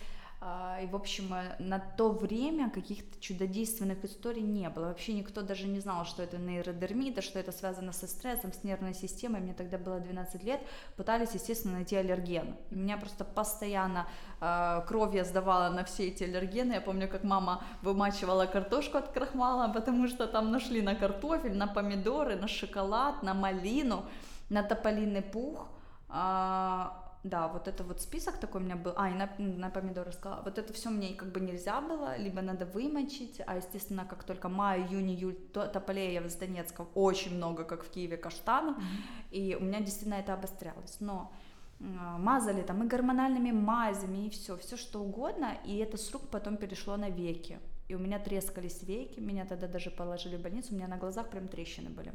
и, 0.81 0.87
в 0.87 0.95
общем, 0.95 1.33
э, 1.33 1.55
на 1.59 1.79
то 1.79 2.11
время 2.11 2.69
каких-то 2.69 3.19
чудодейственных 3.19 4.05
историй 4.05 4.41
не 4.41 4.69
было. 4.69 4.85
Вообще 4.85 5.13
никто 5.13 5.41
даже 5.41 5.67
не 5.67 5.79
знал, 5.81 6.05
что 6.05 6.23
это 6.23 6.37
нейродермита, 6.37 7.21
что 7.21 7.39
это 7.39 7.51
связано 7.51 7.91
со 7.91 8.07
стрессом, 8.07 8.53
с 8.53 8.63
нервной 8.63 8.93
системой. 8.93 9.41
Мне 9.41 9.53
тогда 9.53 9.77
было 9.77 9.99
12 9.99 10.43
лет. 10.43 10.61
Пытались, 10.95 11.33
естественно, 11.33 11.75
найти 11.75 11.97
аллерген. 11.97 12.55
И 12.71 12.75
меня 12.75 12.97
просто 12.97 13.25
постоянно 13.25 14.07
э, 14.39 14.81
кровь 14.87 15.13
я 15.13 15.25
сдавала 15.25 15.69
на 15.69 15.83
все 15.83 16.07
эти 16.07 16.23
аллергены. 16.23 16.73
Я 16.73 16.81
помню, 16.81 17.09
как 17.09 17.23
мама 17.25 17.61
вымачивала 17.81 18.45
картошку 18.45 18.97
от 18.97 19.09
крахмала, 19.09 19.71
потому 19.73 20.07
что 20.07 20.25
там 20.25 20.51
нашли 20.51 20.81
на 20.81 20.95
картофель, 20.95 21.57
на 21.57 21.67
помидоры, 21.67 22.37
на 22.37 22.47
шоколад, 22.47 23.23
на 23.23 23.33
малину, 23.33 24.05
на 24.49 24.63
тополиный 24.63 25.21
пух. 25.21 25.67
Э, 26.07 27.08
да, 27.23 27.47
вот 27.49 27.67
это 27.67 27.83
вот 27.83 28.01
список 28.01 28.37
такой 28.37 28.61
у 28.61 28.63
меня 28.63 28.77
был, 28.77 28.93
а, 28.95 29.09
и 29.09 29.13
на, 29.13 29.29
на 29.37 29.69
помидоры 29.69 30.11
сказала, 30.13 30.41
вот 30.43 30.57
это 30.57 30.71
все 30.73 30.89
мне 30.89 31.13
как 31.13 31.31
бы 31.31 31.41
нельзя 31.41 31.81
было, 31.81 32.17
либо 32.17 32.41
надо 32.41 32.65
вымочить, 32.65 33.41
а, 33.45 33.57
естественно, 33.57 34.05
как 34.05 34.23
только 34.23 34.47
май, 34.47 34.81
июнь, 34.81 35.11
июль, 35.11 35.35
то, 35.53 35.67
тополей 35.67 36.13
я 36.13 36.21
из 36.21 36.35
Донецка. 36.35 36.85
Очень 36.95 37.35
много, 37.35 37.65
как 37.65 37.83
в 37.83 37.89
Киеве, 37.89 38.15
каштанов, 38.15 38.77
mm-hmm. 38.77 39.31
и 39.31 39.55
у 39.55 39.63
меня 39.63 39.81
действительно 39.81 40.15
это 40.15 40.33
обострялось, 40.33 40.97
но 41.01 41.31
мазали 41.79 42.61
там 42.61 42.83
и 42.83 42.87
гормональными 42.87 43.51
мазями, 43.51 44.27
и 44.27 44.29
все, 44.29 44.57
все 44.57 44.77
что 44.77 44.99
угодно, 44.99 45.57
и 45.65 45.77
это 45.77 45.97
с 45.97 46.11
рук 46.11 46.23
потом 46.29 46.57
перешло 46.57 46.97
на 46.97 47.09
веки, 47.09 47.59
и 47.87 47.95
у 47.95 47.99
меня 47.99 48.19
трескались 48.19 48.83
веки, 48.83 49.19
меня 49.19 49.45
тогда 49.45 49.67
даже 49.67 49.89
положили 49.89 50.35
в 50.37 50.41
больницу, 50.41 50.73
у 50.73 50.75
меня 50.75 50.87
на 50.87 50.97
глазах 50.97 51.29
прям 51.29 51.47
трещины 51.47 51.89
были. 51.89 52.13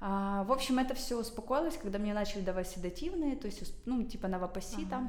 А, 0.00 0.44
в 0.44 0.52
общем, 0.52 0.78
это 0.78 0.94
все 0.94 1.18
успокоилось, 1.18 1.76
когда 1.76 1.98
мне 1.98 2.14
начали 2.14 2.42
давать 2.42 2.68
седативные, 2.68 3.36
то 3.36 3.46
есть, 3.46 3.74
ну, 3.86 4.02
типа 4.04 4.28
новопосита. 4.28 4.96
Ага. 4.96 5.08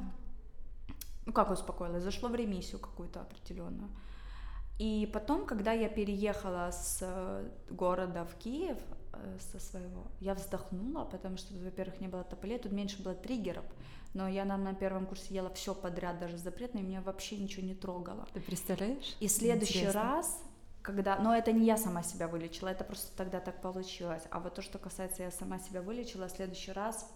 Ну, 1.26 1.32
как 1.32 1.50
успокоилось? 1.50 2.02
Зашло 2.02 2.28
в 2.28 2.34
ремиссию 2.34 2.78
какую-то 2.78 3.20
определенную. 3.20 3.90
И 4.78 5.10
потом, 5.12 5.46
когда 5.46 5.72
я 5.72 5.88
переехала 5.88 6.70
с 6.70 6.98
э, 7.00 7.48
города 7.70 8.24
в 8.24 8.34
Киев, 8.36 8.78
э, 9.12 9.38
со 9.52 9.58
своего, 9.58 10.06
я 10.20 10.34
вздохнула, 10.34 11.04
потому 11.04 11.38
что, 11.38 11.54
во-первых, 11.54 12.00
не 12.00 12.08
было 12.08 12.24
тополей, 12.24 12.58
тут 12.58 12.72
меньше 12.72 13.02
было 13.02 13.14
триггеров, 13.14 13.64
но 14.12 14.28
я 14.28 14.44
на, 14.44 14.58
на 14.58 14.74
первом 14.74 15.06
курсе 15.06 15.34
ела 15.34 15.48
все 15.50 15.74
подряд, 15.74 16.18
даже 16.18 16.36
запретное, 16.36 16.82
и 16.82 16.84
меня 16.84 17.00
вообще 17.00 17.38
ничего 17.38 17.66
не 17.66 17.74
трогало. 17.74 18.28
Ты 18.34 18.40
представляешь? 18.40 19.16
И 19.18 19.28
следующий 19.28 19.78
Интересно. 19.78 20.02
раз 20.02 20.42
когда, 20.86 21.16
но 21.16 21.34
это 21.34 21.50
не 21.50 21.66
я 21.66 21.76
сама 21.76 22.04
себя 22.04 22.28
вылечила, 22.28 22.68
это 22.68 22.84
просто 22.84 23.08
тогда 23.16 23.40
так 23.40 23.60
получилось. 23.60 24.22
А 24.30 24.38
вот 24.38 24.54
то, 24.54 24.62
что 24.62 24.78
касается 24.78 25.24
я 25.24 25.32
сама 25.32 25.58
себя 25.58 25.82
вылечила, 25.82 26.28
в 26.28 26.30
следующий 26.30 26.70
раз, 26.70 27.10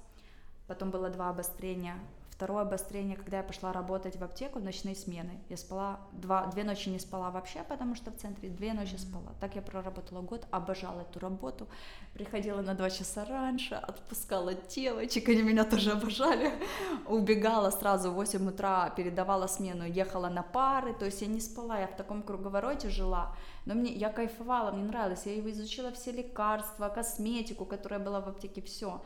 потом 0.67 0.91
было 0.91 1.09
два 1.09 1.31
обострения 1.31 1.95
Второе 2.41 2.63
обострение, 2.63 3.19
когда 3.19 3.37
я 3.37 3.43
пошла 3.43 3.71
работать 3.71 4.17
в 4.17 4.25
аптеку 4.25 4.61
в 4.61 4.65
ночные 4.65 4.95
смены. 4.95 5.39
Я 5.51 5.59
спала, 5.59 6.01
два, 6.13 6.47
две 6.47 6.65
ночи 6.65 6.89
не 6.89 6.99
спала 6.99 7.31
вообще, 7.31 7.63
потому 7.69 7.95
что 7.95 8.11
в 8.11 8.17
центре, 8.17 8.49
две 8.49 8.73
ночи 8.73 8.97
спала. 8.97 9.35
Так 9.41 9.57
я 9.57 9.61
проработала 9.61 10.23
год, 10.23 10.47
обожала 10.51 11.03
эту 11.03 11.19
работу. 11.19 11.69
Приходила 12.15 12.63
на 12.63 12.75
два 12.75 12.89
часа 12.89 13.27
раньше, 13.27 13.75
отпускала 13.75 14.55
девочек, 14.55 15.29
они 15.29 15.43
меня 15.43 15.65
тоже 15.65 15.93
обожали. 15.93 16.51
Убегала 17.07 17.71
сразу 17.71 18.11
в 18.11 18.15
8 18.15 18.49
утра, 18.49 18.89
передавала 18.89 19.47
смену, 19.47 19.85
ехала 19.85 20.31
на 20.31 20.43
пары, 20.43 20.95
то 20.95 21.05
есть 21.05 21.21
я 21.21 21.29
не 21.29 21.41
спала, 21.41 21.79
я 21.79 21.89
в 21.89 21.97
таком 21.97 22.23
круговороте 22.23 22.89
жила. 22.89 23.37
Но 23.67 23.75
мне, 23.75 23.93
я 23.93 24.09
кайфовала, 24.09 24.73
мне 24.73 24.85
нравилось, 24.85 25.27
я 25.27 25.39
изучила 25.51 25.93
все 25.93 26.11
лекарства, 26.11 26.89
косметику, 26.89 27.67
которая 27.67 28.01
была 28.01 28.23
в 28.23 28.29
аптеке, 28.29 28.63
все. 28.63 29.03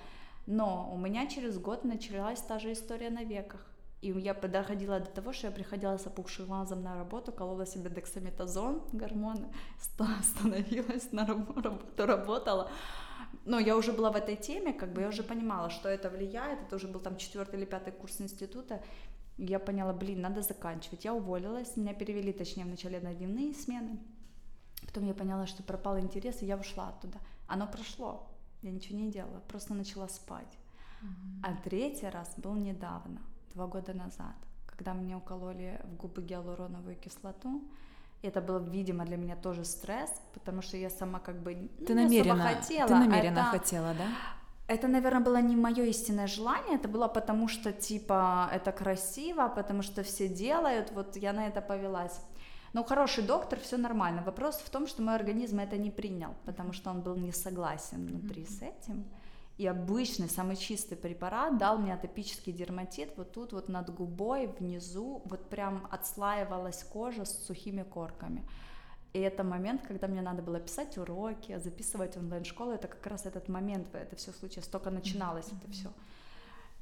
Но 0.46 0.90
у 0.92 0.98
меня 0.98 1.26
через 1.26 1.58
год 1.58 1.84
началась 1.84 2.40
та 2.40 2.58
же 2.58 2.72
история 2.72 3.10
на 3.10 3.24
веках. 3.24 3.66
И 4.02 4.10
я 4.10 4.34
доходила 4.34 5.00
до 5.00 5.10
того, 5.10 5.32
что 5.32 5.46
я 5.46 5.52
приходила 5.52 5.96
с 5.96 6.06
опухшим 6.06 6.46
глазом 6.46 6.82
на 6.82 6.94
работу, 6.94 7.32
колола 7.32 7.64
себе 7.64 7.88
дексаметазон, 7.88 8.82
гормоны, 8.92 9.48
становилась 10.22 11.10
на 11.12 11.26
работу, 11.26 11.80
работала. 11.96 12.70
Но 13.46 13.58
я 13.58 13.76
уже 13.76 13.92
была 13.92 14.10
в 14.10 14.16
этой 14.16 14.36
теме, 14.36 14.72
как 14.74 14.92
бы 14.92 15.00
я 15.00 15.08
уже 15.08 15.22
понимала, 15.22 15.70
что 15.70 15.88
это 15.88 16.10
влияет. 16.10 16.60
Это 16.62 16.76
уже 16.76 16.86
был 16.86 17.00
там 17.00 17.16
четвертый 17.16 17.58
или 17.58 17.64
пятый 17.64 17.92
курс 17.92 18.20
института. 18.20 18.82
Я 19.38 19.58
поняла, 19.58 19.92
блин, 19.92 20.20
надо 20.20 20.42
заканчивать. 20.42 21.04
Я 21.04 21.14
уволилась, 21.14 21.76
меня 21.76 21.94
перевели, 21.94 22.32
точнее, 22.32 22.64
вначале 22.64 23.00
на 23.00 23.14
дневные 23.14 23.54
смены. 23.54 23.98
Потом 24.86 25.06
я 25.06 25.14
поняла, 25.14 25.46
что 25.46 25.62
пропал 25.62 25.98
интерес, 25.98 26.42
и 26.42 26.46
я 26.46 26.56
ушла 26.56 26.88
оттуда. 26.88 27.18
Оно 27.46 27.66
прошло. 27.66 28.28
Я 28.64 28.72
ничего 28.72 28.98
не 28.98 29.10
делала, 29.10 29.40
просто 29.48 29.74
начала 29.74 30.08
спать. 30.08 30.58
Mm-hmm. 31.02 31.40
А 31.42 31.62
третий 31.62 32.08
раз 32.08 32.32
был 32.38 32.54
недавно, 32.54 33.20
два 33.52 33.66
года 33.66 33.92
назад, 33.92 34.34
когда 34.66 34.94
мне 34.94 35.16
укололи 35.16 35.78
в 35.84 35.96
губы 35.96 36.22
гиалуроновую 36.22 36.96
кислоту. 36.96 37.62
И 38.22 38.26
это 38.26 38.40
был, 38.40 38.58
видимо, 38.58 39.04
для 39.04 39.18
меня 39.18 39.36
тоже 39.36 39.66
стресс, 39.66 40.10
потому 40.32 40.62
что 40.62 40.78
я 40.78 40.88
сама 40.88 41.18
как 41.18 41.42
бы 41.42 41.68
ну, 41.78 41.86
ты 41.86 41.94
намеренно, 41.94 42.42
хотела. 42.42 42.88
Ты 42.88 42.94
намеренно 42.94 43.40
это, 43.40 43.58
хотела, 43.58 43.92
да? 43.92 44.06
Это, 44.66 44.88
наверное, 44.88 45.20
было 45.20 45.42
не 45.42 45.56
мое 45.56 45.84
истинное 45.84 46.26
желание, 46.26 46.76
это 46.76 46.88
было 46.88 47.06
потому 47.06 47.48
что, 47.48 47.70
типа, 47.70 48.48
это 48.50 48.72
красиво, 48.72 49.52
потому 49.54 49.82
что 49.82 50.02
все 50.02 50.26
делают, 50.26 50.90
вот 50.92 51.16
я 51.16 51.34
на 51.34 51.46
это 51.48 51.60
повелась. 51.60 52.18
Но 52.74 52.82
хороший 52.82 53.22
доктор, 53.24 53.60
все 53.60 53.76
нормально. 53.76 54.22
Вопрос 54.22 54.56
в 54.56 54.68
том, 54.68 54.88
что 54.88 55.00
мой 55.00 55.14
организм 55.14 55.60
это 55.60 55.78
не 55.78 55.92
принял, 55.92 56.34
потому 56.44 56.72
что 56.72 56.90
он 56.90 57.02
был 57.02 57.14
не 57.14 57.30
согласен 57.32 58.04
внутри 58.06 58.42
mm-hmm. 58.42 58.58
с 58.58 58.62
этим. 58.62 59.04
И 59.58 59.66
обычный, 59.68 60.28
самый 60.28 60.56
чистый 60.56 60.96
препарат 60.96 61.56
дал 61.56 61.78
мне 61.78 61.94
атопический 61.94 62.52
дерматит 62.52 63.12
вот 63.16 63.32
тут 63.32 63.52
вот 63.52 63.68
над 63.68 63.94
губой, 63.94 64.48
внизу, 64.48 65.22
вот 65.24 65.48
прям 65.48 65.86
отслаивалась 65.92 66.82
кожа 66.82 67.24
с 67.24 67.46
сухими 67.46 67.84
корками. 67.84 68.44
И 69.12 69.20
это 69.20 69.44
момент, 69.44 69.82
когда 69.86 70.08
мне 70.08 70.22
надо 70.22 70.42
было 70.42 70.58
писать 70.58 70.98
уроки, 70.98 71.56
записывать 71.58 72.16
онлайн-школу, 72.16 72.72
это 72.72 72.88
как 72.88 73.06
раз 73.06 73.24
этот 73.24 73.48
момент, 73.48 73.94
это 73.94 74.16
все 74.16 74.32
случилось, 74.32 74.66
только 74.66 74.90
начиналось 74.90 75.46
mm-hmm. 75.46 75.62
это 75.62 75.70
все. 75.70 75.92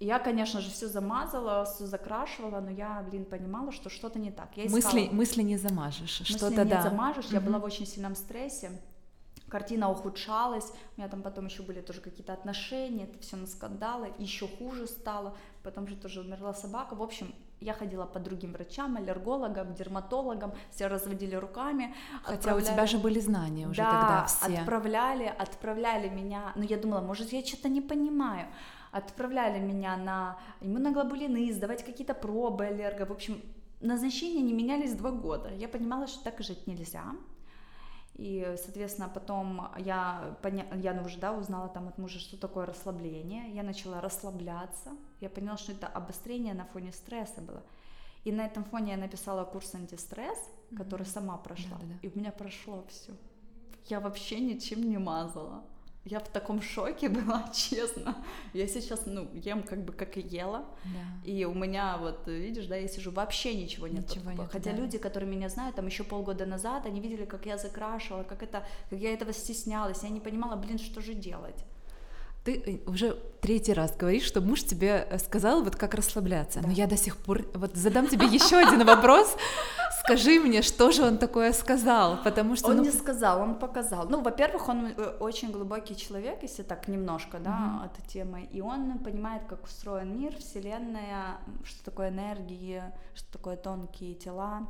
Я, 0.03 0.19
конечно 0.19 0.61
же, 0.61 0.69
все 0.69 0.89
замазала, 0.89 1.65
все 1.65 1.87
закрашивала, 1.87 2.61
но 2.61 2.71
я, 2.71 3.05
блин, 3.09 3.25
понимала, 3.25 3.71
что 3.71 3.89
что-то 3.89 4.19
не 4.19 4.33
так. 4.33 4.49
Я 4.57 4.67
искала... 4.67 4.83
мысли, 4.83 5.09
мысли 5.13 5.43
не 5.43 5.57
замажешь, 5.57 6.21
мысли 6.21 6.37
что-то 6.37 6.65
не 6.65 6.71
да. 6.71 6.83
замажешь. 6.83 7.27
Я 7.27 7.41
была 7.41 7.61
в 7.61 7.65
очень 7.65 7.87
сильном 7.87 8.17
стрессе. 8.17 8.73
Картина 9.49 9.91
ухудшалась, 9.91 10.73
у 10.97 11.01
меня 11.01 11.09
там 11.09 11.23
потом 11.23 11.47
еще 11.47 11.63
были 11.63 11.83
тоже 11.83 12.01
какие-то 12.01 12.33
отношения, 12.33 13.05
это 13.05 13.19
все 13.21 13.37
на 13.37 13.47
скандалы, 13.47 14.13
еще 14.19 14.49
хуже 14.49 14.87
стало, 14.87 15.37
потом 15.63 15.87
же 15.87 15.95
тоже 15.95 16.21
умерла 16.23 16.55
собака. 16.55 16.95
В 16.95 17.03
общем, 17.03 17.33
я 17.61 17.75
ходила 17.75 18.07
по 18.07 18.19
другим 18.19 18.55
врачам, 18.55 18.97
аллергологам, 18.97 19.75
дерматологам, 19.75 20.53
все 20.71 20.89
разводили 20.89 21.37
руками. 21.37 21.95
Хотя 22.25 22.39
отправляли... 22.39 22.65
у 22.65 22.73
тебя 22.73 22.87
же 22.87 22.99
были 22.99 23.21
знания 23.21 23.69
уже 23.69 23.83
да, 23.83 23.91
тогда 23.91 24.25
все. 24.25 24.59
отправляли, 24.59 25.33
отправляли 25.39 26.09
меня, 26.09 26.53
но 26.57 26.65
я 26.65 26.77
думала, 26.77 27.03
может, 27.03 27.33
я 27.33 27.45
что-то 27.45 27.69
не 27.69 27.83
понимаю 27.83 28.47
отправляли 28.93 29.59
меня 29.59 29.97
на 29.97 30.39
иммуноглобулины, 30.61 31.53
сдавать 31.53 31.85
какие-то 31.85 32.15
пробы 32.15 32.67
аллерго. 32.67 33.07
В 33.07 33.13
общем, 33.13 33.43
назначения 33.81 34.43
не 34.43 34.53
менялись 34.53 34.95
два 34.95 35.11
года. 35.11 35.53
Я 35.55 35.69
понимала, 35.69 36.07
что 36.07 36.23
так 36.23 36.41
жить 36.41 36.67
нельзя. 36.67 37.05
И, 38.15 38.57
соответственно, 38.63 39.09
потом 39.09 39.69
я, 39.79 40.37
поня... 40.43 40.67
я 40.75 40.93
уже 41.03 41.19
да, 41.19 41.33
узнала 41.33 41.69
там 41.69 41.89
от 41.89 41.97
мужа, 41.97 42.19
что 42.19 42.37
такое 42.37 42.67
расслабление. 42.67 43.51
Я 43.55 43.63
начала 43.63 44.03
расслабляться. 44.03 44.91
Я 45.21 45.31
поняла, 45.31 45.57
что 45.57 45.73
это 45.73 45.87
обострение 45.87 46.53
на 46.53 46.67
фоне 46.67 46.93
стресса 46.93 47.41
было. 47.41 47.63
И 48.25 48.31
на 48.31 48.45
этом 48.45 48.65
фоне 48.65 48.93
я 48.93 48.99
написала 48.99 49.45
курс 49.45 49.75
антистресс, 49.75 50.39
mm-hmm. 50.39 50.77
который 50.77 51.07
сама 51.07 51.39
прошла. 51.39 51.79
Да, 51.79 51.87
да, 51.87 51.95
да. 51.95 51.99
И 52.03 52.13
у 52.15 52.19
меня 52.19 52.31
прошло 52.31 52.85
все. 52.89 53.13
Я 53.87 54.01
вообще 54.01 54.39
ничем 54.39 54.89
не 54.89 54.99
мазала. 54.99 55.65
Я 56.05 56.19
в 56.19 56.29
таком 56.29 56.61
шоке 56.61 57.09
была, 57.17 57.49
честно. 57.55 58.17
Я 58.53 58.67
сейчас, 58.67 59.07
ну, 59.07 59.29
ем 59.35 59.63
как 59.63 59.85
бы 59.85 59.93
как 59.93 60.17
и 60.17 60.21
ела. 60.21 60.65
Да. 60.85 61.31
И 61.31 61.45
у 61.45 61.55
меня 61.55 61.97
вот, 61.99 62.27
видишь, 62.27 62.67
да, 62.67 62.77
я 62.77 62.89
сижу, 62.89 63.13
вообще 63.13 63.55
ничего 63.55 63.87
нет. 63.87 64.09
Ничего 64.09 64.31
под- 64.31 64.39
нет, 64.39 64.49
Хотя 64.53 64.71
да. 64.73 64.77
люди, 64.79 64.99
которые 64.99 65.31
меня 65.31 65.49
знают, 65.49 65.77
там 65.77 65.87
еще 65.87 66.03
полгода 66.03 66.45
назад, 66.45 66.87
они 66.87 67.01
видели, 67.01 67.25
как 67.25 67.47
я 67.47 67.57
закрашивала, 67.57 68.25
как 68.25 68.43
это, 68.43 68.67
как 68.91 68.99
я 68.99 69.13
этого 69.15 69.33
стеснялась. 69.33 70.03
Я 70.03 70.09
не 70.09 70.21
понимала, 70.21 70.57
блин, 70.57 70.79
что 70.79 71.01
же 71.01 71.15
делать. 71.15 71.65
Ты 72.45 72.63
э, 72.67 72.91
уже 72.91 73.17
третий 73.41 73.73
раз 73.73 73.97
говоришь, 73.97 74.25
что 74.25 74.41
муж 74.41 74.65
тебе 74.65 75.07
э, 75.11 75.19
сказал 75.19 75.63
вот 75.63 75.77
как 75.77 75.95
расслабляться. 75.95 76.61
Но 76.61 76.73
я 76.73 76.87
до 76.87 76.97
сих 76.97 77.17
пор 77.17 77.45
вот 77.55 77.77
задам 77.77 78.09
тебе 78.09 78.27
еще 78.27 78.57
один 78.57 78.85
вопрос. 78.85 79.37
Скажи 80.05 80.41
мне, 80.41 80.63
что 80.63 80.91
же 80.91 81.05
он 81.05 81.19
такое 81.19 81.53
сказал, 81.53 82.19
потому 82.25 82.57
что 82.57 82.71
Он 82.71 82.79
ну, 82.79 82.83
не 82.83 82.91
сказал, 82.91 83.41
он 83.41 83.55
показал. 83.55 84.09
Ну, 84.09 84.21
во-первых, 84.21 84.69
он 84.69 84.87
э, 84.87 85.17
очень 85.21 85.53
глубокий 85.53 85.95
человек, 85.97 86.43
если 86.43 86.65
так 86.65 86.89
немножко, 86.89 87.39
да, 87.39 87.57
Мгм. 87.57 87.83
от 87.85 88.07
темы, 88.09 88.49
и 88.51 88.61
он 88.61 88.99
понимает, 88.99 89.43
как 89.49 89.65
устроен 89.65 90.19
мир, 90.19 90.37
вселенная, 90.37 91.39
что 91.65 91.85
такое 91.85 92.09
энергии, 92.09 92.83
что 93.15 93.33
такое 93.33 93.57
тонкие 93.57 94.15
тела. 94.15 94.67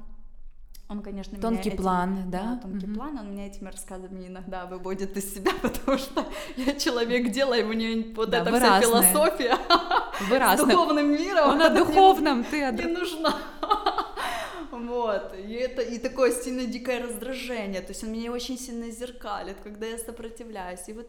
Он, 0.93 1.01
конечно, 1.03 1.33
меня 1.37 1.43
Тонкий 1.43 1.71
этим- 1.71 1.79
план, 1.83 2.31
да? 2.31 2.59
тонкий 2.63 2.87
Мгм. 2.87 2.95
план, 2.97 3.19
он 3.19 3.33
меня 3.33 3.47
этими 3.47 3.69
рассказами 3.71 4.27
иногда 4.29 4.67
выводит 4.67 5.17
из 5.17 5.35
себя, 5.35 5.51
потому 5.63 5.97
что 5.99 6.25
я 6.57 6.75
человек 6.75 7.31
дела, 7.33 7.55
и 7.57 7.63
мне 7.65 8.13
вот 8.15 8.29
Да, 8.31 8.41
эта 8.43 8.55
вся 8.57 8.81
философия 8.81 9.57
вы 10.29 10.37
с 10.37 10.61
духовным 10.61 11.11
миром. 11.13 11.49
Он 11.51 11.63
о 11.63 11.69
не- 11.71 11.79
духовном, 11.79 12.45
ты 12.45 12.63
о 12.63 12.73
не 12.73 12.85
нужна. 12.85 13.35
Вот, 14.71 15.35
и 15.35 15.53
это 15.55 15.83
и 15.83 15.99
такое 15.99 16.33
сильно 16.33 16.65
дикое 16.67 17.03
раздражение, 17.03 17.81
то 17.83 17.91
есть 17.91 18.03
он 18.05 18.11
меня 18.13 18.33
очень 18.33 18.59
сильно 18.59 18.91
зеркалит, 18.91 19.57
когда 19.63 19.87
я 19.87 19.99
сопротивляюсь, 19.99 20.89
и 20.89 20.93
вот 20.93 21.09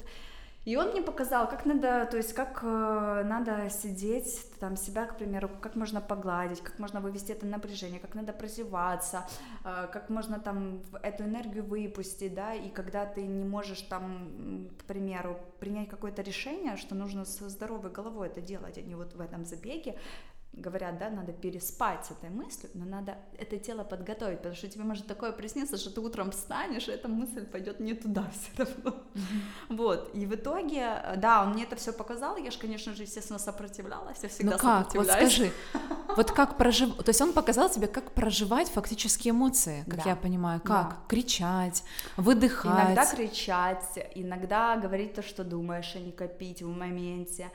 и 0.65 0.77
он 0.77 0.91
мне 0.91 1.01
показал, 1.01 1.49
как 1.49 1.65
надо, 1.65 2.05
то 2.09 2.15
есть 2.15 2.33
как 2.33 2.61
э, 2.63 3.23
надо 3.25 3.69
сидеть, 3.69 4.49
там 4.59 4.77
себя, 4.77 5.05
к 5.05 5.17
примеру, 5.17 5.49
как 5.61 5.75
можно 5.75 5.99
погладить, 5.99 6.61
как 6.61 6.79
можно 6.79 7.01
вывести 7.01 7.33
это 7.33 7.45
напряжение, 7.45 7.99
как 7.99 8.15
надо 8.15 8.31
прозеваться, 8.31 9.25
э, 9.65 9.87
как 9.91 10.09
можно 10.09 10.39
там 10.39 10.81
эту 11.01 11.23
энергию 11.23 11.65
выпустить, 11.65 12.33
да, 12.33 12.53
и 12.53 12.69
когда 12.69 13.05
ты 13.05 13.23
не 13.23 13.43
можешь 13.43 13.81
там, 13.81 14.69
к 14.79 14.85
примеру, 14.85 15.37
принять 15.59 15.89
какое-то 15.89 16.21
решение, 16.21 16.77
что 16.77 16.95
нужно 16.95 17.25
со 17.25 17.49
здоровой 17.49 17.91
головой 17.91 18.27
это 18.27 18.39
делать, 18.39 18.77
а 18.77 18.81
не 18.81 18.95
вот 18.95 19.13
в 19.15 19.19
этом 19.19 19.43
забеге, 19.43 19.97
говорят, 20.53 20.99
да, 20.99 21.09
надо 21.09 21.33
переспать 21.33 22.05
с 22.05 22.11
этой 22.11 22.29
мыслью, 22.29 22.69
но 22.75 22.85
надо 22.85 23.17
это 23.37 23.57
тело 23.57 23.83
подготовить, 23.83 24.37
потому 24.37 24.55
что 24.55 24.67
тебе 24.67 24.83
может 24.83 25.07
такое 25.07 25.31
присниться, 25.31 25.77
что 25.77 25.89
ты 25.89 25.99
утром 25.99 26.31
встанешь, 26.31 26.87
и 26.87 26.91
эта 26.91 27.07
мысль 27.07 27.45
пойдет 27.45 27.79
не 27.79 27.93
туда 27.93 28.25
все 28.31 28.63
равно. 28.63 29.03
Вот, 29.69 30.11
и 30.13 30.25
в 30.25 30.35
итоге, 30.35 31.01
э, 31.03 31.15
да, 31.17 31.43
он 31.43 31.53
мне 31.53 31.63
это 31.63 31.75
все 31.75 31.91
показал, 31.91 32.37
я 32.37 32.51
же, 32.51 32.59
конечно 32.59 32.93
же, 32.93 33.03
естественно, 33.03 33.39
сопротивлялась, 33.39 34.19
я 34.21 34.29
всегда 34.29 34.51
Ну 34.53 34.57
как? 34.59 34.93
Вот 34.93 35.07
скажи, 35.07 35.51
вот 36.15 36.31
как 36.31 36.57
прожив... 36.57 36.95
То 36.97 37.09
есть 37.09 37.21
он 37.21 37.33
показал 37.33 37.69
тебе, 37.69 37.87
как 37.87 38.11
проживать 38.11 38.69
фактически 38.69 39.29
эмоции, 39.29 39.83
как 39.89 40.03
Да. 40.03 40.09
я 40.11 40.15
понимаю, 40.15 40.61
Да. 40.63 40.83
как 40.83 41.07
кричать, 41.07 41.83
выдыхать. 42.15 42.85
Иногда 42.85 43.05
кричать, 43.05 44.09
иногда 44.13 44.77
говорить 44.77 45.15
то, 45.15 45.23
что 45.23 45.43
думаешь, 45.43 45.91
а 45.95 45.99
не 45.99 46.11
копить 46.11 46.61
в 46.61 46.67
моменте. 46.67 47.51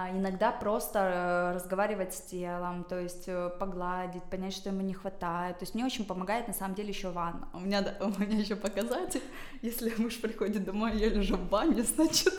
А 0.00 0.10
иногда 0.10 0.52
просто 0.52 0.98
э, 1.00 1.54
разговаривать 1.56 2.14
с 2.14 2.20
телом, 2.20 2.84
то 2.84 3.00
есть 3.00 3.24
э, 3.26 3.50
погладить, 3.58 4.22
понять, 4.22 4.52
что 4.52 4.68
ему 4.68 4.82
не 4.82 4.94
хватает. 4.94 5.58
То 5.58 5.64
есть 5.64 5.74
мне 5.74 5.84
очень 5.84 6.04
помогает 6.04 6.46
на 6.46 6.54
самом 6.54 6.76
деле 6.76 6.90
еще 6.90 7.10
ванна. 7.10 7.48
У 7.52 7.58
меня, 7.58 7.84
у 8.00 8.08
меня 8.20 8.38
еще 8.38 8.54
показатель, 8.54 9.22
если 9.60 9.92
муж 9.98 10.20
приходит 10.20 10.62
домой, 10.64 10.96
я 10.96 11.08
лежу 11.08 11.36
в 11.36 11.48
бане, 11.48 11.82
значит, 11.96 12.32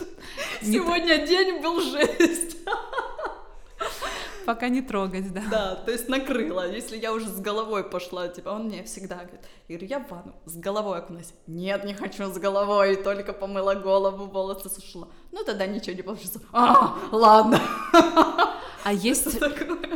Не 0.62 0.72
сегодня 0.72 1.26
день 1.26 1.60
был 1.60 1.80
жесть. 1.82 2.56
Пока 4.54 4.68
не 4.68 4.82
трогать, 4.82 5.32
да. 5.32 5.42
Да, 5.50 5.74
то 5.76 5.92
есть 5.92 6.08
накрыла. 6.08 6.68
Если 6.68 6.96
я 6.96 7.12
уже 7.12 7.26
с 7.28 7.38
головой 7.40 7.84
пошла, 7.84 8.26
типа, 8.28 8.48
он 8.50 8.64
мне 8.64 8.82
всегда 8.82 9.14
говорит, 9.16 9.40
я 9.68 9.76
говорю, 9.76 9.86
я 9.86 9.98
в 10.00 10.10
ванну 10.10 10.32
с 10.44 10.56
головой 10.56 10.98
окунусь. 10.98 11.32
Нет, 11.46 11.84
не 11.84 11.94
хочу 11.94 12.24
с 12.26 12.36
головой, 12.38 12.96
только 12.96 13.32
помыла 13.32 13.74
голову, 13.76 14.24
волосы 14.26 14.68
сушила. 14.68 15.06
Ну, 15.32 15.44
тогда 15.44 15.66
ничего 15.66 15.94
не 15.94 16.02
получится. 16.02 16.40
А, 16.52 16.96
ладно. 17.12 17.60
А 18.82 18.92
есть, 18.94 19.38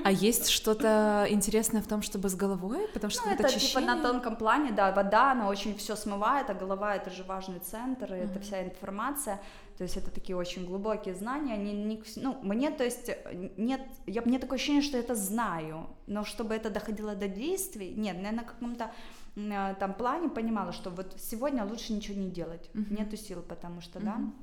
а 0.04 0.10
есть 0.12 0.48
что-то 0.50 1.26
интересное 1.30 1.80
в 1.80 1.86
том, 1.88 2.02
чтобы 2.02 2.28
с 2.28 2.34
головой, 2.34 2.86
потому 2.92 3.10
что 3.10 3.22
Ну, 3.24 3.32
это 3.32 3.44
типа 3.44 3.56
очищение- 3.56 3.94
на 3.94 4.02
тонком 4.02 4.36
плане, 4.36 4.72
да, 4.72 4.92
вода, 4.92 5.32
она 5.32 5.48
очень 5.48 5.74
все 5.78 5.96
смывает, 5.96 6.50
а 6.50 6.54
голова 6.54 6.94
это 6.94 7.08
же 7.10 7.22
важный 7.24 7.60
центр, 7.60 8.12
и 8.12 8.18
это 8.18 8.34
Мгм. 8.34 8.42
вся 8.42 8.62
информация, 8.62 9.40
то 9.76 9.84
есть 9.84 9.96
это 9.96 10.10
такие 10.10 10.36
очень 10.36 10.66
глубокие 10.66 11.14
знания, 11.14 11.54
они 11.54 11.72
не, 11.72 12.02
ну, 12.16 12.38
мне, 12.42 12.70
то 12.70 12.84
есть, 12.84 13.10
нет, 13.56 13.80
я, 14.06 14.22
мне 14.22 14.38
такое 14.38 14.56
ощущение, 14.56 14.82
что 14.82 14.96
это 14.98 15.14
знаю, 15.14 15.88
но 16.06 16.24
чтобы 16.24 16.54
это 16.54 16.70
доходило 16.70 17.14
до 17.14 17.28
действий, 17.28 17.92
нет, 17.96 18.16
я 18.22 18.32
на 18.32 18.44
каком-то 18.44 18.90
э, 19.36 19.74
там 19.80 19.94
плане 19.94 20.28
понимала, 20.28 20.72
что 20.72 20.90
вот 20.90 21.16
сегодня 21.18 21.64
лучше 21.64 21.92
ничего 21.92 22.18
не 22.20 22.30
делать, 22.30 22.70
Мгм. 22.74 22.94
нету 22.94 23.16
сил, 23.16 23.42
потому 23.42 23.80
что, 23.80 23.98
да, 24.00 24.14
Мгм. 24.14 24.34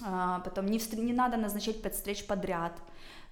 А, 0.00 0.40
потом 0.40 0.66
не, 0.66 0.78
встр- 0.78 1.00
не 1.00 1.12
надо 1.12 1.36
назначать 1.36 1.82
пять 1.82 1.94
встреч 1.94 2.24
подряд. 2.26 2.72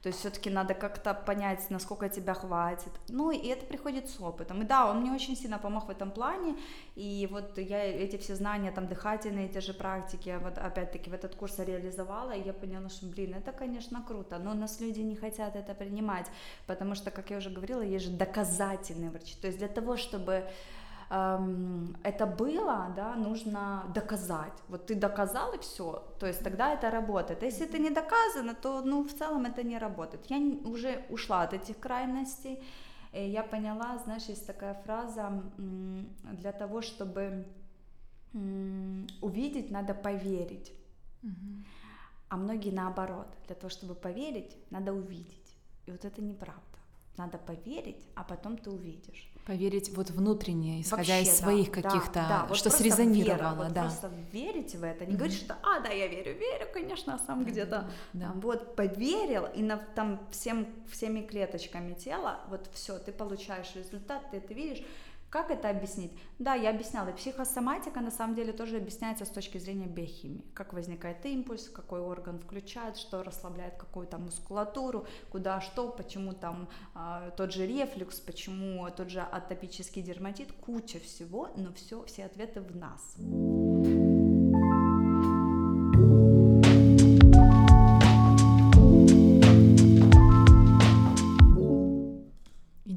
То 0.07 0.11
есть 0.11 0.20
все-таки 0.20 0.50
надо 0.50 0.74
как-то 0.74 1.14
понять, 1.14 1.68
насколько 1.68 2.09
тебя 2.09 2.32
хватит. 2.34 2.92
Ну 3.09 3.32
и 3.32 3.48
это 3.48 3.66
приходит 3.66 4.09
с 4.09 4.20
опытом. 4.20 4.62
И 4.62 4.64
да, 4.64 4.88
он 4.88 5.00
мне 5.00 5.11
очень 5.11 5.36
сильно 5.36 5.59
помог 5.59 5.88
в 5.88 5.90
этом 5.90 6.12
плане. 6.12 6.54
И 6.94 7.28
вот 7.28 7.59
я 7.59 7.82
эти 7.82 8.16
все 8.16 8.36
знания, 8.36 8.70
там 8.70 8.86
дыхательные 8.86 9.48
те 9.48 9.61
же 9.61 9.74
практики, 9.74 10.38
вот 10.40 10.59
опять-таки 10.59 11.11
в 11.11 11.12
этот 11.12 11.34
курс 11.34 11.59
реализовала, 11.59 12.30
и 12.30 12.46
я 12.46 12.52
поняла, 12.52 12.88
что, 12.88 13.07
блин, 13.07 13.34
это, 13.34 13.50
конечно, 13.50 14.00
круто, 14.00 14.38
но 14.38 14.54
нас 14.54 14.80
люди 14.80 15.00
не 15.00 15.16
хотят 15.16 15.57
это 15.57 15.74
принимать, 15.74 16.26
потому 16.68 16.94
что, 16.94 17.11
как 17.11 17.30
я 17.30 17.38
уже 17.38 17.50
говорила, 17.50 17.80
есть 17.80 18.04
же 18.04 18.12
доказательные 18.12 19.11
врачи. 19.11 19.34
То 19.40 19.48
есть 19.48 19.59
для 19.59 19.66
того, 19.66 19.96
чтобы 19.96 20.44
эм, 21.11 21.96
это 22.02 22.26
было, 22.26 22.92
да, 22.96 23.14
нужно 23.14 23.84
доказать. 23.94 24.52
Вот 24.68 24.86
ты 24.86 24.94
доказал 24.94 25.52
и 25.52 25.59
все, 25.59 26.04
то 26.18 26.26
есть 26.26 26.42
тогда 26.42 26.72
это 26.72 26.90
работает. 26.90 27.42
А 27.42 27.46
если 27.46 27.66
это 27.66 27.78
не 27.78 27.90
доказано, 27.90 28.54
то, 28.54 28.82
ну, 28.82 29.02
в 29.04 29.12
целом 29.12 29.46
это 29.46 29.62
не 29.62 29.78
работает. 29.78 30.26
Я 30.30 30.38
уже 30.64 31.04
ушла 31.11 31.42
от 31.42 31.52
этих 31.52 31.78
крайностей, 31.78 32.62
и 33.12 33.28
я 33.28 33.42
поняла, 33.42 33.98
знаешь, 33.98 34.24
есть 34.24 34.46
такая 34.46 34.74
фраза, 34.84 35.42
для 35.57 36.52
того, 36.52 36.82
чтобы 36.82 37.46
увидеть, 39.22 39.70
надо 39.70 39.94
поверить. 39.94 40.72
Мгм. 41.22 41.64
А 42.28 42.36
многие 42.36 42.70
наоборот, 42.70 43.28
для 43.46 43.54
того, 43.54 43.70
чтобы 43.70 43.94
поверить, 43.94 44.57
надо 44.70 44.92
увидеть. 44.92 45.57
И 45.86 45.92
вот 45.92 46.04
это 46.04 46.20
неправда. 46.22 46.61
Надо 47.16 47.38
поверить, 47.38 48.04
а 48.14 48.24
потом 48.24 48.59
ты 48.59 48.70
увидишь. 48.70 49.32
Поверить 49.47 49.90
вот 49.97 50.11
внутренне, 50.11 50.80
исходя 50.80 51.20
из 51.20 51.28
Вообще, 51.28 51.40
да, 51.40 51.47
своих 51.47 51.66
да, 51.70 51.82
каких-то, 51.82 52.14
да, 52.14 52.47
вот 52.49 52.59
что 52.59 52.68
срезонировало, 52.68 53.36
вера, 53.36 53.55
вот 53.55 53.72
да. 53.72 53.82
Просто 53.82 54.11
верить 54.32 54.74
в 54.74 54.82
это, 54.82 55.05
не 55.07 55.12
Мгм. 55.12 55.18
говорить, 55.18 55.38
что 55.38 55.57
а, 55.62 55.78
да, 55.78 55.90
я 55.90 56.09
верю, 56.09 56.36
верю, 56.36 56.66
конечно, 56.72 57.14
а 57.14 57.18
сам 57.20 57.44
где-то. 57.44 57.88
Да. 58.12 58.32
Вот 58.34 58.74
поверил, 58.74 59.47
и 59.55 59.62
на, 59.62 59.76
там 59.76 60.26
всем, 60.32 60.66
всеми 60.90 61.20
клеточками 61.20 61.94
тела, 61.94 62.40
вот 62.49 62.68
все, 62.72 62.99
ты 62.99 63.12
получаешь 63.12 63.72
результат, 63.76 64.28
ты 64.32 64.38
это 64.38 64.53
видишь. 64.53 64.82
Как 65.31 65.51
это 65.51 65.68
объяснить? 65.68 66.12
Да, 66.39 66.55
я 66.55 66.70
объясняла. 66.70 67.11
Психосоматика 67.12 68.01
на 68.01 68.11
самом 68.11 68.35
деле 68.35 68.53
тоже 68.53 68.77
объясняется 68.77 69.24
с 69.24 69.29
точки 69.29 69.59
зрения 69.59 69.87
биохимии. 69.87 70.45
Как 70.55 70.72
возникает 70.72 71.24
импульс, 71.27 71.68
какой 71.68 72.01
орган 72.01 72.39
включает, 72.39 72.97
что 72.97 73.22
расслабляет 73.22 73.74
какую 73.77 74.07
то 74.07 74.18
мускулатуру, 74.18 75.07
куда 75.31 75.61
что, 75.61 75.89
почему 75.89 76.33
там 76.33 76.68
а, 76.95 77.31
тот 77.33 77.53
же 77.53 77.66
рефлюкс, 77.66 78.20
почему 78.20 78.89
тот 78.91 79.11
же 79.11 79.20
атопический 79.20 80.03
дерматит, 80.03 80.53
куча 80.53 81.01
всего, 81.01 81.51
но 81.57 81.72
все, 81.72 82.05
все 82.05 82.24
ответы 82.24 82.61
в 82.61 82.77
нас. 82.77 83.16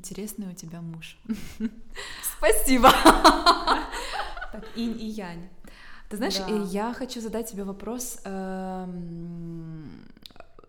Интересный 0.04 0.47
у 0.47 0.54
тебя 0.54 0.80
муж. 0.82 1.18
Спасибо! 2.38 2.89
Так, 4.52 4.64
инь 4.76 4.97
и 5.00 5.06
янь. 5.06 5.47
Ты 6.10 6.18
знаешь, 6.18 6.38
Да. 6.39 6.47
э, 6.50 6.64
я 6.72 6.93
хочу 6.93 7.22
задать 7.22 7.52
тебе 7.52 7.64
вопрос. 7.66 8.20
эм, 8.24 9.89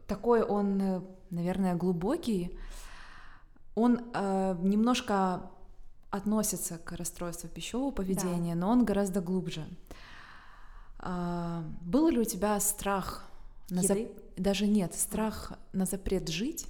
Такой 0.06 0.42
он, 0.42 1.02
наверное, 1.30 1.76
глубокий. 1.76 2.58
Он 3.74 4.00
э, 4.12 4.56
немножко 4.60 5.40
относится 6.10 6.76
к 6.76 6.92
расстройству 6.92 7.48
пищевого 7.48 7.90
поведения, 7.92 8.54
но 8.54 8.68
он 8.70 8.84
гораздо 8.84 9.20
глубже. 9.22 9.64
А, 10.98 11.62
Был 11.80 12.08
ли 12.08 12.18
у 12.18 12.24
тебя 12.24 12.60
страх 12.60 13.24
на 13.70 13.80
зап-? 13.82 14.10
Даже 14.36 14.66
нет, 14.66 14.94
страх 14.94 15.52
на 15.72 15.86
запрет 15.86 16.28
жить, 16.28 16.66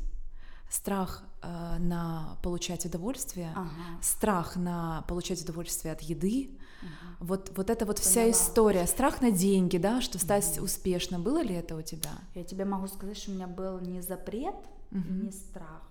страх 0.71 1.23
э, 1.43 1.77
на 1.79 2.39
получать 2.43 2.87
удовольствие, 2.87 3.53
ага. 3.55 3.71
страх 4.01 4.57
на 4.57 5.05
получать 5.09 5.43
удовольствие 5.43 5.93
от 5.93 6.01
еды. 6.01 6.59
Ага. 6.81 7.17
Вот, 7.21 7.53
вот 7.57 7.69
это 7.69 7.85
вот 7.85 7.97
Поняла. 7.97 8.11
вся 8.11 8.31
история. 8.31 8.87
Страх 8.87 9.21
на 9.21 9.31
деньги, 9.31 9.77
да, 9.77 10.01
что 10.01 10.19
стать 10.19 10.57
угу. 10.57 10.65
успешно. 10.65 11.19
Было 11.19 11.43
ли 11.43 11.55
это 11.55 11.77
у 11.77 11.83
тебя? 11.83 12.13
Я 12.35 12.45
тебе 12.45 12.65
могу 12.65 12.87
сказать, 12.87 13.19
что 13.19 13.33
у 13.33 13.35
меня 13.35 13.49
был 13.49 13.81
не 13.81 14.01
запрет, 14.01 14.55
угу. 14.91 15.03
не 15.09 15.33
страх, 15.33 15.83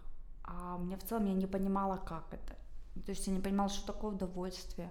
а 0.43 0.77
мне 0.77 0.97
в 0.97 1.03
целом 1.03 1.25
я 1.27 1.33
не 1.33 1.45
понимала, 1.45 1.97
как 1.97 2.25
это. 2.31 2.55
То 3.05 3.11
есть 3.11 3.27
я 3.27 3.33
не 3.33 3.39
понимала, 3.39 3.69
что 3.69 3.93
такое 3.93 4.11
удовольствие. 4.11 4.89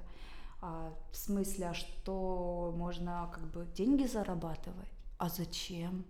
А, 0.61 0.93
в 1.11 1.17
смысле, 1.17 1.69
а 1.69 1.75
что 1.75 2.75
можно 2.77 3.31
как 3.33 3.45
бы 3.51 3.67
деньги 3.75 4.07
зарабатывать? 4.07 4.89
А 5.19 5.29
зачем? 5.29 6.05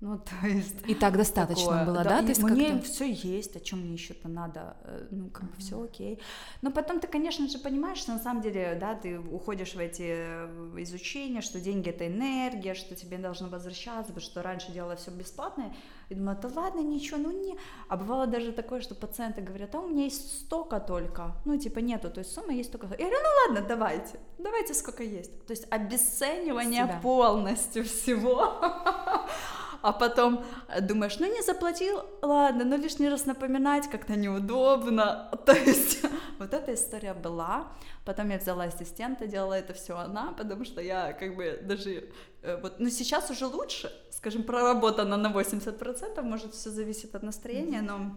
Ну, 0.00 0.18
то 0.18 0.46
есть... 0.46 0.76
И 0.88 0.94
так 0.94 1.18
достаточно 1.18 1.64
такое, 1.64 1.84
было, 1.84 2.04
да? 2.04 2.04
да? 2.04 2.22
То 2.22 2.28
есть 2.28 2.42
мне 2.42 2.80
все 2.80 3.12
есть, 3.12 3.56
о 3.56 3.60
чем 3.60 3.80
мне 3.80 3.92
еще-то 3.92 4.28
надо, 4.28 4.78
э, 4.84 5.08
ну, 5.10 5.28
как 5.28 5.44
бы 5.44 5.56
все 5.58 5.82
окей. 5.82 6.18
Но 6.62 6.70
потом 6.70 7.00
ты, 7.00 7.06
конечно 7.06 7.46
же, 7.46 7.58
понимаешь, 7.58 7.98
что 7.98 8.12
на 8.12 8.18
самом 8.18 8.40
деле, 8.40 8.78
да, 8.80 8.94
ты 8.94 9.18
уходишь 9.18 9.74
в 9.74 9.78
эти 9.78 10.06
э, 10.06 10.74
изучения, 10.78 11.42
что 11.42 11.60
деньги— 11.60 11.90
это 11.90 12.06
энергия, 12.06 12.72
что 12.74 12.94
тебе 12.94 13.18
должно 13.18 13.48
возвращаться, 13.48 14.14
потому 14.14 14.22
что 14.22 14.42
раньше 14.42 14.72
делала 14.72 14.96
все 14.96 15.10
бесплатно, 15.10 15.74
и 16.08 16.14
думаю, 16.14 16.38
да 16.40 16.48
ладно, 16.56 16.80
ничего, 16.80 17.18
ну 17.18 17.30
не... 17.30 17.58
А 17.88 17.98
бывало 17.98 18.26
даже 18.26 18.52
такое, 18.52 18.80
что 18.80 18.94
пациенты 18.94 19.42
говорят, 19.42 19.74
а 19.74 19.80
у 19.80 19.88
меня 19.88 20.04
есть 20.04 20.40
столько 20.46 20.80
только, 20.80 21.36
ну, 21.44 21.58
типа 21.58 21.80
нету, 21.80 22.10
то 22.10 22.20
есть 22.20 22.32
сумма 22.32 22.54
есть 22.54 22.72
только... 22.72 22.86
Я 22.86 22.96
говорю, 22.96 23.18
ну 23.22 23.54
ладно, 23.54 23.68
давайте, 23.68 24.18
давайте 24.38 24.72
сколько 24.72 25.02
есть. 25.02 25.46
То 25.46 25.50
есть 25.50 25.66
обесценивание 25.70 27.00
полностью 27.02 27.84
всего. 27.84 28.54
а 29.82 29.92
потом 29.92 30.44
думаешь, 30.82 31.18
ну 31.18 31.26
не 31.26 31.42
заплатил, 31.42 32.02
ладно, 32.22 32.64
ну 32.64 32.76
лишний 32.76 33.08
раз 33.08 33.26
напоминать 33.26 33.88
как-то 33.90 34.16
неудобно. 34.16 35.30
То 35.46 35.52
есть 35.52 36.02
вот 36.38 36.54
эта 36.54 36.74
история 36.74 37.14
была. 37.14 37.72
Потом 38.04 38.30
я 38.30 38.38
взяла 38.38 38.64
ассистента, 38.64 39.26
делала 39.26 39.54
это 39.54 39.72
все 39.72 39.96
она, 39.96 40.32
потому 40.32 40.64
что 40.64 40.80
я 40.80 41.12
как 41.12 41.36
бы 41.36 41.60
даже 41.62 42.10
э, 42.42 42.60
вот, 42.60 42.80
ну 42.80 42.88
сейчас 42.90 43.30
уже 43.30 43.46
лучше, 43.46 43.92
скажем, 44.10 44.42
проработана 44.42 45.16
на 45.16 45.28
80%, 45.28 46.22
может 46.22 46.54
все 46.54 46.70
зависит 46.70 47.14
от 47.14 47.22
настроения, 47.22 47.82
но 47.82 48.16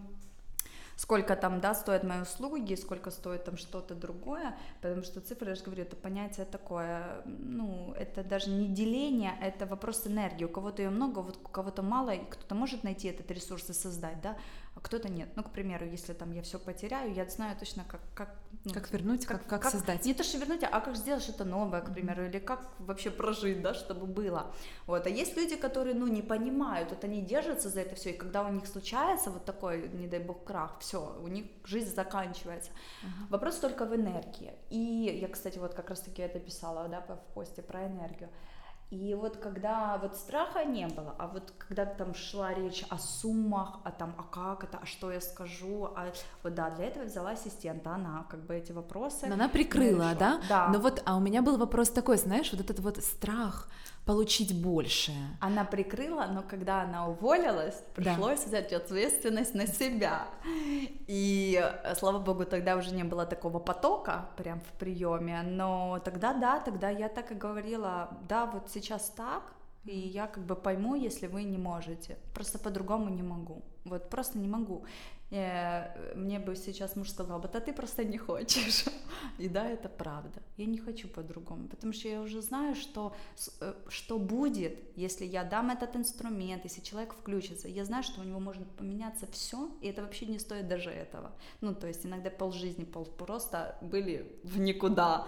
сколько 0.96 1.36
там, 1.36 1.60
да, 1.60 1.74
стоят 1.74 2.04
мои 2.04 2.20
услуги, 2.20 2.74
сколько 2.74 3.10
стоит 3.10 3.44
там 3.44 3.56
что-то 3.56 3.94
другое, 3.94 4.56
потому 4.80 5.02
что 5.02 5.20
цифры, 5.20 5.50
я 5.50 5.54
же 5.54 5.64
говорю, 5.64 5.82
это 5.82 5.96
понятие 5.96 6.46
такое, 6.46 7.22
ну, 7.24 7.92
это 7.98 8.22
даже 8.22 8.50
не 8.50 8.68
деление, 8.68 9.32
это 9.40 9.66
вопрос 9.66 10.06
энергии, 10.06 10.44
у 10.44 10.48
кого-то 10.48 10.82
ее 10.82 10.90
много, 10.90 11.20
вот 11.20 11.38
у 11.44 11.48
кого-то 11.48 11.82
мало, 11.82 12.10
и 12.10 12.24
кто-то 12.24 12.54
может 12.54 12.84
найти 12.84 13.08
этот 13.08 13.30
ресурс 13.30 13.70
и 13.70 13.72
создать, 13.72 14.20
да, 14.20 14.36
кто-то 14.84 15.08
нет. 15.08 15.28
Ну, 15.34 15.42
к 15.42 15.50
примеру, 15.50 15.86
если 15.86 16.12
там 16.12 16.30
я 16.32 16.42
все 16.42 16.58
потеряю, 16.58 17.14
я 17.14 17.24
знаю 17.24 17.56
точно, 17.58 17.84
как... 17.88 18.00
Как, 18.14 18.36
ну, 18.64 18.74
как 18.74 18.92
вернуть, 18.92 19.24
как, 19.24 19.46
как, 19.46 19.62
как 19.62 19.72
создать. 19.72 20.04
Не 20.04 20.12
то, 20.12 20.22
что 20.22 20.36
вернуть, 20.36 20.62
а 20.62 20.80
как 20.80 20.94
сделать 20.94 21.22
что-то 21.22 21.44
новое, 21.44 21.80
к 21.80 21.92
примеру, 21.92 22.22
mm-hmm. 22.22 22.28
или 22.28 22.38
как 22.38 22.60
вообще 22.78 23.10
прожить, 23.10 23.62
да, 23.62 23.72
чтобы 23.72 24.06
было. 24.06 24.52
Вот. 24.86 25.06
А 25.06 25.08
есть 25.08 25.36
люди, 25.36 25.56
которые, 25.56 25.94
ну, 25.94 26.06
не 26.06 26.20
понимают, 26.20 26.90
вот 26.90 27.02
они 27.02 27.22
держатся 27.22 27.70
за 27.70 27.80
это 27.80 27.94
все, 27.94 28.10
и 28.10 28.16
когда 28.16 28.42
у 28.42 28.52
них 28.52 28.66
случается 28.66 29.30
вот 29.30 29.46
такой, 29.46 29.88
не 29.88 30.06
дай 30.06 30.20
бог, 30.20 30.44
крах, 30.44 30.78
все, 30.80 31.18
у 31.22 31.28
них 31.28 31.46
жизнь 31.64 31.94
заканчивается. 31.94 32.70
Uh-huh. 32.70 33.30
Вопрос 33.30 33.56
только 33.56 33.86
в 33.86 33.96
энергии. 33.96 34.52
И 34.68 35.18
я, 35.20 35.28
кстати, 35.28 35.58
вот 35.58 35.72
как 35.72 35.88
раз-таки 35.88 36.20
это 36.20 36.38
писала, 36.38 36.88
да, 36.88 37.00
в 37.00 37.34
посте 37.34 37.62
про 37.62 37.86
энергию. 37.86 38.28
И 38.90 39.14
вот 39.14 39.38
когда 39.38 39.98
вот 40.00 40.16
страха 40.16 40.64
не 40.64 40.86
было, 40.86 41.14
а 41.18 41.26
вот 41.26 41.52
когда 41.58 41.84
там 41.84 42.14
шла 42.14 42.54
речь 42.54 42.84
о 42.90 42.98
суммах, 42.98 43.80
а 43.82 43.90
там, 43.90 44.14
а 44.18 44.22
как 44.22 44.64
это, 44.64 44.78
а 44.82 44.86
что 44.86 45.10
я 45.10 45.20
скажу, 45.20 45.86
а 45.96 46.12
вот 46.42 46.54
да, 46.54 46.70
для 46.70 46.86
этого 46.86 47.04
взяла 47.04 47.30
ассистента, 47.30 47.94
она 47.94 48.24
как 48.30 48.40
бы 48.40 48.54
эти 48.54 48.72
вопросы. 48.72 49.26
Но 49.26 49.34
она 49.34 49.48
прикрыла, 49.48 50.14
да? 50.14 50.40
Да. 50.48 50.68
Но 50.68 50.78
вот, 50.78 51.02
а 51.06 51.16
у 51.16 51.20
меня 51.20 51.42
был 51.42 51.56
вопрос 51.56 51.90
такой, 51.90 52.18
знаешь, 52.18 52.52
вот 52.52 52.60
этот 52.60 52.78
вот 52.80 53.02
страх, 53.02 53.68
получить 54.04 54.60
больше. 54.60 55.12
Она 55.40 55.64
прикрыла, 55.64 56.26
но 56.26 56.42
когда 56.42 56.82
она 56.82 57.08
уволилась, 57.08 57.82
пришлось 57.94 58.40
да. 58.40 58.46
взять 58.46 58.72
ответственность 58.72 59.54
на 59.54 59.66
себя. 59.66 60.28
И, 61.06 61.62
слава 61.96 62.18
богу, 62.18 62.44
тогда 62.44 62.76
уже 62.76 62.94
не 62.94 63.04
было 63.04 63.24
такого 63.24 63.58
потока 63.58 64.28
прям 64.36 64.60
в 64.60 64.78
приеме, 64.78 65.42
но 65.42 66.00
тогда 66.04 66.34
да, 66.34 66.60
тогда 66.60 66.90
я 66.90 67.08
так 67.08 67.32
и 67.32 67.34
говорила, 67.34 68.10
да, 68.28 68.46
вот 68.46 68.70
сейчас 68.70 69.10
так, 69.16 69.54
и 69.84 69.98
я 69.98 70.26
как 70.26 70.44
бы 70.44 70.54
пойму, 70.54 70.94
если 70.94 71.26
вы 71.26 71.44
не 71.44 71.58
можете. 71.58 72.16
Просто 72.34 72.58
по-другому 72.58 73.10
не 73.10 73.22
могу. 73.22 73.62
Вот 73.84 74.08
просто 74.08 74.38
не 74.38 74.48
могу. 74.48 74.84
Э, 75.34 76.14
мне 76.14 76.38
бы 76.38 76.54
сейчас 76.54 76.96
муж 76.96 77.10
сказал, 77.10 77.40
да 77.40 77.48
ты 77.48 77.72
просто 77.72 78.04
не 78.04 78.18
хочешь. 78.18 78.84
И 79.38 79.48
да, 79.48 79.68
это 79.68 79.88
правда. 79.88 80.40
Я 80.56 80.66
не 80.66 80.78
хочу 80.78 81.08
по-другому, 81.08 81.66
потому 81.68 81.92
что 81.92 82.08
я 82.08 82.20
уже 82.20 82.40
знаю, 82.40 82.76
что, 82.76 83.12
э, 83.60 83.74
что 83.88 84.18
будет, 84.18 84.78
если 84.96 85.24
я 85.24 85.42
дам 85.42 85.70
этот 85.70 85.96
инструмент, 85.96 86.64
если 86.64 86.82
человек 86.82 87.14
включится. 87.14 87.68
Я 87.68 87.84
знаю, 87.84 88.04
что 88.04 88.20
у 88.20 88.24
него 88.24 88.38
может 88.38 88.64
поменяться 88.76 89.26
все, 89.32 89.68
и 89.80 89.88
это 89.88 90.02
вообще 90.02 90.26
не 90.26 90.38
стоит 90.38 90.68
даже 90.68 90.90
этого. 90.90 91.32
Ну, 91.60 91.74
то 91.74 91.88
есть 91.88 92.06
иногда 92.06 92.30
полжизни 92.30 92.84
пол 92.84 93.04
просто 93.04 93.76
были 93.80 94.38
в 94.44 94.60
никуда. 94.60 95.26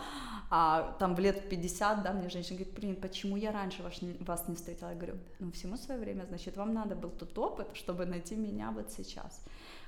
А 0.51 0.95
там 1.01 1.17
в 1.17 1.19
лет 1.19 1.49
50, 1.49 2.03
да, 2.05 2.13
мне 2.13 2.29
женщина 2.29 2.59
говорит, 2.59 2.75
блин, 2.79 2.97
почему 2.97 3.37
я 3.37 3.51
раньше 3.51 3.83
вас 3.83 4.03
не, 4.03 4.13
вас 4.21 4.47
не 4.47 4.55
встретила? 4.55 4.91
Я 4.91 4.95
говорю, 4.95 5.17
ну, 5.41 5.51
всему 5.51 5.77
свое 5.77 5.99
время, 5.99 6.27
значит, 6.29 6.57
вам 6.57 6.75
надо 6.75 6.95
был 6.95 7.11
тот 7.11 7.37
опыт, 7.39 7.67
чтобы 7.75 8.07
найти 8.07 8.37
меня 8.37 8.71
вот 8.71 8.93
сейчас. 8.93 9.43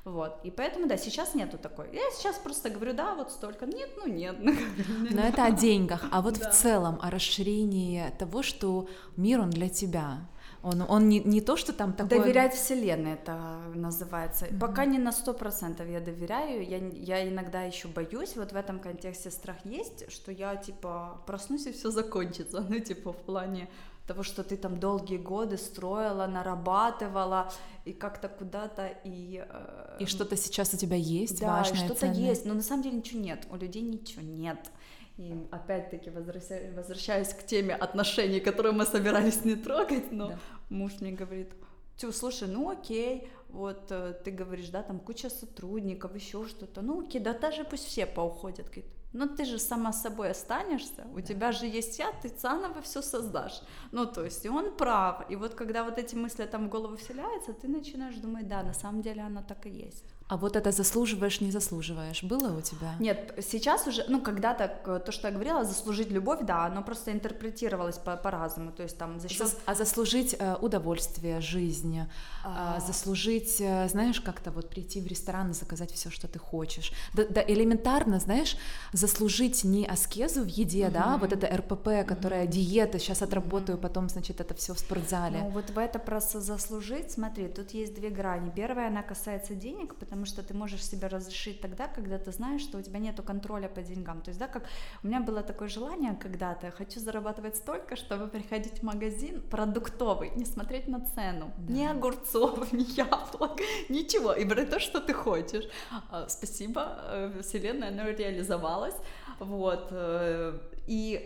Вот. 0.08 0.40
И 0.42 0.50
поэтому, 0.50 0.86
да, 0.88 0.96
сейчас 0.96 1.34
нету 1.34 1.58
такой. 1.58 1.86
Я 1.92 2.10
сейчас 2.12 2.36
просто 2.36 2.70
говорю, 2.70 2.94
да, 2.94 3.14
вот 3.14 3.30
столько. 3.30 3.66
Нет, 3.66 3.90
ну 3.96 4.06
нет. 4.06 4.36
Но 5.10 5.20
это 5.20 5.44
о 5.44 5.50
деньгах. 5.50 6.04
А 6.10 6.22
вот 6.22 6.38
в 6.38 6.50
целом 6.50 6.98
о 7.02 7.10
расширении 7.10 8.10
того, 8.18 8.42
что 8.42 8.88
мир, 9.16 9.40
он 9.40 9.50
для 9.50 9.68
тебя. 9.68 10.26
Он, 10.62 10.82
он 10.88 11.08
не, 11.08 11.20
не 11.20 11.40
то, 11.40 11.56
что 11.56 11.72
там 11.72 11.92
такое... 11.92 12.18
Доверять 12.18 12.54
Вселенной 12.54 13.12
это 13.12 13.38
называется. 13.74 14.46
Mm-hmm. 14.46 14.58
Пока 14.58 14.86
не 14.86 14.98
на 14.98 15.12
сто 15.12 15.32
процентов 15.32 15.86
я 15.88 16.00
доверяю. 16.00 16.66
Я, 16.66 16.78
я 16.78 17.28
иногда 17.28 17.62
еще 17.62 17.86
боюсь. 17.88 18.34
Вот 18.34 18.52
в 18.52 18.56
этом 18.56 18.80
контексте 18.80 19.30
страх 19.30 19.56
есть, 19.64 20.10
что 20.10 20.32
я, 20.32 20.56
типа, 20.56 21.22
проснусь 21.26 21.66
и 21.66 21.72
все 21.72 21.90
закончится. 21.90 22.64
Ну, 22.68 22.80
типа, 22.80 23.12
в 23.12 23.16
плане 23.16 23.68
того, 24.08 24.22
что 24.22 24.42
ты 24.42 24.56
там 24.56 24.80
долгие 24.80 25.18
годы 25.18 25.58
строила, 25.58 26.26
нарабатывала 26.26 27.52
и 27.84 27.92
как-то 27.92 28.28
куда-то 28.28 28.90
и... 29.04 29.44
Э, 29.46 29.98
и 30.00 30.06
что-то 30.06 30.36
сейчас 30.36 30.74
у 30.74 30.76
тебя 30.78 30.96
есть 30.96 31.40
да, 31.40 31.58
важное, 31.58 31.84
что-то 31.84 32.06
есть, 32.06 32.46
но 32.46 32.54
на 32.54 32.62
самом 32.62 32.82
деле 32.82 32.96
ничего 32.96 33.20
нет, 33.20 33.46
у 33.50 33.56
людей 33.56 33.82
ничего 33.82 34.22
нет. 34.22 34.70
И 35.18 35.34
опять-таки 35.50 36.10
возвращаюсь, 36.10 36.74
возвращаюсь 36.74 37.28
к 37.28 37.44
теме 37.44 37.74
отношений, 37.74 38.40
которые 38.40 38.72
мы 38.72 38.86
собирались 38.86 39.44
не 39.44 39.56
трогать, 39.56 40.10
но 40.10 40.28
да. 40.28 40.38
муж 40.70 40.92
мне 41.00 41.12
говорит, 41.12 41.52
Тю, 41.98 42.12
слушай, 42.12 42.48
ну 42.48 42.70
окей, 42.70 43.28
вот 43.48 43.90
э, 43.90 44.14
ты 44.24 44.30
говоришь, 44.30 44.68
да, 44.68 44.82
там 44.82 45.00
куча 45.00 45.28
сотрудников, 45.28 46.14
еще 46.14 46.46
что-то, 46.46 46.80
ну 46.80 47.04
окей, 47.04 47.20
да 47.20 47.34
даже 47.34 47.64
пусть 47.64 47.84
все 47.84 48.06
поуходят, 48.06 48.66
говорит, 48.66 48.86
но 49.12 49.26
ты 49.26 49.44
же 49.44 49.58
сама 49.58 49.92
собой 49.92 50.30
останешься, 50.30 51.06
у 51.12 51.16
да. 51.16 51.22
тебя 51.22 51.52
же 51.52 51.66
есть 51.66 51.98
я, 51.98 52.12
ты 52.12 52.28
заново 52.28 52.82
все 52.82 53.02
создашь. 53.02 53.62
Ну, 53.92 54.06
то 54.06 54.24
есть, 54.24 54.44
и 54.44 54.48
он 54.48 54.76
прав. 54.76 55.30
И 55.30 55.36
вот 55.36 55.54
когда 55.54 55.84
вот 55.84 55.98
эти 55.98 56.14
мысли 56.14 56.44
там 56.46 56.66
в 56.66 56.70
голову 56.70 56.96
вселяются, 56.96 57.52
ты 57.52 57.68
начинаешь 57.68 58.16
думать, 58.16 58.48
да, 58.48 58.62
на 58.62 58.74
самом 58.74 59.02
деле 59.02 59.22
оно 59.22 59.42
так 59.42 59.66
и 59.66 59.70
есть. 59.70 60.04
А 60.28 60.36
вот 60.36 60.56
это 60.56 60.72
заслуживаешь, 60.72 61.40
не 61.40 61.50
заслуживаешь, 61.50 62.22
было 62.22 62.58
у 62.58 62.60
тебя? 62.60 62.94
Нет, 62.98 63.34
сейчас 63.50 63.86
уже, 63.86 64.04
ну, 64.08 64.20
когда-то, 64.20 65.00
то, 65.04 65.10
что 65.10 65.28
я 65.28 65.32
говорила, 65.32 65.64
заслужить 65.64 66.10
любовь, 66.10 66.40
да, 66.42 66.66
оно 66.66 66.82
просто 66.82 67.12
интерпретировалось 67.12 67.96
по- 67.96 68.16
по-разному, 68.16 68.72
то 68.72 68.82
есть 68.82 68.98
там 68.98 69.20
за 69.20 69.28
счет... 69.28 69.56
А 69.64 69.74
заслужить 69.74 70.36
э, 70.38 70.56
удовольствие, 70.60 71.40
жизнь, 71.40 72.00
а... 72.44 72.76
э, 72.76 72.86
заслужить, 72.86 73.56
э, 73.60 73.88
знаешь, 73.88 74.20
как-то 74.20 74.50
вот 74.50 74.68
прийти 74.68 75.00
в 75.00 75.06
ресторан 75.06 75.50
и 75.50 75.54
заказать 75.54 75.92
все, 75.92 76.10
что 76.10 76.28
ты 76.28 76.38
хочешь. 76.38 76.92
Да, 77.14 77.24
да 77.30 77.42
элементарно, 77.42 78.20
знаешь, 78.20 78.58
заслужить 78.92 79.64
не 79.64 79.86
аскезу 79.86 80.42
в 80.42 80.48
еде, 80.48 80.84
mm-hmm. 80.84 80.90
да, 80.90 81.16
вот 81.16 81.32
это 81.32 81.46
РПП, 81.46 82.06
которая 82.06 82.44
mm-hmm. 82.44 82.50
диета, 82.50 82.98
сейчас 82.98 83.22
отработаю, 83.22 83.78
mm-hmm. 83.78 83.80
потом, 83.80 84.10
значит, 84.10 84.42
это 84.42 84.54
все 84.54 84.74
в 84.74 84.78
спортзале. 84.78 85.38
Ну, 85.38 85.48
вот 85.48 85.70
в 85.70 85.78
это 85.78 85.98
просто 85.98 86.40
заслужить, 86.40 87.12
смотри, 87.12 87.48
тут 87.48 87.70
есть 87.70 87.94
две 87.94 88.10
грани. 88.10 88.52
Первая, 88.54 88.88
она 88.88 89.02
касается 89.02 89.54
денег, 89.54 89.94
потому 89.94 90.17
потому 90.18 90.26
что 90.26 90.42
ты 90.42 90.54
можешь 90.54 90.84
себе 90.84 91.06
разрешить 91.06 91.60
тогда, 91.60 91.86
когда 91.86 92.18
ты 92.18 92.32
знаешь, 92.32 92.62
что 92.62 92.78
у 92.78 92.82
тебя 92.82 92.98
нет 92.98 93.20
контроля 93.24 93.68
по 93.68 93.82
деньгам. 93.82 94.20
То 94.20 94.30
есть, 94.30 94.40
да, 94.40 94.48
как 94.48 94.64
у 95.04 95.06
меня 95.06 95.20
было 95.20 95.42
такое 95.42 95.68
желание 95.68 96.16
когда-то, 96.20 96.72
хочу 96.72 97.00
зарабатывать 97.00 97.56
столько, 97.56 97.94
чтобы 97.94 98.26
приходить 98.26 98.80
в 98.80 98.82
магазин 98.82 99.40
продуктовый, 99.42 100.32
не 100.36 100.44
смотреть 100.44 100.88
на 100.88 101.00
цену, 101.00 101.52
да. 101.58 101.72
ни 101.72 101.84
огурцов, 101.84 102.72
ни 102.72 102.82
яблок, 102.96 103.60
ничего, 103.88 104.32
и 104.32 104.44
брать 104.44 104.70
то, 104.70 104.80
что 104.80 105.00
ты 105.00 105.12
хочешь. 105.12 105.68
А, 106.10 106.26
спасибо, 106.28 106.98
э, 107.04 107.40
вселенная, 107.42 107.88
оно 107.88 108.10
реализовалось, 108.10 108.96
вот, 109.38 109.88
э, 109.92 110.58
И, 110.88 111.20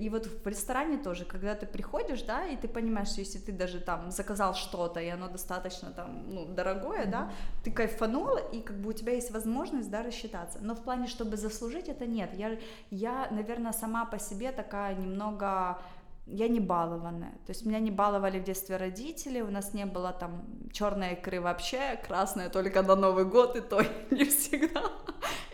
и 0.00 0.10
вот 0.10 0.26
в 0.26 0.48
ресторане 0.48 0.98
тоже, 0.98 1.24
когда 1.24 1.54
ты 1.54 1.64
приходишь, 1.64 2.22
да, 2.22 2.44
и 2.44 2.56
ты 2.56 2.66
понимаешь, 2.66 3.10
что 3.10 3.20
если 3.20 3.38
ты 3.38 3.52
даже 3.52 3.78
там 3.78 4.10
заказал 4.10 4.54
что-то, 4.54 4.98
и 5.00 5.08
оно 5.08 5.28
достаточно 5.28 5.92
там, 5.92 6.24
ну, 6.34 6.46
дорогое, 6.46 7.04
mm-hmm. 7.04 7.10
да, 7.10 7.30
ты 7.62 7.70
кайфанул, 7.70 8.36
и 8.52 8.60
как 8.60 8.76
бы 8.76 8.90
у 8.90 8.92
тебя 8.92 9.12
есть 9.12 9.30
возможность, 9.30 9.90
да, 9.90 10.02
рассчитаться. 10.02 10.58
Но 10.60 10.74
в 10.74 10.82
плане, 10.82 11.06
чтобы 11.06 11.36
заслужить 11.36 11.88
это, 11.88 12.04
нет. 12.04 12.30
Я, 12.34 12.58
я 12.90 13.28
наверное, 13.30 13.72
сама 13.72 14.06
по 14.06 14.18
себе 14.18 14.50
такая 14.50 14.96
немного 14.96 15.78
я 16.26 16.48
не 16.48 16.60
балованная. 16.60 17.32
То 17.46 17.52
есть 17.52 17.64
меня 17.64 17.78
не 17.78 17.90
баловали 17.90 18.40
в 18.40 18.44
детстве 18.44 18.76
родители, 18.76 19.40
у 19.40 19.50
нас 19.50 19.74
не 19.74 19.86
было 19.86 20.12
там 20.12 20.44
черной 20.72 21.12
икры 21.12 21.40
вообще, 21.40 22.00
красная 22.06 22.50
только 22.50 22.82
на 22.82 22.96
Новый 22.96 23.24
год, 23.24 23.56
и 23.56 23.60
то 23.60 23.82
не 24.10 24.24
всегда. 24.24 24.82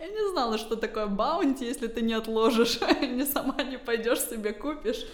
Я 0.01 0.09
не 0.09 0.31
знала, 0.33 0.59
что 0.59 0.77
такое 0.77 1.07
баунти, 1.07 1.65
если 1.65 1.89
ты 1.89 2.01
не 2.01 2.15
отложишь, 2.15 2.81
не 3.01 3.25
сама 3.25 3.63
не 3.63 3.79
пойдешь 3.79 4.21
себе 4.21 4.53
купишь. 4.53 5.07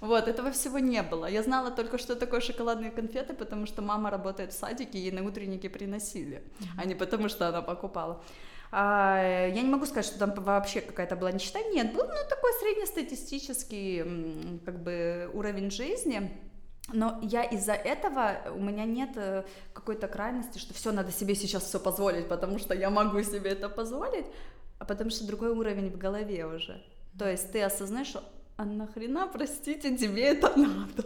Вот, 0.00 0.28
этого 0.28 0.50
всего 0.50 0.78
не 0.78 1.02
было. 1.02 1.26
Я 1.26 1.42
знала 1.42 1.70
только, 1.70 1.98
что 1.98 2.14
такое 2.14 2.40
шоколадные 2.40 2.90
конфеты, 2.90 3.34
потому 3.34 3.66
что 3.66 3.82
мама 3.82 4.10
работает 4.10 4.52
в 4.52 4.58
садике, 4.58 4.98
ей 4.98 5.10
на 5.10 5.26
утренники 5.26 5.68
приносили, 5.68 6.36
mm-hmm. 6.36 6.66
а 6.76 6.84
не 6.84 6.94
потому, 6.94 7.28
что 7.28 7.48
она 7.48 7.62
покупала. 7.62 8.22
А, 8.70 9.48
я 9.48 9.62
не 9.62 9.68
могу 9.68 9.86
сказать, 9.86 10.06
что 10.06 10.18
там 10.18 10.34
вообще 10.34 10.80
какая-то 10.80 11.16
была 11.16 11.32
нищета. 11.32 11.60
Нет, 11.72 11.92
был 11.92 12.04
ну, 12.04 12.14
такой 12.28 12.52
среднестатистический 12.60 14.60
как 14.64 14.82
бы 14.82 15.30
уровень 15.32 15.70
жизни. 15.70 16.30
Но 16.92 17.18
я 17.22 17.44
из-за 17.44 17.74
этого, 17.74 18.38
у 18.54 18.60
меня 18.60 18.86
нет 18.86 19.10
э, 19.16 19.44
какой-то 19.74 20.08
крайности, 20.08 20.58
что 20.58 20.72
все, 20.72 20.90
надо 20.90 21.12
себе 21.12 21.34
сейчас 21.34 21.64
все 21.64 21.78
позволить, 21.78 22.28
потому 22.28 22.58
что 22.58 22.74
я 22.74 22.88
могу 22.88 23.22
себе 23.22 23.50
это 23.50 23.68
позволить, 23.68 24.24
а 24.78 24.86
потому 24.86 25.10
что 25.10 25.26
другой 25.26 25.50
уровень 25.50 25.90
в 25.90 25.98
голове 25.98 26.46
уже. 26.46 26.82
То 27.18 27.30
есть 27.30 27.52
ты 27.52 27.62
осознаешь, 27.62 28.06
что 28.06 28.22
а 28.56 28.64
нахрена, 28.64 29.28
простите, 29.28 29.96
тебе 29.96 30.30
это 30.30 30.58
надо? 30.58 31.04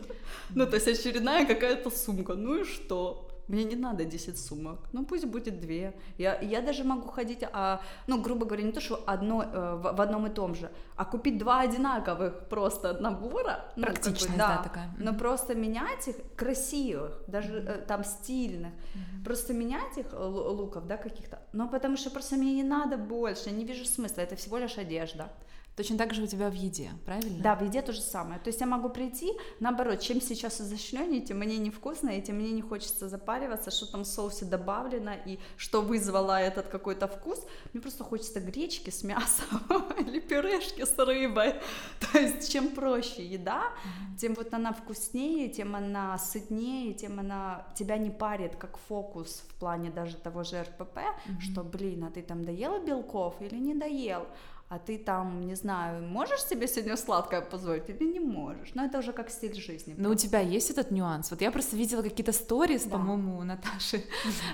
Ну, 0.55 0.67
то 0.67 0.77
есть 0.77 0.89
очередная 0.89 1.47
какая-то 1.47 1.91
сумка, 1.91 2.35
ну 2.35 2.63
и 2.63 2.65
что? 2.65 3.32
Мне 3.53 3.64
не 3.64 3.76
надо 3.76 4.05
10 4.05 4.38
сумок, 4.38 4.78
ну 4.92 5.05
пусть 5.05 5.26
будет 5.26 5.61
две. 5.61 5.94
Я, 6.16 6.40
я 6.40 6.62
даже 6.62 6.84
могу 6.84 7.09
ходить, 7.09 7.44
а, 7.53 7.82
ну, 8.07 8.22
грубо 8.22 8.46
говоря, 8.46 8.64
не 8.64 8.72
то, 8.72 8.80
что 8.80 9.05
одно 9.07 9.42
э, 9.42 9.74
в, 9.74 9.96
в 9.96 10.00
одном 10.00 10.26
и 10.26 10.30
том 10.30 10.55
же, 10.55 10.70
а 10.96 11.05
купить 11.05 11.36
два 11.36 11.61
одинаковых 11.61 12.48
просто 12.48 12.94
набора. 12.94 13.64
Ну, 13.76 13.82
Практичность, 13.82 14.38
да, 14.38 14.57
да, 14.57 14.62
такая. 14.62 14.90
Но 14.98 15.12
просто 15.12 15.55
менять 15.55 16.09
их 16.09 16.16
красивых, 16.34 17.20
даже 17.26 17.59
э, 17.59 17.84
там 17.86 18.05
стильных, 18.05 18.72
mm-hmm. 18.72 19.24
просто 19.24 19.53
менять 19.53 19.98
их, 19.98 20.07
луков, 20.14 20.86
да, 20.86 20.96
каких-то, 20.96 21.38
но 21.53 21.68
потому 21.68 21.98
что 21.98 22.11
просто 22.11 22.36
мне 22.36 22.55
не 22.55 22.64
надо 22.64 22.96
больше, 22.96 23.50
я 23.50 23.53
не 23.55 23.66
вижу 23.66 23.84
смысла, 23.84 24.22
это 24.22 24.34
всего 24.34 24.57
лишь 24.57 24.78
одежда. 24.78 25.28
Точно 25.77 25.97
так 25.97 26.12
же 26.12 26.23
у 26.23 26.27
тебя 26.27 26.51
в 26.51 26.55
еде, 26.55 26.91
правильно? 27.07 27.43
Да, 27.43 27.55
в 27.55 27.62
еде 27.62 27.81
то 27.81 27.93
же 27.93 28.03
самое. 28.03 28.39
То 28.39 28.49
есть 28.49 28.61
я 28.61 28.66
могу 28.66 28.91
прийти, 28.91 29.33
наоборот, 29.59 30.01
чем 30.01 30.20
сейчас 30.20 30.61
изощреннее, 30.61 31.23
тем 31.23 31.39
мне 31.39 31.57
невкусно, 31.57 32.11
и 32.11 32.20
тем 32.20 32.37
мне 32.37 32.51
не 32.51 32.61
хочется 32.61 33.09
запариваться, 33.09 33.70
что 33.70 33.91
там 33.91 34.03
в 34.03 34.07
соусе 34.07 34.45
добавлено, 34.45 35.14
и 35.25 35.39
что 35.57 35.81
вызвало 35.81 36.39
этот 36.39 36.66
какой-то 36.66 37.09
вкус. 37.09 37.43
Мне 37.73 37.81
просто 37.81 38.05
хочется 38.05 38.41
гречки 38.41 38.91
с 38.91 39.03
мясом 39.03 39.62
или 39.99 40.20
пюрешки 40.20 40.85
с 40.85 40.99
рыбой. 40.99 41.55
То 42.01 42.18
есть 42.18 42.53
чем 42.53 42.68
проще 42.68 43.25
еда, 43.25 43.73
тем 44.18 44.35
вот 44.35 44.53
она 44.53 44.75
вкуснее, 44.75 45.49
тем 45.49 45.75
она 45.75 46.18
сытнее, 46.18 46.93
тем 46.93 47.18
она 47.18 47.66
тебя 47.75 47.97
не 47.97 48.11
парит, 48.11 48.57
как 48.57 48.77
фокус 48.77 49.43
в 49.49 49.55
плане 49.55 49.91
даже 49.91 50.16
того 50.16 50.45
же 50.45 50.62
РПП, 50.62 50.99
что, 51.41 51.62
блин, 51.64 52.05
а 52.05 52.11
ты 52.11 52.20
там 52.20 52.45
доела 52.45 52.79
белков 52.79 53.41
или 53.41 53.57
не 53.57 53.75
доел? 53.75 54.27
А 54.75 54.79
ты 54.79 54.97
там, 54.97 55.43
не 55.43 55.55
знаю, 55.55 56.03
можешь 56.03 56.45
себе 56.45 56.66
сегодня 56.66 56.97
сладкое 56.97 57.43
позволить 57.43 57.91
или 57.91 58.05
не 58.05 58.20
можешь. 58.20 58.70
Но 58.75 58.87
это 58.87 58.99
уже 58.99 59.12
как 59.12 59.29
стиль 59.29 59.55
жизни. 59.55 59.95
Но 59.99 60.09
у 60.09 60.14
тебя 60.14 60.41
есть 60.41 60.70
этот 60.70 60.91
нюанс. 60.91 61.31
Вот 61.31 61.43
я 61.43 61.51
просто 61.51 61.77
видела 61.77 62.03
какие-то 62.03 62.33
сторис, 62.33 62.85
да. 62.85 62.93
по-моему, 62.93 63.39
у 63.39 63.43
Наташи 63.43 64.03